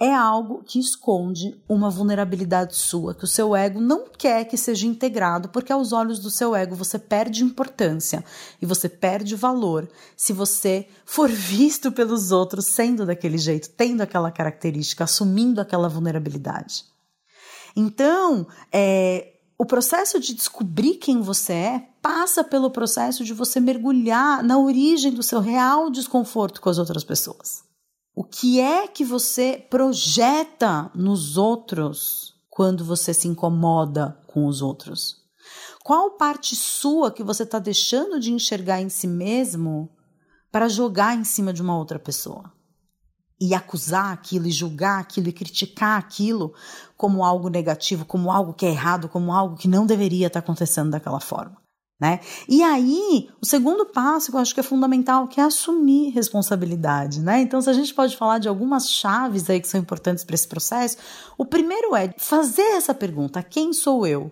é 0.00 0.12
algo 0.12 0.62
que 0.64 0.78
esconde 0.78 1.62
uma 1.68 1.88
vulnerabilidade 1.88 2.74
sua, 2.74 3.14
que 3.14 3.24
o 3.24 3.28
seu 3.28 3.54
ego 3.54 3.80
não 3.80 4.06
quer 4.08 4.44
que 4.44 4.56
seja 4.56 4.86
integrado, 4.86 5.48
porque 5.48 5.72
aos 5.72 5.92
olhos 5.92 6.18
do 6.18 6.30
seu 6.30 6.54
ego 6.54 6.74
você 6.74 6.98
perde 6.98 7.44
importância 7.44 8.24
e 8.60 8.66
você 8.66 8.88
perde 8.88 9.36
valor 9.36 9.88
se 10.16 10.32
você 10.32 10.88
for 11.06 11.28
visto 11.30 11.92
pelos 11.92 12.32
outros 12.32 12.66
sendo 12.66 13.06
daquele 13.06 13.38
jeito, 13.38 13.70
tendo 13.70 14.00
aquela 14.00 14.32
característica, 14.32 15.04
assumindo 15.04 15.60
aquela 15.60 15.88
vulnerabilidade. 15.88 16.84
Então, 17.76 18.46
é, 18.72 19.34
o 19.56 19.64
processo 19.64 20.18
de 20.18 20.34
descobrir 20.34 20.96
quem 20.96 21.20
você 21.20 21.52
é 21.52 21.88
passa 22.02 22.42
pelo 22.42 22.70
processo 22.70 23.24
de 23.24 23.32
você 23.32 23.60
mergulhar 23.60 24.42
na 24.42 24.58
origem 24.58 25.12
do 25.12 25.22
seu 25.22 25.40
real 25.40 25.90
desconforto 25.90 26.60
com 26.60 26.68
as 26.68 26.78
outras 26.78 27.04
pessoas. 27.04 27.73
O 28.14 28.22
que 28.22 28.60
é 28.60 28.86
que 28.86 29.04
você 29.04 29.66
projeta 29.68 30.90
nos 30.94 31.36
outros 31.36 32.34
quando 32.48 32.84
você 32.84 33.12
se 33.12 33.26
incomoda 33.26 34.18
com 34.26 34.46
os 34.46 34.62
outros? 34.62 35.16
Qual 35.82 36.12
parte 36.12 36.54
sua 36.54 37.10
que 37.10 37.22
você 37.22 37.42
está 37.42 37.58
deixando 37.58 38.20
de 38.20 38.32
enxergar 38.32 38.80
em 38.80 38.88
si 38.88 39.06
mesmo 39.06 39.90
para 40.52 40.68
jogar 40.68 41.16
em 41.16 41.24
cima 41.24 41.52
de 41.52 41.60
uma 41.60 41.76
outra 41.76 41.98
pessoa? 41.98 42.54
e 43.40 43.54
acusar 43.54 44.12
aquilo, 44.12 44.46
e 44.46 44.50
julgar 44.50 45.00
aquilo, 45.00 45.28
e 45.28 45.32
criticar 45.32 45.98
aquilo 45.98 46.54
como 46.96 47.24
algo 47.24 47.48
negativo, 47.48 48.04
como 48.04 48.30
algo 48.30 48.54
que 48.54 48.64
é 48.64 48.70
errado, 48.70 49.08
como 49.08 49.32
algo 49.32 49.56
que 49.56 49.68
não 49.68 49.84
deveria 49.84 50.28
estar 50.28 50.38
acontecendo 50.38 50.90
daquela 50.90 51.20
forma. 51.20 51.56
Né? 52.04 52.20
E 52.46 52.62
aí, 52.62 53.30
o 53.40 53.46
segundo 53.46 53.86
passo 53.86 54.30
que 54.30 54.36
eu 54.36 54.40
acho 54.40 54.52
que 54.52 54.60
é 54.60 54.62
fundamental, 54.62 55.26
que 55.26 55.40
é 55.40 55.44
assumir 55.44 56.10
responsabilidade, 56.10 57.22
né? 57.22 57.40
Então, 57.40 57.62
se 57.62 57.70
a 57.70 57.72
gente 57.72 57.94
pode 57.94 58.14
falar 58.14 58.38
de 58.38 58.46
algumas 58.46 58.90
chaves 58.90 59.48
aí 59.48 59.58
que 59.58 59.66
são 59.66 59.80
importantes 59.80 60.22
para 60.22 60.34
esse 60.34 60.46
processo, 60.46 60.98
o 61.38 61.46
primeiro 61.46 61.96
é 61.96 62.14
fazer 62.18 62.76
essa 62.76 62.92
pergunta: 62.92 63.42
quem 63.42 63.72
sou 63.72 64.06
eu? 64.06 64.30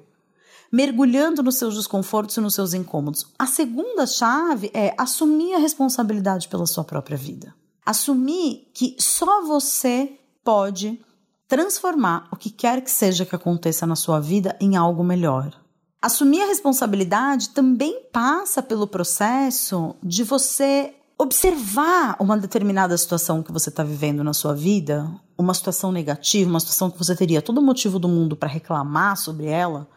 Mergulhando 0.70 1.42
nos 1.42 1.56
seus 1.56 1.74
desconfortos 1.74 2.36
e 2.36 2.42
nos 2.42 2.54
seus 2.54 2.74
incômodos. 2.74 3.26
A 3.38 3.46
segunda 3.46 4.06
chave 4.06 4.70
é 4.74 4.94
assumir 4.98 5.54
a 5.54 5.58
responsabilidade 5.58 6.48
pela 6.48 6.66
sua 6.66 6.84
própria 6.84 7.16
vida. 7.16 7.54
Assumir 7.86 8.70
que 8.74 8.96
só 8.98 9.46
você 9.46 10.18
pode 10.44 11.00
transformar 11.48 12.28
o 12.30 12.36
que 12.36 12.50
quer 12.50 12.82
que 12.82 12.90
seja 12.90 13.24
que 13.24 13.34
aconteça 13.34 13.86
na 13.86 13.96
sua 13.96 14.20
vida 14.20 14.54
em 14.60 14.76
algo 14.76 15.02
melhor. 15.02 15.61
Assumir 16.02 16.42
a 16.42 16.46
responsabilidade 16.46 17.50
também 17.50 18.02
passa 18.12 18.60
pelo 18.60 18.88
processo 18.88 19.94
de 20.02 20.24
você 20.24 20.92
observar 21.16 22.16
uma 22.18 22.36
determinada 22.36 22.98
situação 22.98 23.40
que 23.40 23.52
você 23.52 23.68
está 23.68 23.84
vivendo 23.84 24.24
na 24.24 24.32
sua 24.32 24.52
vida, 24.52 25.08
uma 25.38 25.54
situação 25.54 25.92
negativa, 25.92 26.50
uma 26.50 26.58
situação 26.58 26.90
que 26.90 26.98
você 26.98 27.14
teria 27.14 27.40
todo 27.40 27.58
o 27.58 27.62
motivo 27.62 28.00
do 28.00 28.08
mundo 28.08 28.34
para 28.34 28.48
reclamar 28.48 29.16
sobre 29.16 29.46
ela, 29.46 29.88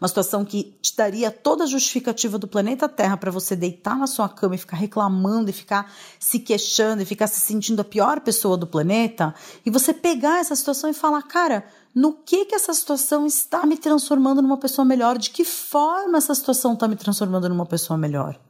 uma 0.00 0.08
situação 0.08 0.44
que 0.44 0.76
te 0.82 0.96
daria 0.96 1.30
toda 1.30 1.62
a 1.62 1.66
justificativa 1.68 2.36
do 2.36 2.48
planeta 2.48 2.88
Terra 2.88 3.16
para 3.16 3.30
você 3.30 3.54
deitar 3.54 3.96
na 3.96 4.08
sua 4.08 4.28
cama 4.28 4.56
e 4.56 4.58
ficar 4.58 4.76
reclamando 4.76 5.48
e 5.48 5.52
ficar 5.52 5.92
se 6.18 6.40
queixando 6.40 7.02
e 7.02 7.06
ficar 7.06 7.28
se 7.28 7.38
sentindo 7.38 7.82
a 7.82 7.84
pior 7.84 8.18
pessoa 8.18 8.56
do 8.56 8.66
planeta, 8.66 9.32
e 9.64 9.70
você 9.70 9.94
pegar 9.94 10.40
essa 10.40 10.56
situação 10.56 10.90
e 10.90 10.94
falar, 10.94 11.22
cara, 11.22 11.64
no 11.94 12.14
que 12.14 12.46
que 12.46 12.54
essa 12.54 12.72
situação 12.72 13.26
está 13.26 13.66
me 13.66 13.76
transformando 13.76 14.40
numa 14.40 14.56
pessoa 14.56 14.84
melhor? 14.84 15.18
De 15.18 15.30
que 15.30 15.44
forma 15.44 16.18
essa 16.18 16.34
situação 16.34 16.72
está 16.72 16.88
me 16.88 16.96
transformando 16.96 17.48
numa 17.48 17.66
pessoa 17.66 17.98
melhor? 17.98 18.40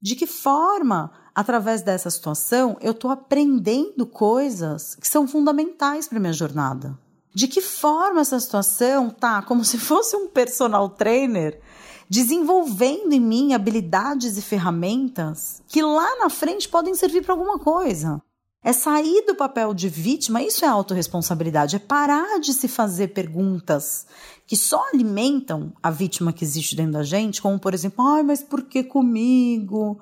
De 0.00 0.14
que 0.14 0.26
forma, 0.26 1.10
através 1.34 1.82
dessa 1.82 2.10
situação, 2.10 2.76
eu 2.80 2.92
estou 2.92 3.10
aprendendo 3.10 4.06
coisas 4.06 4.94
que 4.94 5.08
são 5.08 5.26
fundamentais 5.26 6.08
para 6.08 6.20
minha 6.20 6.32
jornada? 6.32 6.96
De 7.34 7.48
que 7.48 7.60
forma 7.60 8.20
essa 8.20 8.38
situação 8.38 9.10
tá 9.10 9.42
como 9.42 9.64
se 9.64 9.78
fosse 9.78 10.14
um 10.16 10.28
personal 10.28 10.88
trainer 10.88 11.60
desenvolvendo 12.08 13.14
em 13.14 13.20
mim 13.20 13.54
habilidades 13.54 14.36
e 14.36 14.42
ferramentas 14.42 15.62
que 15.66 15.82
lá 15.82 16.18
na 16.18 16.28
frente 16.28 16.68
podem 16.68 16.94
servir 16.94 17.22
para 17.22 17.32
alguma 17.32 17.58
coisa. 17.58 18.22
É 18.64 18.72
sair 18.72 19.24
do 19.26 19.34
papel 19.34 19.74
de 19.74 19.88
vítima, 19.88 20.40
isso 20.40 20.64
é 20.64 20.68
autorresponsabilidade, 20.68 21.74
é 21.74 21.78
parar 21.80 22.38
de 22.38 22.52
se 22.52 22.68
fazer 22.68 23.08
perguntas 23.08 24.06
que 24.46 24.56
só 24.56 24.80
alimentam 24.92 25.72
a 25.82 25.90
vítima 25.90 26.32
que 26.32 26.44
existe 26.44 26.76
dentro 26.76 26.92
da 26.92 27.02
gente, 27.02 27.42
como 27.42 27.58
por 27.58 27.74
exemplo, 27.74 28.06
ai, 28.06 28.22
mas 28.22 28.40
por 28.40 28.62
que 28.62 28.84
comigo? 28.84 29.98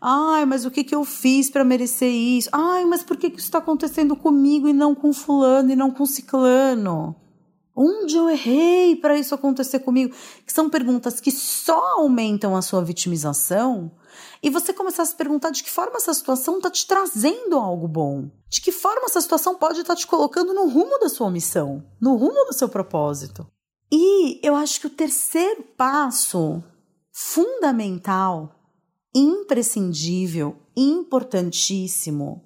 Ai, 0.00 0.44
mas 0.44 0.64
o 0.64 0.72
que, 0.72 0.82
que 0.82 0.94
eu 0.94 1.04
fiz 1.04 1.50
para 1.50 1.62
merecer 1.62 2.10
isso? 2.10 2.48
Ai, 2.50 2.84
mas 2.84 3.04
por 3.04 3.16
que, 3.16 3.30
que 3.30 3.36
isso 3.36 3.46
está 3.46 3.58
acontecendo 3.58 4.16
comigo 4.16 4.68
e 4.68 4.72
não 4.72 4.92
com 4.92 5.12
fulano 5.12 5.70
e 5.70 5.76
não 5.76 5.92
com 5.92 6.04
ciclano? 6.04 7.14
Onde 7.76 8.16
eu 8.16 8.28
errei 8.28 8.96
para 8.96 9.16
isso 9.18 9.34
acontecer 9.34 9.80
comigo? 9.80 10.14
Que 10.44 10.52
são 10.52 10.68
perguntas 10.68 11.20
que 11.20 11.30
só 11.30 11.98
aumentam 11.98 12.56
a 12.56 12.62
sua 12.62 12.82
vitimização 12.82 13.92
e 14.42 14.50
você 14.50 14.72
começar 14.72 15.02
a 15.02 15.06
se 15.06 15.14
perguntar 15.14 15.50
de 15.50 15.62
que 15.62 15.70
forma 15.70 15.96
essa 15.96 16.14
situação 16.14 16.56
está 16.56 16.70
te 16.70 16.86
trazendo 16.86 17.56
algo 17.58 17.88
bom. 17.88 18.30
De 18.48 18.60
que 18.60 18.72
forma 18.72 19.06
essa 19.06 19.20
situação 19.20 19.56
pode 19.56 19.80
estar 19.80 19.94
tá 19.94 20.00
te 20.00 20.06
colocando 20.06 20.52
no 20.52 20.68
rumo 20.68 20.98
da 20.98 21.08
sua 21.08 21.30
missão, 21.30 21.84
no 22.00 22.16
rumo 22.16 22.44
do 22.46 22.52
seu 22.52 22.68
propósito. 22.68 23.46
E 23.92 24.40
eu 24.46 24.54
acho 24.54 24.80
que 24.80 24.86
o 24.86 24.90
terceiro 24.90 25.62
passo 25.76 26.62
fundamental 27.12 28.54
imprescindível, 29.14 30.56
importantíssimo 30.76 32.44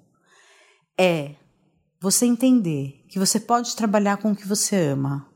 é 0.97 1.35
você 1.99 2.25
entender 2.25 3.05
que 3.09 3.19
você 3.19 3.39
pode 3.39 3.75
trabalhar 3.75 4.17
com 4.17 4.31
o 4.31 4.35
que 4.35 4.47
você 4.47 4.75
ama 4.75 5.29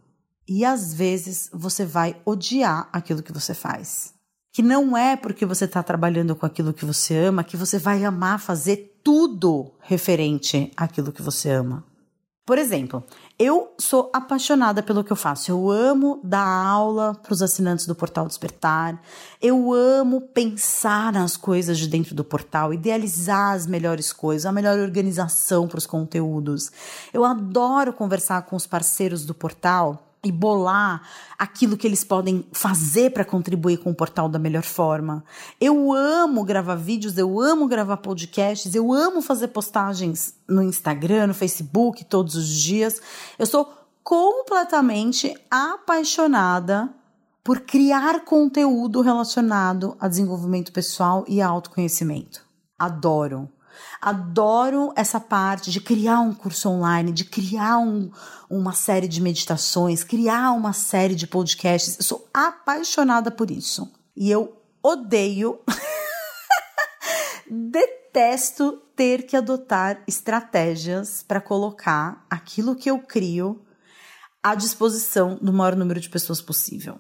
e 0.47 0.65
às 0.65 0.93
vezes 0.93 1.49
você 1.53 1.85
vai 1.85 2.19
odiar 2.25 2.89
aquilo 2.91 3.21
que 3.21 3.31
você 3.31 3.53
faz. 3.53 4.13
Que 4.59 4.63
não 4.63 4.97
é 4.97 5.15
porque 5.15 5.45
você 5.45 5.63
está 5.63 5.81
trabalhando 5.81 6.35
com 6.35 6.45
aquilo 6.45 6.73
que 6.73 6.83
você 6.83 7.15
ama 7.15 7.45
que 7.45 7.55
você 7.55 7.79
vai 7.79 8.03
amar 8.03 8.41
fazer 8.41 8.99
tudo 9.01 9.71
referente 9.79 10.69
àquilo 10.75 11.13
que 11.13 11.21
você 11.21 11.49
ama. 11.49 11.81
Por 12.45 12.57
exemplo, 12.57 13.01
eu 13.39 13.73
sou 13.79 14.11
apaixonada 14.13 14.83
pelo 14.83 15.01
que 15.01 15.13
eu 15.13 15.15
faço. 15.15 15.49
Eu 15.49 15.71
amo 15.71 16.19
dar 16.25 16.45
aula 16.45 17.15
para 17.15 17.31
os 17.31 17.41
assinantes 17.41 17.85
do 17.85 17.95
Portal 17.95 18.27
Despertar. 18.27 19.01
Eu 19.41 19.71
amo 19.71 20.19
pensar 20.19 21.13
nas 21.13 21.37
coisas 21.37 21.77
de 21.77 21.87
dentro 21.87 22.13
do 22.13 22.25
portal, 22.25 22.73
idealizar 22.73 23.55
as 23.55 23.65
melhores 23.65 24.11
coisas, 24.11 24.45
a 24.45 24.51
melhor 24.51 24.77
organização 24.77 25.69
para 25.69 25.77
os 25.77 25.85
conteúdos. 25.85 26.69
Eu 27.13 27.23
adoro 27.23 27.93
conversar 27.93 28.41
com 28.41 28.57
os 28.57 28.67
parceiros 28.67 29.25
do 29.25 29.33
portal 29.33 30.08
e 30.23 30.31
bolar 30.31 31.01
aquilo 31.37 31.77
que 31.77 31.87
eles 31.87 32.03
podem 32.03 32.45
fazer 32.51 33.11
para 33.11 33.23
contribuir 33.23 33.77
com 33.77 33.91
o 33.91 33.95
portal 33.95 34.27
da 34.27 34.37
melhor 34.37 34.63
forma. 34.63 35.23
Eu 35.59 35.93
amo 35.93 36.43
gravar 36.43 36.75
vídeos, 36.75 37.17
eu 37.17 37.39
amo 37.39 37.67
gravar 37.67 37.97
podcasts, 37.97 38.75
eu 38.75 38.91
amo 38.91 39.21
fazer 39.21 39.49
postagens 39.49 40.33
no 40.47 40.61
Instagram, 40.61 41.27
no 41.27 41.33
Facebook 41.33 42.03
todos 42.05 42.35
os 42.35 42.49
dias. 42.49 43.01
Eu 43.37 43.45
sou 43.45 43.71
completamente 44.03 45.33
apaixonada 45.49 46.89
por 47.43 47.61
criar 47.61 48.25
conteúdo 48.25 49.01
relacionado 49.01 49.95
a 49.99 50.07
desenvolvimento 50.07 50.71
pessoal 50.71 51.23
e 51.27 51.41
autoconhecimento. 51.41 52.43
Adoro. 52.77 53.49
Adoro 54.01 54.93
essa 54.95 55.19
parte 55.19 55.69
de 55.69 55.81
criar 55.81 56.21
um 56.21 56.33
curso 56.33 56.69
online, 56.69 57.11
de 57.11 57.25
criar 57.25 57.79
um, 57.79 58.09
uma 58.49 58.71
série 58.71 59.07
de 59.07 59.21
meditações, 59.21 60.03
criar 60.03 60.51
uma 60.53 60.71
série 60.71 61.15
de 61.15 61.27
podcasts. 61.27 61.97
Eu 61.97 62.03
sou 62.03 62.29
apaixonada 62.33 63.29
por 63.29 63.51
isso. 63.51 63.91
E 64.15 64.31
eu 64.31 64.61
odeio, 64.81 65.59
detesto 67.51 68.81
ter 68.95 69.23
que 69.23 69.35
adotar 69.35 70.01
estratégias 70.07 71.21
para 71.21 71.41
colocar 71.41 72.25
aquilo 72.29 72.75
que 72.75 72.89
eu 72.89 72.99
crio 72.99 73.65
à 74.41 74.55
disposição 74.55 75.37
do 75.41 75.51
maior 75.51 75.75
número 75.75 75.99
de 75.99 76.09
pessoas 76.09 76.41
possível. 76.41 76.99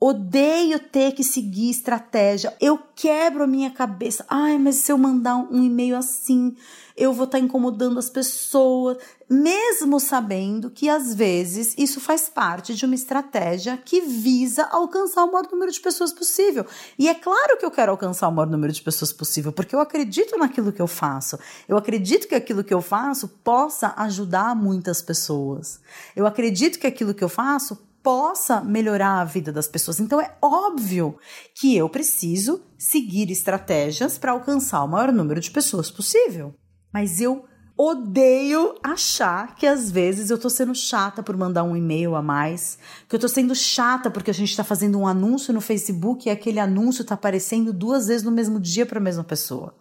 Odeio 0.00 0.80
ter 0.80 1.12
que 1.12 1.24
seguir 1.24 1.70
estratégia. 1.70 2.54
Eu 2.60 2.78
quebro 2.94 3.44
a 3.44 3.46
minha 3.46 3.70
cabeça. 3.70 4.24
Ai, 4.28 4.58
mas 4.58 4.76
se 4.76 4.92
eu 4.92 4.98
mandar 4.98 5.36
um 5.36 5.64
e-mail 5.64 5.96
assim, 5.96 6.54
eu 6.96 7.12
vou 7.12 7.24
estar 7.24 7.38
tá 7.38 7.44
incomodando 7.44 7.98
as 7.98 8.10
pessoas, 8.10 8.98
mesmo 9.30 9.98
sabendo 9.98 10.68
que 10.68 10.88
às 10.88 11.14
vezes 11.14 11.74
isso 11.78 12.00
faz 12.00 12.28
parte 12.28 12.74
de 12.74 12.84
uma 12.84 12.94
estratégia 12.94 13.76
que 13.76 14.00
visa 14.00 14.64
alcançar 14.64 15.24
o 15.24 15.32
maior 15.32 15.48
número 15.50 15.72
de 15.72 15.80
pessoas 15.80 16.12
possível. 16.12 16.66
E 16.98 17.08
é 17.08 17.14
claro 17.14 17.56
que 17.56 17.64
eu 17.64 17.70
quero 17.70 17.92
alcançar 17.92 18.28
o 18.28 18.32
maior 18.32 18.50
número 18.50 18.72
de 18.72 18.82
pessoas 18.82 19.12
possível, 19.12 19.52
porque 19.52 19.74
eu 19.74 19.80
acredito 19.80 20.36
naquilo 20.36 20.72
que 20.72 20.82
eu 20.82 20.88
faço. 20.88 21.38
Eu 21.68 21.76
acredito 21.76 22.28
que 22.28 22.34
aquilo 22.34 22.64
que 22.64 22.74
eu 22.74 22.82
faço 22.82 23.28
possa 23.42 23.94
ajudar 23.96 24.54
muitas 24.54 25.00
pessoas. 25.00 25.80
Eu 26.14 26.26
acredito 26.26 26.78
que 26.78 26.86
aquilo 26.86 27.14
que 27.14 27.24
eu 27.24 27.28
faço 27.28 27.78
possa 28.04 28.60
melhorar 28.60 29.22
a 29.22 29.24
vida 29.24 29.50
das 29.50 29.66
pessoas. 29.66 29.98
Então 29.98 30.20
é 30.20 30.36
óbvio 30.42 31.18
que 31.54 31.74
eu 31.74 31.88
preciso 31.88 32.62
seguir 32.78 33.30
estratégias 33.30 34.18
para 34.18 34.32
alcançar 34.32 34.84
o 34.84 34.88
maior 34.88 35.10
número 35.10 35.40
de 35.40 35.50
pessoas 35.50 35.90
possível. 35.90 36.54
Mas 36.92 37.18
eu 37.18 37.46
odeio 37.76 38.74
achar 38.84 39.56
que 39.56 39.66
às 39.66 39.90
vezes 39.90 40.28
eu 40.28 40.38
tô 40.38 40.50
sendo 40.50 40.74
chata 40.74 41.22
por 41.22 41.34
mandar 41.34 41.64
um 41.64 41.74
e-mail 41.74 42.14
a 42.14 42.22
mais, 42.22 42.78
que 43.08 43.16
eu 43.16 43.18
tô 43.18 43.26
sendo 43.26 43.54
chata 43.54 44.10
porque 44.10 44.30
a 44.30 44.34
gente 44.34 44.54
tá 44.54 44.62
fazendo 44.62 44.98
um 44.98 45.06
anúncio 45.06 45.52
no 45.54 45.62
Facebook 45.62 46.28
e 46.28 46.30
aquele 46.30 46.60
anúncio 46.60 47.04
tá 47.04 47.14
aparecendo 47.14 47.72
duas 47.72 48.06
vezes 48.06 48.22
no 48.22 48.30
mesmo 48.30 48.60
dia 48.60 48.84
para 48.84 48.98
a 48.98 49.02
mesma 49.02 49.24
pessoa. 49.24 49.74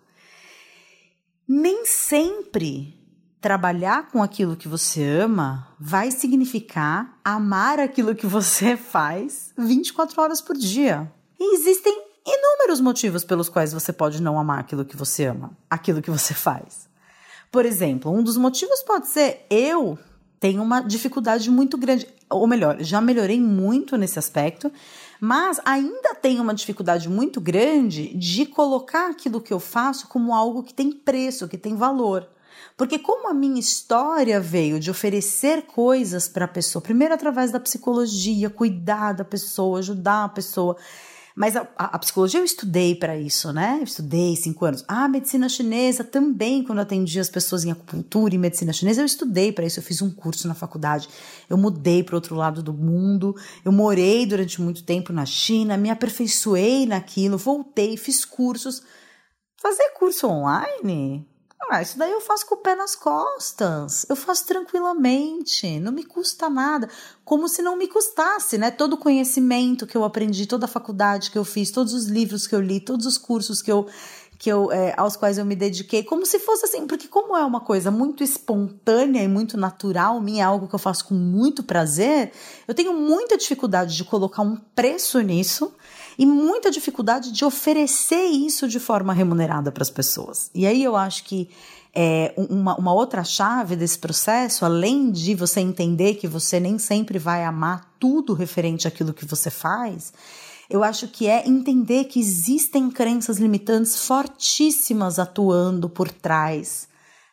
Nem 1.46 1.86
sempre 1.86 3.03
trabalhar 3.44 4.08
com 4.10 4.24
aquilo 4.24 4.56
que 4.56 4.70
você 4.70 5.04
ama 5.04 5.68
vai 5.78 6.12
significar 6.12 7.20
amar 7.26 7.78
aquilo 7.78 8.16
que 8.16 8.26
você 8.26 8.78
faz 8.80 9.54
24 9.58 10.22
horas 10.22 10.40
por 10.40 10.56
dia. 10.56 11.12
E 11.38 11.56
existem 11.56 11.94
inúmeros 12.26 12.80
motivos 12.80 13.26
pelos 13.26 13.50
quais 13.50 13.74
você 13.74 13.92
pode 13.92 14.22
não 14.22 14.40
amar 14.40 14.60
aquilo 14.60 14.86
que 14.86 14.96
você 14.96 15.26
ama, 15.26 15.52
aquilo 15.70 16.02
que 16.02 16.10
você 16.10 16.34
faz. 16.34 16.88
Por 17.52 17.66
exemplo, 17.66 18.10
um 18.10 18.24
dos 18.24 18.38
motivos 18.38 18.82
pode 18.82 19.10
ser 19.10 19.46
eu 19.50 20.00
tenho 20.40 20.64
uma 20.64 20.80
dificuldade 20.80 21.52
muito 21.52 21.78
grande, 21.78 22.08
ou 22.30 22.48
melhor, 22.48 22.78
já 22.80 23.02
melhorei 23.02 23.42
muito 23.42 23.98
nesse 23.98 24.18
aspecto, 24.18 24.72
mas 25.20 25.60
ainda 25.66 26.16
tenho 26.16 26.42
uma 26.42 26.54
dificuldade 26.54 27.10
muito 27.10 27.42
grande 27.42 28.18
de 28.18 28.46
colocar 28.46 29.10
aquilo 29.10 29.42
que 29.42 29.52
eu 29.52 29.60
faço 29.60 30.08
como 30.08 30.34
algo 30.34 30.64
que 30.64 30.74
tem 30.74 30.94
preço, 30.94 31.50
que 31.50 31.58
tem 31.58 31.76
valor. 31.76 32.30
Porque 32.78 32.98
como 32.98 33.30
a 33.30 33.34
minha 33.34 33.60
história 33.60 34.40
veio 34.40 34.80
de 34.80 34.90
oferecer 34.90 35.64
coisas 35.64 36.28
para 36.28 36.46
a 36.46 36.48
pessoa, 36.48 36.82
primeiro 36.82 37.14
através 37.14 37.52
da 37.52 37.60
psicologia, 37.60 38.50
cuidar 38.50 39.14
da 39.14 39.24
pessoa, 39.24 39.80
ajudar 39.80 40.26
a 40.26 40.30
pessoa, 40.30 40.76
mas 41.36 41.56
a, 41.56 41.68
a, 41.76 41.96
a 41.96 42.00
psicologia 42.00 42.40
eu 42.40 42.46
estudei 42.46 42.94
para 42.94 43.18
isso, 43.18 43.52
né? 43.52 43.78
Eu 43.80 43.84
estudei 43.84 44.36
cinco 44.36 44.66
anos. 44.66 44.84
A 44.88 45.08
medicina 45.08 45.50
chinesa 45.50 46.04
também, 46.04 46.64
quando 46.64 46.80
atendi 46.80 47.20
as 47.20 47.30
pessoas 47.30 47.66
em 47.66 47.72
acupuntura 47.72 48.36
e 48.36 48.38
medicina 48.38 48.72
chinesa, 48.72 49.02
eu 49.02 49.06
estudei 49.06 49.52
para 49.52 49.66
isso. 49.66 49.80
Eu 49.80 49.84
fiz 49.84 50.02
um 50.02 50.12
curso 50.12 50.48
na 50.48 50.54
faculdade. 50.54 51.10
Eu 51.50 51.58
mudei 51.58 52.04
para 52.04 52.16
outro 52.16 52.36
lado 52.36 52.62
do 52.62 52.74
mundo. 52.74 53.36
Eu 53.66 53.72
morei 53.72 54.28
durante 54.28 54.62
muito 54.62 54.84
tempo 54.84 55.12
na 55.12 55.26
China, 55.26 55.76
me 55.76 55.90
aperfeiçoei 55.90 56.86
naquilo, 56.86 57.38
voltei, 57.38 57.98
fiz 57.98 58.24
cursos. 58.24 58.84
Fazer 59.60 59.92
curso 59.98 60.28
online? 60.28 61.33
Ah, 61.70 61.82
isso 61.82 61.98
daí 61.98 62.12
eu 62.12 62.22
faço 62.22 62.46
com 62.46 62.56
o 62.56 62.58
pé 62.58 62.76
nas 62.76 62.96
costas. 62.96 64.06
Eu 64.10 64.16
faço 64.16 64.46
tranquilamente, 64.46 65.80
não 65.80 65.92
me 65.92 66.04
custa 66.04 66.50
nada. 66.50 66.90
Como 67.24 67.48
se 67.48 67.62
não 67.62 67.78
me 67.78 67.88
custasse, 67.88 68.58
né? 68.58 68.70
Todo 68.72 68.94
o 68.94 68.98
conhecimento 68.98 69.88
que 69.88 69.96
eu 69.96 70.04
aprendi, 70.04 70.46
toda 70.46 70.66
a 70.66 70.70
faculdade 70.70 71.32
que 71.32 71.38
eu 71.38 71.46
fiz, 71.46 71.72
todos 71.72 71.94
os 71.94 72.06
livros 72.06 72.48
que 72.48 72.56
eu 72.56 72.62
li, 72.62 72.80
todos 72.80 73.06
os 73.06 73.18
cursos 73.18 73.62
que 73.62 73.72
eu 73.72 73.88
que 74.44 74.52
eu, 74.52 74.74
é, 74.74 74.94
aos 74.98 75.16
quais 75.16 75.38
eu 75.38 75.46
me 75.46 75.56
dediquei, 75.56 76.04
como 76.04 76.26
se 76.26 76.38
fosse 76.38 76.66
assim, 76.66 76.86
porque 76.86 77.08
como 77.08 77.38
é 77.38 77.46
uma 77.46 77.62
coisa 77.62 77.90
muito 77.90 78.26
espontânea 78.26 79.24
e 79.24 79.28
muito 79.28 79.56
natural, 79.56 80.20
minha 80.20 80.44
é 80.44 80.46
algo 80.46 80.68
que 80.68 80.76
eu 80.76 80.80
faço 80.80 81.06
com 81.06 81.14
muito 81.14 81.64
prazer, 81.64 82.34
eu 82.68 82.74
tenho 82.74 82.92
muita 82.92 83.38
dificuldade 83.38 83.96
de 83.96 84.04
colocar 84.04 84.42
um 84.42 84.58
preço 84.76 85.22
nisso 85.22 85.74
e 86.18 86.26
muita 86.26 86.72
dificuldade 86.72 87.32
de 87.32 87.44
oferecer 87.46 88.26
isso 88.26 88.68
de 88.68 88.80
forma 88.80 89.14
remunerada 89.14 89.72
para 89.72 89.84
as 89.84 89.90
pessoas. 89.90 90.50
E 90.54 90.66
aí 90.66 90.84
eu 90.84 90.96
acho 90.96 91.24
que 91.24 91.50
é, 91.96 92.34
uma, 92.38 92.76
uma 92.76 92.94
outra 92.94 93.24
chave 93.24 93.76
desse 93.76 94.00
processo, 94.00 94.66
além 94.66 95.12
de 95.12 95.36
você 95.36 95.60
entender 95.60 96.16
que 96.16 96.28
você 96.28 96.60
nem 96.60 96.80
sempre 96.80 97.20
vai 97.20 97.44
amar 97.44 97.94
tudo 98.00 98.34
referente 98.34 98.88
àquilo 98.88 99.14
que 99.14 99.26
você 99.26 99.52
faz, 99.52 100.12
eu 100.70 100.84
acho 100.84 101.08
que 101.08 101.28
é 101.28 101.48
entender 101.48 102.06
que 102.06 102.20
existem 102.20 102.90
crenças 102.90 103.38
limitantes 103.38 104.06
fortíssimas 104.08 105.20
atuando 105.20 105.88
por 105.88 106.10
trás 106.10 106.88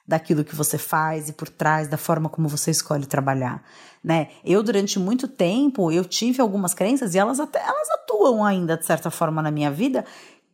daquilo 0.07 0.45
que 0.45 0.57
você 0.57 0.77
faz 0.77 1.29
e 1.29 1.33
por 1.33 1.49
trás 1.49 1.89
da 1.89 1.97
forma 1.97 2.29
como 2.29 2.49
você 2.49 2.71
escolhe 2.71 3.07
trabalhar, 3.07 3.63
né? 4.03 4.29
Eu 4.45 4.63
durante 4.63 4.99
muito 4.99 5.29
tempo 5.29 5.93
eu 5.93 6.05
tive 6.05 6.41
algumas 6.41 6.75
crenças 6.75 7.15
e 7.15 7.19
elas 7.19 7.39
até 7.39 7.61
elas 7.61 7.89
atuam 7.91 8.45
ainda 8.45 8.77
de 8.77 8.87
certa 8.87 9.11
forma 9.11 9.43
na 9.43 9.51
minha 9.51 9.71
vida. 9.71 10.05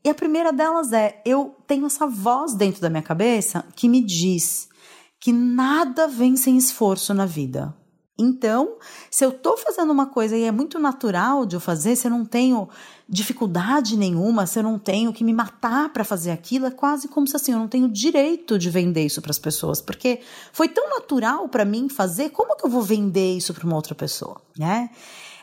E 0.05 0.09
a 0.09 0.15
primeira 0.15 0.53
delas 0.53 0.93
é 0.93 1.21
eu 1.25 1.57
tenho 1.67 1.87
essa 1.87 2.07
voz 2.07 2.55
dentro 2.55 2.81
da 2.81 2.91
minha 2.91 3.03
cabeça 3.03 3.65
que 3.75 3.89
me 3.89 4.01
diz 4.01 4.69
que 5.19 5.33
nada 5.33 6.07
vem 6.07 6.37
sem 6.37 6.57
esforço 6.57 7.13
na 7.15 7.27
vida. 7.27 7.75
Então, 8.19 8.77
se 9.11 9.25
eu 9.25 9.31
estou 9.31 9.57
fazendo 9.59 9.93
uma 9.93 10.07
coisa 10.07 10.37
e 10.37 10.45
é 10.45 10.53
muito 10.53 10.79
natural 10.79 11.45
de 11.45 11.57
eu 11.57 11.61
fazer, 11.61 11.97
se 11.97 12.07
eu 12.07 12.11
não 12.11 12.25
tenho 12.25 12.69
dificuldade 13.09 13.97
nenhuma, 13.97 14.47
se 14.47 14.59
eu 14.59 14.63
não 14.63 14.79
tenho 14.79 15.13
que 15.13 15.23
me 15.23 15.33
matar 15.33 15.91
para 15.93 16.05
fazer 16.05 16.33
aquilo, 16.33 16.67
é 16.67 16.71
quase 16.71 17.07
como 17.07 17.27
se 17.27 17.37
assim, 17.37 17.53
eu 17.53 17.59
não 17.59 17.69
tenho 17.69 17.89
direito 17.89 18.59
de 18.59 18.69
vender 18.69 19.07
isso 19.07 19.23
para 19.23 19.31
as 19.31 19.39
pessoas, 19.39 19.81
porque 19.81 20.21
foi 20.53 20.69
tão 20.69 20.91
natural 20.91 21.49
para 21.49 21.65
mim 21.65 21.89
fazer, 21.89 22.31
como 22.31 22.57
que 22.57 22.67
eu 22.67 22.71
vou 22.71 22.83
vender 22.83 23.37
isso 23.37 23.55
para 23.55 23.65
uma 23.65 23.77
outra 23.77 23.95
pessoa, 23.95 24.41
né? 24.59 24.91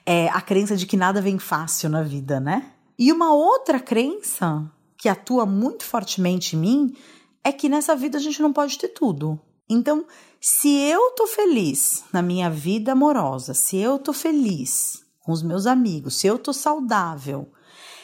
É 0.06 0.28
a 0.30 0.42
crença 0.42 0.76
de 0.76 0.86
que 0.86 0.98
nada 0.98 1.22
vem 1.22 1.40
fácil 1.40 1.90
na 1.90 2.04
vida, 2.04 2.40
né? 2.40 2.72
E 3.00 3.12
uma 3.12 3.34
outra 3.34 3.80
crença 3.80 4.70
que 4.98 5.08
atua 5.08 5.46
muito 5.46 5.86
fortemente 5.86 6.56
em 6.56 6.60
mim 6.60 6.96
é 7.44 7.52
que 7.52 7.70
nessa 7.70 7.96
vida 7.96 8.18
a 8.18 8.22
gente 8.22 8.42
não 8.42 8.52
pode 8.52 8.78
ter 8.78 8.90
tudo. 8.90 9.40
Então, 9.70 10.06
se 10.40 10.70
eu 10.70 11.12
tô 11.12 11.26
feliz 11.26 12.04
na 12.12 12.22
minha 12.22 12.50
vida 12.50 12.92
amorosa, 12.92 13.54
se 13.54 13.78
eu 13.78 13.98
tô 13.98 14.12
feliz 14.12 15.03
com 15.24 15.32
os 15.32 15.42
meus 15.42 15.66
amigos, 15.66 16.16
se 16.16 16.28
eu 16.28 16.38
tô 16.38 16.54
saudável, 16.54 17.50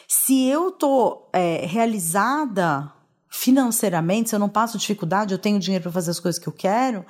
se 0.08 0.48
eu 0.48 0.72
tô 0.72 1.28
é, 1.34 1.66
realizada 1.66 2.92
financeiramente, 3.30 4.30
se 4.30 4.36
eu 4.36 4.40
não 4.40 4.50
passo 4.50 4.78
dificuldade, 4.78 5.34
eu 5.34 5.38
tenho 5.38 5.60
dinheiro 5.60 5.84
para 5.84 5.92
fazer 5.92 6.12
as 6.12 6.20
coisas 6.20 6.42
que 6.42 6.48
eu 6.48 6.54
quero, 6.54 7.06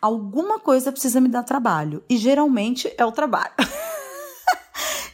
alguma 0.00 0.60
coisa 0.60 0.92
precisa 0.92 1.20
me 1.20 1.28
dar 1.28 1.42
trabalho. 1.42 2.04
E 2.08 2.16
geralmente 2.16 2.92
é 2.96 3.04
o 3.04 3.10
trabalho. 3.10 3.52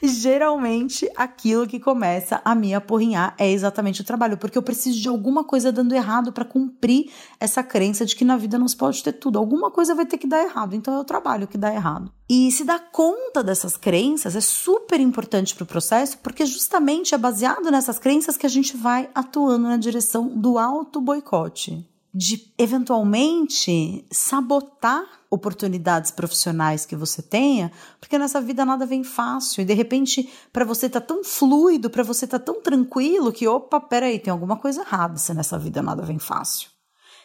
geralmente 0.08 1.10
aquilo 1.16 1.66
que 1.66 1.78
começa 1.78 2.40
a 2.44 2.54
me 2.54 2.74
apurrinhar 2.74 3.34
é 3.38 3.50
exatamente 3.50 4.00
o 4.00 4.04
trabalho, 4.04 4.38
porque 4.38 4.56
eu 4.56 4.62
preciso 4.62 5.00
de 5.00 5.08
alguma 5.08 5.44
coisa 5.44 5.70
dando 5.70 5.94
errado 5.94 6.32
para 6.32 6.44
cumprir 6.44 7.10
essa 7.38 7.62
crença 7.62 8.06
de 8.06 8.16
que 8.16 8.24
na 8.24 8.36
vida 8.36 8.58
não 8.58 8.68
se 8.68 8.76
pode 8.76 9.02
ter 9.02 9.12
tudo. 9.12 9.38
Alguma 9.38 9.70
coisa 9.70 9.94
vai 9.94 10.06
ter 10.06 10.18
que 10.18 10.26
dar 10.26 10.42
errado, 10.42 10.74
então 10.74 10.94
é 10.94 10.98
o 10.98 11.04
trabalho 11.04 11.46
que 11.46 11.58
dá 11.58 11.72
errado. 11.72 12.12
E 12.28 12.50
se 12.52 12.64
dar 12.64 12.90
conta 12.92 13.42
dessas 13.42 13.76
crenças 13.76 14.36
é 14.36 14.40
super 14.40 15.00
importante 15.00 15.54
para 15.54 15.64
o 15.64 15.66
processo, 15.66 16.18
porque 16.18 16.46
justamente 16.46 17.14
é 17.14 17.18
baseado 17.18 17.70
nessas 17.70 17.98
crenças 17.98 18.36
que 18.36 18.46
a 18.46 18.50
gente 18.50 18.76
vai 18.76 19.10
atuando 19.14 19.68
na 19.68 19.76
direção 19.76 20.28
do 20.28 20.58
auto 20.58 21.00
boicote. 21.00 21.89
De 22.12 22.52
eventualmente 22.58 24.04
sabotar 24.10 25.04
oportunidades 25.30 26.10
profissionais 26.10 26.84
que 26.84 26.96
você 26.96 27.22
tenha, 27.22 27.70
porque 28.00 28.18
nessa 28.18 28.40
vida 28.40 28.64
nada 28.64 28.84
vem 28.84 29.04
fácil 29.04 29.62
e 29.62 29.64
de 29.64 29.74
repente 29.74 30.28
para 30.52 30.64
você 30.64 30.88
tá 30.88 31.00
tão 31.00 31.22
fluido, 31.22 31.88
para 31.88 32.02
você 32.02 32.26
tá 32.26 32.38
tão 32.38 32.60
tranquilo 32.60 33.32
que 33.32 33.46
opa, 33.46 33.80
peraí, 33.80 34.18
tem 34.18 34.32
alguma 34.32 34.56
coisa 34.56 34.80
errada 34.80 35.16
se 35.18 35.32
nessa 35.32 35.58
vida 35.58 35.80
nada 35.80 36.02
vem 36.02 36.18
fácil. 36.18 36.68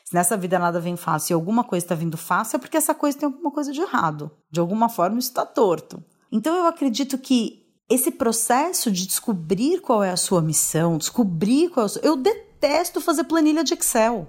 Se 0.06 0.14
nessa 0.14 0.38
vida 0.38 0.60
nada 0.60 0.80
vem 0.80 0.96
fácil 0.96 1.34
e 1.34 1.36
alguma 1.36 1.64
coisa 1.64 1.84
está 1.84 1.96
vindo 1.96 2.16
fácil, 2.16 2.58
é 2.58 2.60
porque 2.60 2.78
essa 2.78 2.94
coisa 2.94 3.18
tem 3.18 3.26
alguma 3.26 3.50
coisa 3.50 3.72
de 3.72 3.82
errado. 3.82 4.30
De 4.52 4.60
alguma 4.60 4.88
forma 4.88 5.18
está 5.18 5.44
torto. 5.44 6.04
Então 6.32 6.56
eu 6.56 6.68
acredito 6.68 7.18
que 7.18 7.66
esse 7.90 8.12
processo 8.12 8.92
de 8.92 9.08
descobrir 9.08 9.80
qual 9.80 10.04
é 10.04 10.12
a 10.12 10.18
sua 10.18 10.44
missão, 10.44 11.00
descobrir 11.00 11.70
qual 11.70 11.86
é 11.86 11.88
o 11.88 11.90
seu... 11.90 12.02
Eu 12.04 12.16
detesto 12.16 13.02
fazer 13.02 13.24
planilha 13.24 13.64
de 13.64 13.74
Excel. 13.74 14.28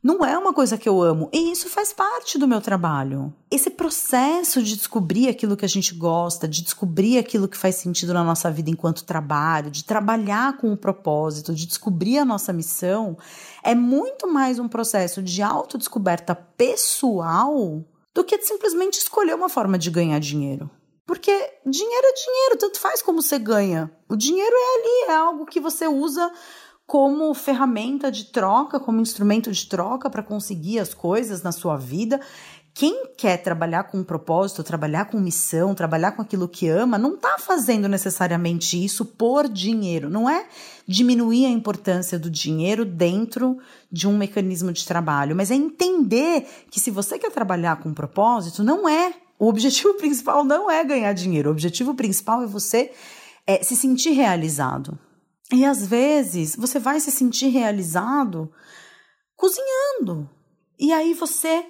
Não 0.00 0.24
é 0.24 0.38
uma 0.38 0.52
coisa 0.52 0.78
que 0.78 0.88
eu 0.88 1.02
amo. 1.02 1.28
E 1.32 1.50
isso 1.50 1.68
faz 1.68 1.92
parte 1.92 2.38
do 2.38 2.46
meu 2.46 2.60
trabalho. 2.60 3.34
Esse 3.50 3.68
processo 3.68 4.62
de 4.62 4.76
descobrir 4.76 5.28
aquilo 5.28 5.56
que 5.56 5.64
a 5.64 5.68
gente 5.68 5.92
gosta, 5.94 6.46
de 6.46 6.62
descobrir 6.62 7.18
aquilo 7.18 7.48
que 7.48 7.56
faz 7.56 7.74
sentido 7.74 8.14
na 8.14 8.22
nossa 8.22 8.50
vida 8.50 8.70
enquanto 8.70 9.04
trabalho, 9.04 9.70
de 9.70 9.84
trabalhar 9.84 10.56
com 10.56 10.72
o 10.72 10.76
propósito, 10.76 11.52
de 11.52 11.66
descobrir 11.66 12.18
a 12.18 12.24
nossa 12.24 12.52
missão, 12.52 13.18
é 13.62 13.74
muito 13.74 14.28
mais 14.28 14.60
um 14.60 14.68
processo 14.68 15.20
de 15.20 15.42
autodescoberta 15.42 16.34
pessoal 16.34 17.84
do 18.14 18.24
que 18.24 18.40
simplesmente 18.42 18.98
escolher 18.98 19.34
uma 19.34 19.48
forma 19.48 19.76
de 19.76 19.90
ganhar 19.90 20.20
dinheiro. 20.20 20.70
Porque 21.08 21.32
dinheiro 21.64 22.06
é 22.06 22.12
dinheiro, 22.12 22.58
tanto 22.58 22.78
faz 22.78 23.00
como 23.00 23.22
você 23.22 23.38
ganha. 23.38 23.90
O 24.08 24.14
dinheiro 24.14 24.54
é 24.54 24.74
ali, 24.74 25.10
é 25.10 25.14
algo 25.16 25.46
que 25.46 25.58
você 25.58 25.88
usa 25.88 26.30
como 26.88 27.34
ferramenta 27.34 28.10
de 28.10 28.24
troca, 28.24 28.80
como 28.80 29.02
instrumento 29.02 29.52
de 29.52 29.66
troca 29.66 30.08
para 30.08 30.22
conseguir 30.22 30.78
as 30.78 30.94
coisas 30.94 31.42
na 31.42 31.52
sua 31.52 31.76
vida. 31.76 32.18
Quem 32.72 33.08
quer 33.14 33.36
trabalhar 33.42 33.84
com 33.84 33.98
um 33.98 34.02
propósito, 34.04 34.64
trabalhar 34.64 35.04
com 35.04 35.20
missão, 35.20 35.74
trabalhar 35.74 36.12
com 36.12 36.22
aquilo 36.22 36.48
que 36.48 36.66
ama, 36.66 36.96
não 36.96 37.16
está 37.16 37.36
fazendo 37.38 37.90
necessariamente 37.90 38.82
isso 38.82 39.04
por 39.04 39.46
dinheiro. 39.46 40.08
Não 40.08 40.30
é 40.30 40.46
diminuir 40.86 41.44
a 41.44 41.50
importância 41.50 42.18
do 42.18 42.30
dinheiro 42.30 42.86
dentro 42.86 43.58
de 43.92 44.08
um 44.08 44.16
mecanismo 44.16 44.72
de 44.72 44.86
trabalho, 44.86 45.36
mas 45.36 45.50
é 45.50 45.56
entender 45.56 46.46
que 46.70 46.80
se 46.80 46.90
você 46.90 47.18
quer 47.18 47.30
trabalhar 47.30 47.82
com 47.82 47.90
um 47.90 47.94
propósito, 47.94 48.64
não 48.64 48.88
é. 48.88 49.12
O 49.38 49.46
objetivo 49.46 49.92
principal 50.00 50.42
não 50.42 50.70
é 50.70 50.82
ganhar 50.82 51.12
dinheiro. 51.12 51.50
O 51.50 51.52
objetivo 51.52 51.94
principal 51.94 52.42
é 52.42 52.46
você 52.46 52.92
é, 53.46 53.62
se 53.62 53.76
sentir 53.76 54.12
realizado. 54.12 54.98
E 55.52 55.64
às 55.64 55.86
vezes 55.86 56.54
você 56.56 56.78
vai 56.78 57.00
se 57.00 57.10
sentir 57.10 57.48
realizado 57.48 58.50
cozinhando. 59.36 60.28
E 60.78 60.92
aí 60.92 61.14
você. 61.14 61.64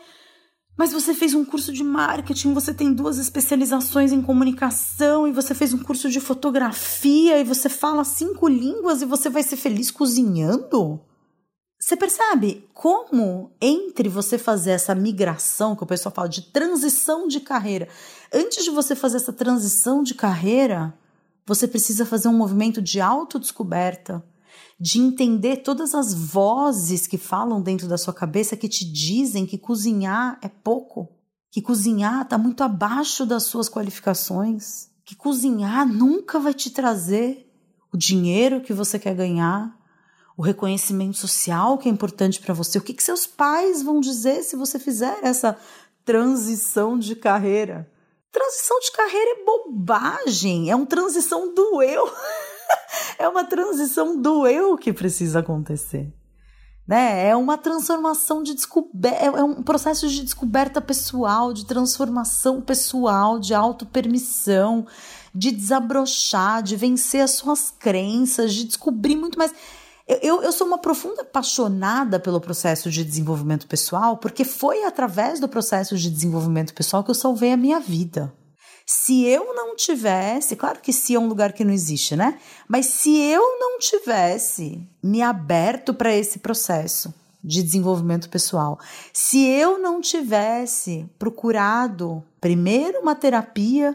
Mas 0.76 0.92
você 0.92 1.12
fez 1.12 1.34
um 1.34 1.44
curso 1.44 1.72
de 1.72 1.82
marketing, 1.82 2.54
você 2.54 2.72
tem 2.72 2.92
duas 2.92 3.18
especializações 3.18 4.12
em 4.12 4.22
comunicação, 4.22 5.26
e 5.26 5.32
você 5.32 5.52
fez 5.52 5.74
um 5.74 5.82
curso 5.82 6.08
de 6.08 6.20
fotografia, 6.20 7.40
e 7.40 7.44
você 7.44 7.68
fala 7.68 8.04
cinco 8.04 8.46
línguas 8.46 9.02
e 9.02 9.04
você 9.04 9.28
vai 9.28 9.42
ser 9.42 9.56
feliz 9.56 9.90
cozinhando? 9.90 11.00
Você 11.80 11.96
percebe 11.96 12.68
como 12.72 13.50
entre 13.60 14.08
você 14.08 14.38
fazer 14.38 14.70
essa 14.70 14.94
migração, 14.94 15.74
que 15.74 15.82
o 15.82 15.86
pessoal 15.86 16.14
fala 16.14 16.28
de 16.28 16.42
transição 16.42 17.26
de 17.26 17.40
carreira, 17.40 17.88
antes 18.32 18.62
de 18.62 18.70
você 18.70 18.94
fazer 18.94 19.16
essa 19.16 19.32
transição 19.32 20.04
de 20.04 20.14
carreira, 20.14 20.96
você 21.48 21.66
precisa 21.66 22.04
fazer 22.04 22.28
um 22.28 22.36
movimento 22.36 22.82
de 22.82 23.00
autodescoberta, 23.00 24.22
de 24.78 25.00
entender 25.00 25.58
todas 25.58 25.94
as 25.94 26.12
vozes 26.12 27.06
que 27.06 27.16
falam 27.16 27.62
dentro 27.62 27.88
da 27.88 27.96
sua 27.96 28.12
cabeça 28.12 28.54
que 28.54 28.68
te 28.68 28.84
dizem 28.84 29.46
que 29.46 29.56
cozinhar 29.56 30.38
é 30.42 30.48
pouco, 30.48 31.08
que 31.50 31.62
cozinhar 31.62 32.20
está 32.20 32.36
muito 32.36 32.62
abaixo 32.62 33.24
das 33.24 33.44
suas 33.44 33.66
qualificações, 33.66 34.90
que 35.06 35.16
cozinhar 35.16 35.88
nunca 35.88 36.38
vai 36.38 36.52
te 36.52 36.68
trazer 36.68 37.50
o 37.90 37.96
dinheiro 37.96 38.60
que 38.60 38.74
você 38.74 38.98
quer 38.98 39.14
ganhar, 39.14 39.74
o 40.36 40.42
reconhecimento 40.42 41.16
social 41.16 41.78
que 41.78 41.88
é 41.88 41.90
importante 41.90 42.40
para 42.40 42.52
você, 42.52 42.76
o 42.76 42.82
que, 42.82 42.92
que 42.92 43.02
seus 43.02 43.26
pais 43.26 43.82
vão 43.82 44.00
dizer 44.00 44.42
se 44.42 44.54
você 44.54 44.78
fizer 44.78 45.18
essa 45.22 45.56
transição 46.04 46.98
de 46.98 47.16
carreira. 47.16 47.90
Transição 48.38 48.78
de 48.78 48.92
carreira 48.92 49.30
é 49.32 49.44
bobagem, 49.44 50.70
é 50.70 50.76
uma 50.76 50.86
transição 50.86 51.52
do 51.52 51.82
eu. 51.82 52.08
é 53.18 53.28
uma 53.28 53.42
transição 53.42 54.16
do 54.16 54.46
eu 54.46 54.76
que 54.78 54.92
precisa 54.92 55.40
acontecer. 55.40 56.14
Né? 56.86 57.30
É 57.30 57.34
uma 57.34 57.58
transformação 57.58 58.44
de 58.44 58.54
descoberta, 58.54 59.24
é 59.24 59.42
um 59.42 59.60
processo 59.60 60.06
de 60.06 60.22
descoberta 60.22 60.80
pessoal, 60.80 61.52
de 61.52 61.66
transformação 61.66 62.60
pessoal, 62.60 63.40
de 63.40 63.54
autopermissão, 63.54 64.86
de 65.34 65.50
desabrochar, 65.50 66.62
de 66.62 66.76
vencer 66.76 67.22
as 67.22 67.32
suas 67.32 67.72
crenças, 67.72 68.54
de 68.54 68.62
descobrir 68.62 69.16
muito 69.16 69.36
mais. 69.36 69.52
Eu, 70.08 70.42
eu, 70.42 70.52
sou 70.52 70.66
uma 70.66 70.78
profunda 70.78 71.20
apaixonada 71.20 72.18
pelo 72.18 72.40
processo 72.40 72.90
de 72.90 73.04
desenvolvimento 73.04 73.66
pessoal, 73.66 74.16
porque 74.16 74.42
foi 74.42 74.84
através 74.84 75.38
do 75.38 75.46
processo 75.46 75.98
de 75.98 76.10
desenvolvimento 76.10 76.72
pessoal 76.72 77.04
que 77.04 77.10
eu 77.10 77.14
salvei 77.14 77.52
a 77.52 77.58
minha 77.58 77.78
vida. 77.78 78.32
Se 78.86 79.26
eu 79.26 79.54
não 79.54 79.76
tivesse, 79.76 80.56
claro 80.56 80.80
que 80.80 80.94
se 80.94 81.14
é 81.14 81.18
um 81.18 81.28
lugar 81.28 81.52
que 81.52 81.62
não 81.62 81.74
existe, 81.74 82.16
né? 82.16 82.38
Mas 82.66 82.86
se 82.86 83.14
eu 83.18 83.58
não 83.60 83.78
tivesse 83.78 84.80
me 85.02 85.20
aberto 85.20 85.92
para 85.92 86.14
esse 86.14 86.38
processo 86.38 87.12
de 87.44 87.62
desenvolvimento 87.62 88.30
pessoal, 88.30 88.78
se 89.12 89.46
eu 89.46 89.78
não 89.78 90.00
tivesse 90.00 91.06
procurado 91.18 92.24
primeiro 92.40 93.00
uma 93.00 93.14
terapia 93.14 93.94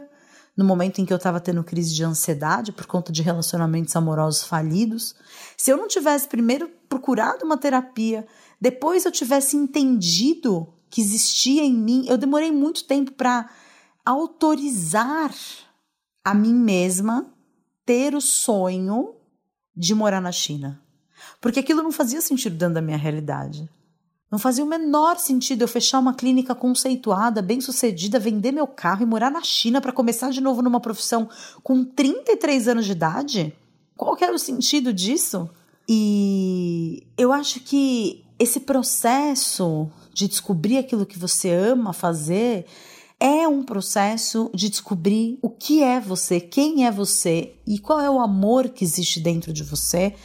no 0.56 0.64
momento 0.64 1.00
em 1.00 1.06
que 1.06 1.12
eu 1.12 1.18
estava 1.18 1.40
tendo 1.40 1.64
crise 1.64 1.94
de 1.94 2.04
ansiedade 2.04 2.72
por 2.72 2.86
conta 2.86 3.12
de 3.12 3.22
relacionamentos 3.22 3.96
amorosos 3.96 4.44
falidos, 4.44 5.16
se 5.58 5.72
eu 5.72 5.78
não 5.78 5.88
tivesse 5.88 6.28
primeiro 6.28 6.70
procurado 6.88 7.44
uma 7.44 7.58
terapia, 7.58 8.26
depois 8.62 9.04
eu 9.04 9.12
tivesse 9.12 9.58
entendido 9.58 10.72
que 10.90 11.02
existia 11.02 11.64
em 11.64 11.74
mim, 11.74 12.06
eu 12.08 12.18
demorei 12.18 12.52
muito 12.52 12.86
tempo 12.86 13.12
para 13.14 13.50
autorizar 14.06 15.34
a 16.24 16.34
mim 16.34 16.54
mesma 16.54 17.34
ter 17.86 18.14
o 18.14 18.22
sonho 18.22 19.16
de 19.76 19.96
morar 19.96 20.22
na 20.22 20.32
China. 20.32 20.80
Porque 21.42 21.60
aquilo 21.60 21.82
não 21.82 21.92
fazia 21.92 22.22
sentido 22.22 22.56
dentro 22.56 22.76
da 22.76 22.82
minha 22.82 22.98
realidade. 22.98 23.68
Não 24.34 24.40
fazia 24.40 24.64
o 24.64 24.68
menor 24.68 25.20
sentido 25.20 25.62
eu 25.62 25.68
fechar 25.68 26.00
uma 26.00 26.16
clínica 26.16 26.56
conceituada, 26.56 27.40
bem-sucedida, 27.40 28.18
vender 28.18 28.52
meu 28.52 28.66
carro 28.66 29.04
e 29.04 29.06
morar 29.06 29.30
na 29.30 29.44
China 29.44 29.80
para 29.80 29.92
começar 29.92 30.32
de 30.32 30.42
novo 30.42 30.64
numa 30.64 30.80
profissão 30.80 31.30
com 31.62 31.86
33 31.86 32.68
anos 32.68 32.86
de 32.86 32.94
idade? 32.94 33.56
Qual 33.96 34.16
que 34.16 34.24
era 34.24 34.34
o 34.34 34.40
sentido 34.40 34.92
disso? 34.92 35.48
E 35.88 37.04
eu 37.16 37.32
acho 37.32 37.60
que 37.60 38.26
esse 38.40 38.62
processo 38.62 39.88
de 40.12 40.28
descobrir 40.28 40.80
aquilo 40.80 41.06
que 41.06 41.20
você 41.20 41.52
ama 41.52 41.94
fazer 41.94 42.66
é 43.20 43.48
um 43.48 43.62
processo 43.62 44.50
de 44.52 44.68
descobrir 44.68 45.38
o 45.44 45.50
que 45.50 45.84
é 45.84 46.00
você, 46.00 46.40
quem 46.40 46.88
é 46.88 46.92
você 46.92 47.54
e 47.68 47.78
qual 47.78 48.02
é 48.02 48.10
o 48.10 48.20
amor 48.20 48.70
que 48.70 48.84
existe 48.84 49.20
dentro 49.20 49.54
de 49.54 49.64
você 49.64 50.16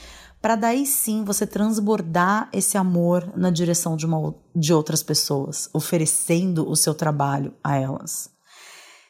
para 0.40 0.56
daí 0.56 0.86
sim 0.86 1.24
você 1.24 1.46
transbordar 1.46 2.48
esse 2.52 2.78
amor 2.78 3.32
na 3.36 3.50
direção 3.50 3.96
de, 3.96 4.06
uma, 4.06 4.34
de 4.54 4.72
outras 4.72 5.02
pessoas, 5.02 5.68
oferecendo 5.72 6.68
o 6.68 6.76
seu 6.76 6.94
trabalho 6.94 7.54
a 7.62 7.76
elas. 7.76 8.30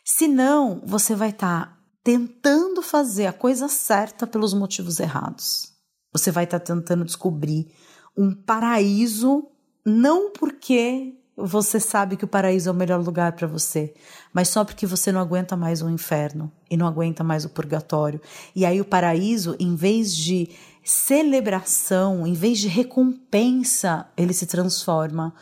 Senão, 0.05 0.83
você 0.87 1.15
vai 1.15 1.31
estar 1.31 1.67
tá 1.67 1.79
tentando 2.03 2.81
fazer 2.81 3.27
a 3.27 3.33
coisa 3.33 3.69
certa 3.69 4.27
pelos 4.27 4.55
motivos 4.55 4.99
errados. 4.99 5.73
Você 6.13 6.31
vai 6.31 6.45
estar 6.45 6.59
tá 6.59 6.75
tentando 6.75 7.05
descobrir 7.05 7.71
um 8.17 8.35
paraíso, 8.35 9.47
não 9.85 10.33
porque 10.33 11.15
você 11.37 11.79
sabe 11.79 12.17
que 12.17 12.25
o 12.25 12.29
paraíso 12.29 12.69
é 12.69 12.73
o 12.73 12.75
melhor 12.75 13.01
lugar 13.01 13.33
para 13.33 13.47
você, 13.47 13.95
mas 14.33 14.49
só 14.49 14.65
porque 14.65 14.87
você 14.87 15.13
não 15.13 15.21
aguenta 15.21 15.57
mais 15.57 15.83
o 15.83 15.89
inferno 15.89 16.51
e 16.69 16.77
não 16.77 16.87
aguenta 16.87 17.23
mais 17.23 17.45
o 17.45 17.49
purgatório. 17.49 18.21
E 18.57 18.67
aí 18.67 18.81
o 18.81 18.85
paraíso, 18.85 19.55
em 19.61 19.77
vez 19.77 20.17
de 20.17 20.49
celebração, 20.89 22.27
em 22.27 22.33
vez 22.33 22.59
de 22.59 22.67
recompensa, 22.67 24.07
ele 24.17 24.33
se 24.33 24.47
transforma 24.47 25.35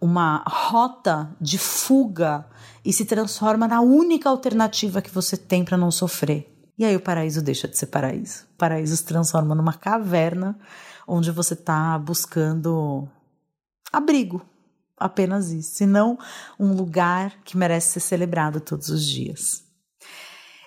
uma 0.00 0.44
rota 0.46 1.28
de 1.40 1.58
fuga 1.58 2.46
e 2.84 2.92
se 2.92 3.04
transforma 3.04 3.66
na 3.66 3.80
única 3.80 4.28
alternativa 4.28 5.02
que 5.02 5.10
você 5.10 5.36
tem 5.36 5.64
para 5.64 5.76
não 5.76 5.90
sofrer. 5.90 6.48
E 6.78 6.84
aí 6.84 6.94
o 6.94 7.00
paraíso 7.00 7.42
deixa 7.42 7.66
de 7.66 7.76
ser 7.76 7.86
paraíso. 7.86 8.44
O 8.54 8.56
paraíso 8.56 8.96
se 8.96 9.04
transforma 9.04 9.56
numa 9.56 9.72
caverna 9.72 10.56
onde 11.04 11.32
você 11.32 11.54
está 11.54 11.98
buscando 11.98 13.08
abrigo, 13.92 14.40
apenas 14.96 15.50
isso, 15.50 15.82
e 15.82 15.86
não 15.86 16.16
um 16.60 16.74
lugar 16.74 17.40
que 17.44 17.56
merece 17.56 17.94
ser 17.94 18.00
celebrado 18.00 18.60
todos 18.60 18.88
os 18.88 19.04
dias. 19.04 19.64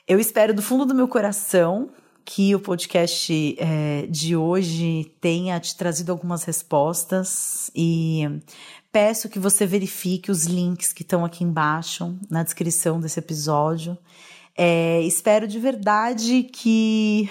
Eu 0.05 0.19
espero 0.19 0.53
do 0.53 0.61
fundo 0.61 0.86
do 0.86 0.93
meu 0.93 1.07
coração 1.07 1.89
que 2.26 2.55
o 2.55 2.59
podcast 2.59 3.55
é, 3.59 4.07
de 4.07 4.36
hoje 4.36 5.15
tenha 5.21 5.59
te 5.59 5.78
trazido 5.78 6.11
algumas 6.11 6.43
respostas 6.43 7.69
e 7.76 8.23
peço 8.91 9.30
que 9.30 9.38
você 9.38 9.67
verifique 9.67 10.32
os 10.32 10.45
links 10.45 10.91
que 10.91 11.03
estão 11.03 11.23
aqui 11.23 11.43
embaixo 11.43 12.17
na 12.28 12.41
descrição 12.41 12.99
desse 12.99 13.19
episódio. 13.19 13.95
É, 14.57 15.01
espero 15.01 15.47
de 15.47 15.59
verdade 15.59 16.43
que 16.43 17.30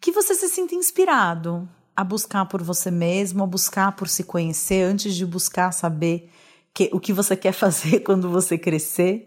que 0.00 0.12
você 0.12 0.34
se 0.34 0.48
sinta 0.48 0.74
inspirado 0.74 1.68
a 1.94 2.04
buscar 2.04 2.46
por 2.46 2.62
você 2.62 2.90
mesmo, 2.90 3.42
a 3.42 3.46
buscar 3.46 3.92
por 3.96 4.08
se 4.08 4.24
conhecer 4.24 4.82
antes 4.82 5.14
de 5.14 5.26
buscar 5.26 5.72
saber 5.72 6.30
que, 6.72 6.88
o 6.92 7.00
que 7.00 7.12
você 7.12 7.36
quer 7.36 7.52
fazer 7.54 8.00
quando 8.00 8.30
você 8.30 8.56
crescer 8.56 9.26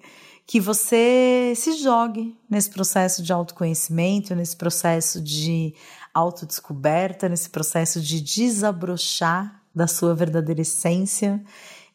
que 0.50 0.60
você 0.60 1.54
se 1.56 1.74
jogue 1.74 2.36
nesse 2.50 2.72
processo 2.72 3.22
de 3.22 3.32
autoconhecimento, 3.32 4.34
nesse 4.34 4.58
processo 4.58 5.22
de 5.22 5.76
autodescoberta, 6.12 7.30
nesse 7.30 7.52
processo 7.52 8.02
de 8.02 8.20
desabrochar 8.20 9.62
da 9.76 9.86
sua 9.86 10.16
verdadeira 10.16 10.62
essência 10.62 11.40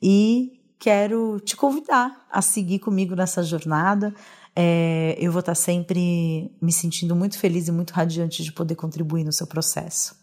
e 0.00 0.60
quero 0.78 1.40
te 1.40 1.56
convidar 1.56 2.28
a 2.30 2.40
seguir 2.40 2.78
comigo 2.78 3.16
nessa 3.16 3.42
jornada. 3.42 4.14
É, 4.54 5.16
eu 5.18 5.32
vou 5.32 5.40
estar 5.40 5.56
sempre 5.56 6.48
me 6.62 6.70
sentindo 6.70 7.16
muito 7.16 7.36
feliz 7.36 7.66
e 7.66 7.72
muito 7.72 7.90
radiante 7.90 8.44
de 8.44 8.52
poder 8.52 8.76
contribuir 8.76 9.24
no 9.24 9.32
seu 9.32 9.48
processo. 9.48 10.14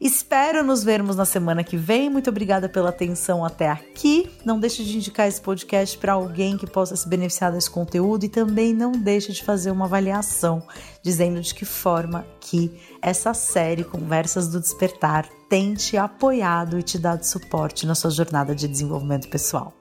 Espero 0.00 0.62
nos 0.62 0.84
vermos 0.84 1.16
na 1.16 1.24
semana 1.24 1.64
que 1.64 1.76
vem. 1.76 2.08
Muito 2.08 2.30
obrigada 2.30 2.68
pela 2.68 2.90
atenção 2.90 3.44
até 3.44 3.68
aqui. 3.68 4.30
Não 4.44 4.60
deixe 4.60 4.84
de 4.84 4.96
indicar 4.96 5.26
esse 5.26 5.40
podcast 5.40 5.98
para 5.98 6.12
alguém 6.12 6.56
que 6.56 6.66
possa 6.66 6.94
se 6.94 7.08
beneficiar 7.08 7.52
desse 7.52 7.70
conteúdo 7.70 8.24
e 8.24 8.28
também 8.28 8.72
não 8.72 8.92
deixe 8.92 9.32
de 9.32 9.42
fazer 9.42 9.70
uma 9.70 9.86
avaliação 9.86 10.62
dizendo 11.02 11.40
de 11.40 11.54
que 11.54 11.64
forma 11.64 12.24
que 12.40 12.70
essa 13.02 13.34
série 13.34 13.82
Conversas 13.82 14.48
do 14.48 14.60
Despertar 14.60 15.28
tem 15.48 15.74
te 15.74 15.96
apoiado 15.96 16.78
e 16.78 16.82
te 16.82 16.98
dado 16.98 17.24
suporte 17.24 17.86
na 17.86 17.94
sua 17.94 18.10
jornada 18.10 18.54
de 18.54 18.68
desenvolvimento 18.68 19.28
pessoal. 19.28 19.74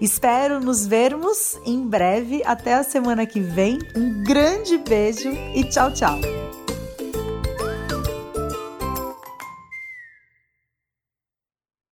Espero 0.00 0.58
nos 0.58 0.86
vermos 0.86 1.58
em 1.64 1.86
breve. 1.86 2.42
Até 2.44 2.74
a 2.74 2.82
semana 2.82 3.26
que 3.26 3.40
vem. 3.40 3.78
Um 3.94 4.22
grande 4.24 4.78
beijo 4.78 5.30
e 5.54 5.62
tchau, 5.64 5.92
tchau. 5.92 6.18